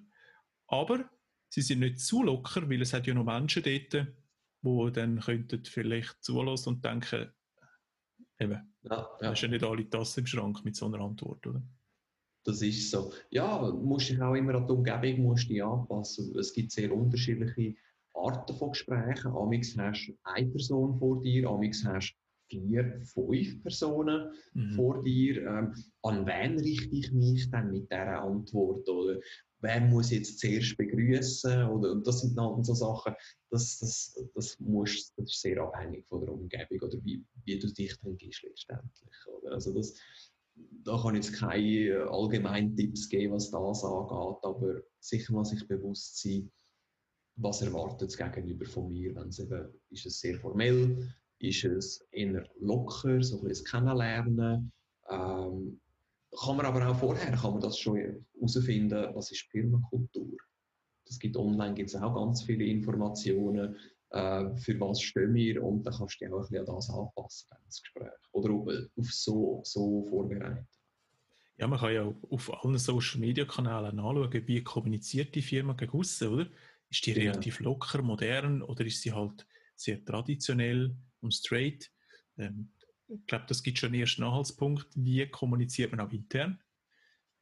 aber 0.67 1.09
sie 1.49 1.63
sind 1.63 1.81
nicht 1.81 2.01
zu 2.01 2.23
locker, 2.23 2.69
weil 2.69 2.83
es 2.83 2.93
hat 2.93 3.07
ja 3.07 3.15
noch 3.15 3.25
Menschen 3.25 3.63
dort, 3.63 4.07
die 4.63 4.93
dann 4.93 5.21
könnten 5.21 5.65
vielleicht 5.65 6.23
zulassen 6.23 6.71
und 6.71 6.85
denken, 6.85 7.33
eben, 8.39 8.75
ja, 8.83 9.09
ja. 9.21 9.31
hast 9.31 9.43
ja 9.43 9.49
nicht 9.49 9.65
alle 9.65 9.89
Tassen 9.89 10.21
im 10.21 10.27
Schrank 10.27 10.65
mit 10.65 10.77
so 10.77 10.87
einer 10.87 11.01
Antwort, 11.01 11.47
oder? 11.47 11.63
Das 12.45 12.63
ist 12.63 12.91
so. 12.91 13.13
Ja, 13.31 13.69
du 13.69 13.79
musst 13.79 14.09
dich 14.09 14.21
auch 14.21 14.35
immer 14.35 14.55
an 14.55 14.67
die 14.67 14.73
Umgebung 14.73 15.25
musst 15.25 15.51
dich 15.51 15.63
anpassen. 15.63 16.37
Es 16.39 16.53
gibt 16.53 16.71
sehr 16.71 16.95
unterschiedliche 16.95 17.75
Arten 18.15 18.55
von 18.57 18.71
Gesprächen. 18.71 19.33
Amix 19.33 19.77
hast 19.77 20.07
du 20.07 20.17
eine 20.23 20.49
Person 20.51 20.97
vor 20.99 21.21
dir, 21.21 21.49
amix 21.49 21.85
hast 21.85 22.13
du 22.13 22.27
vier, 22.49 23.03
fünf 23.05 23.63
Personen 23.63 24.33
mhm. 24.55 24.75
vor 24.75 25.03
dir. 25.03 25.45
Ähm, 25.45 25.75
an 26.03 26.25
wen 26.25 26.59
richte 26.61 26.95
ich 26.95 27.13
mich 27.13 27.51
dann 27.51 27.73
mit 27.73 27.91
dieser 27.91 28.23
Antwort? 28.23 28.89
Oder 28.89 29.19
wer 29.67 29.81
muss 29.81 30.11
jetzt 30.11 30.39
zuerst 30.39 30.77
begrüßen? 30.77 31.65
Oder 31.65 31.97
das 31.97 32.21
sind 32.21 32.37
dann 32.37 32.63
so 32.63 32.75
Sachen, 32.75 33.15
das, 33.51 33.79
das, 33.79 34.29
das, 34.35 34.59
musst, 34.61 35.13
das 35.17 35.31
ist 35.31 35.41
sehr 35.43 35.61
abhängig 35.61 36.07
von 36.09 36.21
der 36.21 36.33
Umgebung 36.33 36.81
oder 36.81 36.99
wie, 37.05 37.25
wie 37.45 37.59
du 37.59 37.73
dich 37.73 37.95
dann 38.03 38.17
gibst 38.17 38.43
letztendlich. 38.43 39.27
Oder? 39.27 39.53
Also 39.53 39.75
das, 39.75 39.95
da 40.85 40.99
kann 41.03 41.17
ich 41.17 41.27
jetzt 41.27 41.39
keine 41.39 42.07
allgemeinen 42.11 42.77
Tipps 42.77 43.09
geben, 43.09 43.35
was 43.35 43.51
das 43.51 43.85
angeht, 43.85 44.39
aber 44.43 44.83
sicher 45.01 45.33
mal 45.33 45.45
sich 45.45 45.67
bewusst 45.67 46.23
sein, 46.23 46.51
was 47.37 47.61
erwartet 47.61 48.09
das 48.09 48.17
Gegenüber 48.17 48.65
von 48.65 48.91
mir, 48.91 49.15
wenn 49.15 49.29
es 49.29 49.39
eben, 49.39 49.69
ist 49.91 50.07
es 50.07 50.21
sehr 50.21 50.39
formell, 50.39 51.13
ist 51.39 51.65
es 51.65 52.07
eher 52.13 52.49
locker, 52.61 53.23
so 53.23 53.39
ein 53.39 53.49
bisschen 53.49 53.67
Kennenlernen, 53.67 54.73
ähm, 55.11 55.81
kann 56.39 56.57
man 56.57 56.67
aber 56.67 56.89
auch 56.89 56.97
vorher, 56.97 57.33
kann 57.33 57.53
man 57.53 57.61
das 57.61 57.79
schon 57.79 57.97
herausfinden, 57.97 59.15
was 59.15 59.31
ist 59.31 59.49
Firmenkultur. 59.51 60.37
Es 61.09 61.19
gibt 61.19 61.37
online 61.37 61.75
gibt's 61.75 61.95
auch 61.95 62.15
ganz 62.15 62.43
viele 62.43 62.65
Informationen, 62.65 63.77
äh, 64.11 64.57
für 64.57 64.79
was 64.81 65.01
stehen 65.01 65.35
wir 65.35 65.63
und 65.63 65.85
dann 65.85 65.95
kannst 65.95 66.21
du 66.21 66.25
dich 66.25 66.33
auch 66.33 66.39
ein 66.39 66.43
bisschen 66.43 66.69
an 66.69 66.75
das 66.75 66.91
anpassen, 66.91 67.49
das 67.65 67.83
Gespräch. 67.83 68.13
Oder 68.33 68.55
auf 68.55 69.13
so, 69.13 69.61
so 69.65 70.05
vorbereiten. 70.05 70.67
Ja, 71.59 71.67
man 71.67 71.79
kann 71.79 71.95
ja 71.95 72.15
auf 72.31 72.65
allen 72.65 72.79
Social 72.79 73.21
Media 73.21 73.45
Kanälen 73.45 73.99
anschauen, 73.99 74.47
wie 74.47 74.63
kommuniziert 74.63 75.35
die 75.35 75.43
Firma 75.43 75.73
gegen 75.73 75.99
aussen, 75.99 76.29
oder? 76.29 76.47
Ist 76.91 77.05
die 77.07 77.13
relativ 77.13 77.61
ja. 77.61 77.65
locker, 77.65 78.03
modern 78.03 78.63
oder 78.63 78.85
ist 78.85 79.03
sie 79.03 79.13
halt 79.13 79.47
sehr 79.75 80.05
traditionell 80.05 80.95
und 81.21 81.33
straight? 81.33 81.91
Ähm, 82.39 82.71
ich 83.09 83.27
glaube, 83.27 83.45
das 83.49 83.63
gibt 83.63 83.79
schon 83.79 83.89
einen 83.89 84.01
ersten 84.01 84.23
Anhaltspunkt, 84.23 84.89
wie 84.95 85.27
kommuniziert 85.27 85.93
man 85.93 86.01
auch 86.01 86.13
intern. 86.13 86.61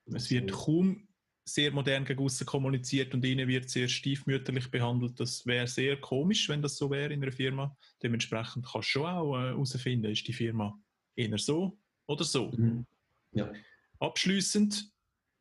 Es 0.07 0.31
wird 0.31 0.53
kaum 0.53 1.09
sehr 1.47 1.71
modern 1.73 2.05
gegen 2.05 2.23
außen 2.23 2.47
kommuniziert 2.47 3.13
und 3.15 3.25
innen 3.25 3.49
wird 3.49 3.69
sehr 3.69 3.89
stiefmütterlich 3.89 4.71
behandelt. 4.71 5.21
Das 5.21 5.47
wäre 5.47 5.67
sehr 5.67 6.01
komisch, 6.01 6.49
wenn 6.49 6.63
das 6.63 6.77
so 6.77 6.91
wäre 6.91 7.13
in 7.13 7.23
einer 7.23 7.33
Firma. 7.33 7.77
Dementsprechend 8.03 8.65
kannst 8.67 8.89
du 8.89 8.93
schon 8.93 9.07
auch 9.07 9.37
äh, 9.37 9.49
herausfinden, 9.49 10.11
ist 10.11 10.27
die 10.27 10.33
Firma 10.33 10.79
eher 11.17 11.39
so 11.39 11.79
oder 12.07 12.25
so. 12.25 12.51
Mhm. 12.51 12.87
Ja. 13.33 13.53
Abschließend 13.99 14.91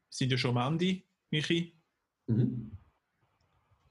sind 0.10 0.32
ja 0.32 0.38
schon 0.38 0.58
am 0.58 0.74
Ende, 0.74 1.04
Michi. 1.32 1.78
Mhm. 2.28 2.78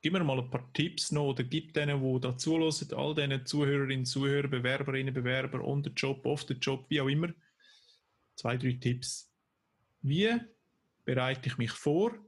Gib 0.02 0.14
mir 0.14 0.24
mal 0.24 0.40
ein 0.40 0.50
paar 0.50 0.72
Tipps 0.72 1.12
noch 1.12 1.28
oder 1.28 1.44
gib 1.44 1.74
denen, 1.74 2.02
die 2.02 2.20
da 2.20 2.36
zuhören, 2.36 2.92
all 2.94 3.14
diesen 3.14 3.46
Zuhörerinnen, 3.46 4.04
Zuhörer, 4.04 4.48
Bewerberinnen, 4.48 5.14
Bewerber, 5.14 5.64
on 5.64 5.84
the 5.84 5.90
job, 5.90 6.26
off 6.26 6.44
the 6.48 6.54
job, 6.54 6.84
wie 6.88 7.00
auch 7.00 7.08
immer, 7.08 7.32
zwei, 8.34 8.56
drei 8.56 8.72
Tipps. 8.72 9.32
Wie 10.00 10.40
bereite 11.04 11.48
ich 11.48 11.56
mich 11.56 11.70
vor? 11.70 12.18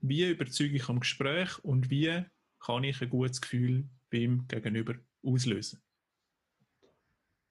Wie 0.00 0.30
überzeuge 0.30 0.76
ich 0.76 0.88
am 0.88 1.00
Gespräch? 1.00 1.58
Und 1.64 1.90
wie 1.90 2.22
kann 2.60 2.84
ich 2.84 3.02
ein 3.02 3.10
gutes 3.10 3.40
Gefühl 3.40 3.88
beim 4.08 4.46
Gegenüber 4.46 4.94
auslösen? 5.24 5.82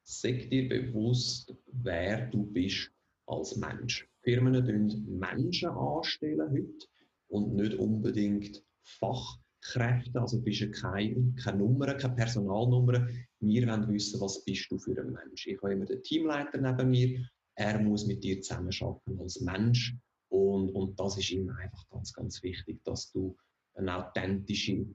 Sag 0.03 0.49
dir 0.51 0.69
bewusst, 0.69 1.53
wer 1.73 2.27
du 2.27 2.45
bist 2.45 2.91
als 3.25 3.57
Mensch. 3.57 4.07
Firmen 4.21 4.63
stellen 4.63 5.19
Menschen 5.19 5.69
anstellen 5.69 6.49
heute 6.49 6.87
und 7.27 7.55
nicht 7.55 7.73
unbedingt 7.73 8.63
Fach. 8.81 9.39
Kräfte, 9.65 10.21
also 10.21 10.39
bist 10.41 10.61
du 10.61 10.71
keine, 10.71 11.33
keine 11.43 11.57
Nummer, 11.57 11.93
keine 11.95 12.15
Personalnummer. 12.15 13.07
Wir 13.39 13.67
wollen 13.67 13.87
wissen, 13.91 14.21
was 14.21 14.43
bist 14.45 14.69
du 14.69 14.77
für 14.77 14.99
ein 14.99 15.11
Mensch. 15.11 15.47
Ich 15.47 15.57
habe 15.57 15.73
immer 15.73 15.85
den 15.85 16.03
Teamleiter 16.03 16.59
neben 16.59 16.89
mir, 16.89 17.27
er 17.55 17.79
muss 17.79 18.05
mit 18.05 18.23
dir 18.23 18.41
zusammenarbeiten 18.41 19.19
als 19.19 19.41
Mensch 19.41 19.95
und, 20.29 20.69
und 20.69 20.99
das 20.99 21.17
ist 21.17 21.31
ihm 21.31 21.49
einfach 21.49 21.89
ganz, 21.89 22.13
ganz 22.13 22.43
wichtig, 22.43 22.83
dass 22.83 23.11
du 23.11 23.35
eine 23.73 24.07
authentische 24.07 24.85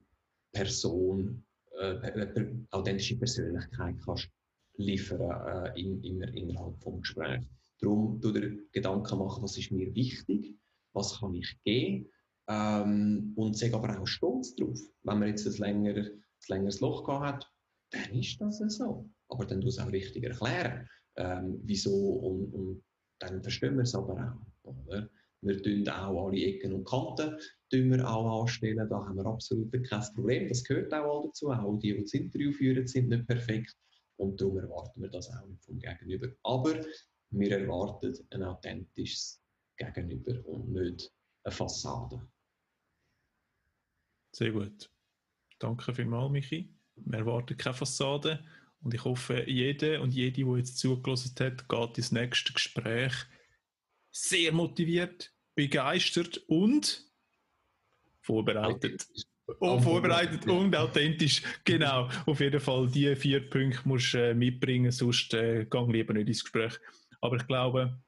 Person, 0.53 1.45
äh, 1.79 1.97
eine 1.99 2.67
authentische 2.71 3.19
Persönlichkeit 3.19 3.97
kannst 4.05 4.29
liefern 4.77 5.67
äh, 5.75 5.81
in, 5.81 6.03
in, 6.05 6.23
innerhalb 6.23 6.79
des 6.81 7.01
Gesprächs. 7.01 7.47
Darum 7.81 8.21
du 8.21 8.31
dir 8.33 8.59
Gedanken 8.73 9.19
machen, 9.19 9.43
was 9.43 9.59
ist 9.59 9.73
mir 9.73 9.93
wichtig, 9.95 10.55
was 10.93 11.19
kann 11.19 11.35
ich 11.35 11.59
geben 11.65 12.09
ähm, 12.51 13.33
und 13.37 13.57
sage 13.57 13.75
aber 13.75 13.99
auch 13.99 14.07
stolz 14.07 14.57
drauf. 14.57 14.79
Wenn 15.05 15.19
man 15.21 15.29
jetzt 15.29 15.47
ein, 15.47 15.55
länger, 15.55 15.97
ein 15.97 16.21
längeres 16.49 16.81
Loch 16.81 17.05
gehabt 17.05 17.45
hat, 17.45 17.53
dann 17.93 18.19
ist 18.19 18.41
das 18.41 18.59
so. 18.59 19.09
Aber 19.29 19.47
dann 19.47 19.61
muss 19.61 19.79
es 19.79 19.85
auch 19.85 19.93
richtig 19.93 20.25
erklären, 20.25 20.89
ähm, 21.17 21.61
wieso 21.63 21.95
und, 21.95 22.53
und, 22.53 22.85
dann 23.21 23.43
verstehen 23.43 23.77
wir 23.77 23.83
es 23.83 23.95
aber 23.95 24.15
auch. 24.65 24.75
Oder? 24.87 25.09
Wir 25.43 25.63
tun 25.63 25.89
auch 25.89 26.27
alle 26.27 26.43
Ecken 26.43 26.73
und 26.73 26.87
Kanten 26.87 27.37
wir 27.71 28.11
auch 28.11 28.43
anstellen. 28.43 28.89
Da 28.89 29.07
haben 29.07 29.17
wir 29.17 29.27
absolut 29.27 29.73
kein 29.89 30.05
Problem. 30.15 30.49
Das 30.49 30.65
gehört 30.65 30.93
auch 30.93 31.25
dazu. 31.27 31.51
Auch 31.51 31.79
die, 31.79 31.95
die 31.95 32.03
das 32.03 32.15
Interview 32.15 32.53
führen, 32.53 32.87
sind 32.87 33.09
nicht 33.09 33.27
perfekt. 33.27 33.75
Und 34.17 34.41
darum 34.41 34.59
erwarten 34.59 35.01
wir 35.01 35.09
das 35.09 35.31
auch 35.31 35.47
nicht 35.47 35.65
vom 35.65 35.79
Gegenüber. 35.79 36.29
Aber 36.43 36.75
wir 37.31 37.59
erwarten 37.59 38.15
ein 38.31 38.43
authentisches 38.43 39.41
Gegenüber 39.77 40.45
und 40.47 40.73
nicht 40.73 41.11
eine 41.45 41.53
Fassade. 41.53 42.21
Sehr 44.33 44.53
gut. 44.53 44.91
Danke 45.59 45.95
vielmals, 45.95 46.31
Michi. 46.31 46.75
Wir 46.97 47.19
erwarten 47.19 47.57
keine 47.57 47.75
Fassade 47.75 48.45
und 48.83 48.95
ich 48.95 49.05
hoffe, 49.05 49.45
jeder 49.47 50.01
und 50.01 50.13
jede, 50.13 50.45
die 50.45 50.57
jetzt 50.57 50.79
zugelassen 50.79 51.35
hat, 51.41 51.69
geht 51.69 51.99
ins 51.99 52.13
nächste 52.13 52.53
Gespräch 52.53 53.13
sehr 54.11 54.53
motiviert, 54.53 55.33
begeistert 55.55 56.39
und 56.49 57.07
vorbereitet. 58.21 59.07
Oh, 59.59 59.81
vorbereitet 59.81 60.47
und 60.47 60.75
authentisch. 60.77 61.43
Genau, 61.65 62.09
auf 62.27 62.41
jeden 62.41 62.61
Fall 62.61 62.89
die 62.89 63.17
vier 63.17 63.51
Punkte 63.51 63.81
musst 63.85 64.15
du 64.15 64.19
äh, 64.19 64.35
mitbringen, 64.35 64.93
sonst 64.93 65.35
äh, 65.35 65.67
gang 65.69 65.93
lieber 65.93 66.15
nicht 66.15 66.29
ins 66.29 66.45
Gespräch. 66.45 66.79
Aber 67.21 67.37
ich 67.37 67.47
glaube, 67.47 68.01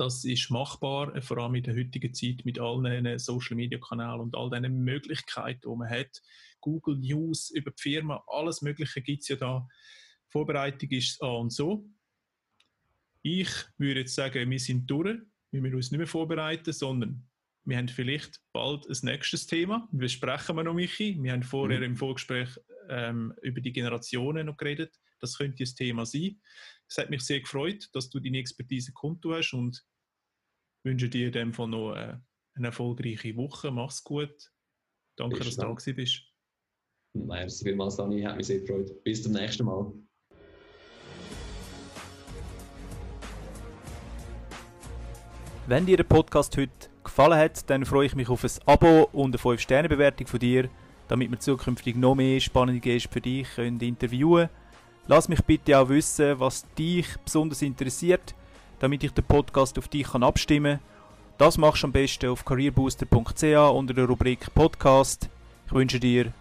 das 0.00 0.24
ist 0.24 0.50
machbar, 0.50 1.14
äh, 1.14 1.20
vor 1.20 1.38
allem 1.38 1.56
in 1.56 1.62
der 1.62 1.76
heutigen 1.76 2.14
Zeit 2.14 2.44
mit 2.44 2.58
allen 2.58 3.18
Social 3.18 3.54
Media 3.54 3.78
Kanälen 3.78 4.20
und 4.20 4.34
all 4.34 4.48
den 4.48 4.82
Möglichkeiten, 4.82 5.70
die 5.70 5.76
man 5.76 5.90
hat. 5.90 6.22
Google 6.60 6.98
News 6.98 7.50
über 7.50 7.70
die 7.70 7.80
Firma, 7.80 8.22
alles 8.26 8.62
Mögliche 8.62 9.02
gibt 9.02 9.22
es 9.22 9.28
ja 9.28 9.36
da. 9.36 9.68
Vorbereitung 10.28 10.88
ist 10.90 11.22
A 11.22 11.26
und 11.26 11.52
so. 11.52 11.86
Ich 13.22 13.50
würde 13.76 14.00
jetzt 14.00 14.14
sagen, 14.14 14.50
wir 14.50 14.58
sind 14.58 14.90
durch. 14.90 15.18
Wir 15.50 15.60
müssen 15.60 15.74
uns 15.74 15.90
nicht 15.90 15.98
mehr 15.98 16.06
vorbereiten, 16.06 16.72
sondern 16.72 17.28
wir 17.64 17.76
haben 17.76 17.88
vielleicht 17.88 18.40
bald 18.52 18.86
ein 18.88 18.96
nächstes 19.02 19.46
Thema. 19.46 19.86
Wir 19.92 20.08
sprechen 20.08 20.56
wir 20.56 20.64
noch, 20.64 20.74
Michi. 20.74 21.18
Wir 21.22 21.32
haben 21.32 21.42
vorher 21.42 21.78
mhm. 21.78 21.84
im 21.84 21.96
Vorgespräch 21.96 22.48
ähm, 22.88 23.34
über 23.42 23.60
die 23.60 23.72
Generationen 23.72 24.46
noch 24.46 24.56
geredet. 24.56 24.98
Das 25.20 25.36
könnte 25.36 25.64
ein 25.64 25.74
Thema 25.76 26.06
sein. 26.06 26.40
Es 26.88 26.96
hat 26.96 27.10
mich 27.10 27.22
sehr 27.22 27.40
gefreut, 27.40 27.88
dass 27.92 28.08
du 28.08 28.18
deine 28.18 28.38
Expertise 28.38 28.92
kundtun 28.92 29.34
hast 29.34 29.52
und 29.52 29.84
wünsche 30.82 31.08
dir 31.08 31.26
in 31.26 31.32
dem 31.32 31.52
Fall 31.52 31.68
noch 31.68 31.94
äh, 31.94 32.16
eine 32.54 32.66
erfolgreiche 32.66 33.36
Woche. 33.36 33.70
Mach's 33.70 34.02
gut. 34.02 34.52
Danke, 35.16 35.36
Bis 35.36 35.46
dass 35.46 35.56
du 35.56 35.62
da 35.62 35.72
gewesen 35.72 35.96
bist. 35.96 36.22
Merci 37.14 37.64
vielmals, 37.64 37.96
Dani. 37.96 38.22
Hat 38.22 38.36
mich 38.36 38.46
sehr 38.46 38.60
gefreut. 38.60 39.02
Bis 39.04 39.22
zum 39.22 39.32
nächsten 39.32 39.64
Mal. 39.64 39.92
Wenn 45.66 45.86
dir 45.86 45.96
der 45.96 46.04
Podcast 46.04 46.56
heute 46.56 46.72
gefallen 47.04 47.38
hat, 47.38 47.68
dann 47.70 47.84
freue 47.84 48.06
ich 48.06 48.16
mich 48.16 48.28
auf 48.28 48.42
ein 48.42 48.50
Abo 48.66 49.08
und 49.12 49.34
eine 49.34 49.38
5-Sterne-Bewertung 49.38 50.26
von 50.26 50.40
dir, 50.40 50.68
damit 51.06 51.30
wir 51.30 51.38
zukünftig 51.38 51.96
noch 51.96 52.14
mehr 52.14 52.40
spannende 52.40 52.80
Gäste 52.80 53.08
für 53.08 53.20
dich 53.20 53.48
können 53.54 53.78
interviewen 53.80 54.48
können. 54.48 54.60
Lass 55.06 55.28
mich 55.28 55.42
bitte 55.42 55.78
auch 55.78 55.88
wissen, 55.88 56.38
was 56.40 56.66
dich 56.74 57.06
besonders 57.24 57.62
interessiert 57.62 58.34
damit 58.80 59.04
ich 59.04 59.12
den 59.12 59.24
Podcast 59.24 59.78
auf 59.78 59.88
dich 59.88 60.08
kann 60.08 60.24
abstimmen 60.24 60.78
kann. 60.78 60.90
Das 61.38 61.56
machst 61.56 61.82
du 61.82 61.86
am 61.86 61.92
besten 61.92 62.28
auf 62.28 62.44
careerbooster.ch 62.44 63.72
unter 63.72 63.94
der 63.94 64.04
Rubrik 64.04 64.52
Podcast. 64.54 65.30
Ich 65.66 65.72
wünsche 65.72 65.98
dir 65.98 66.32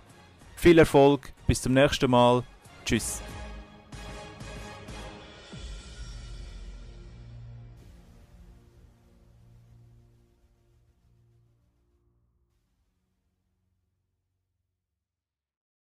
viel 0.58 0.78
Erfolg, 0.78 1.32
bis 1.48 1.62
zum 1.62 1.74
nächsten 1.74 2.12
Mal. 2.12 2.44
Tschüss. 2.84 3.22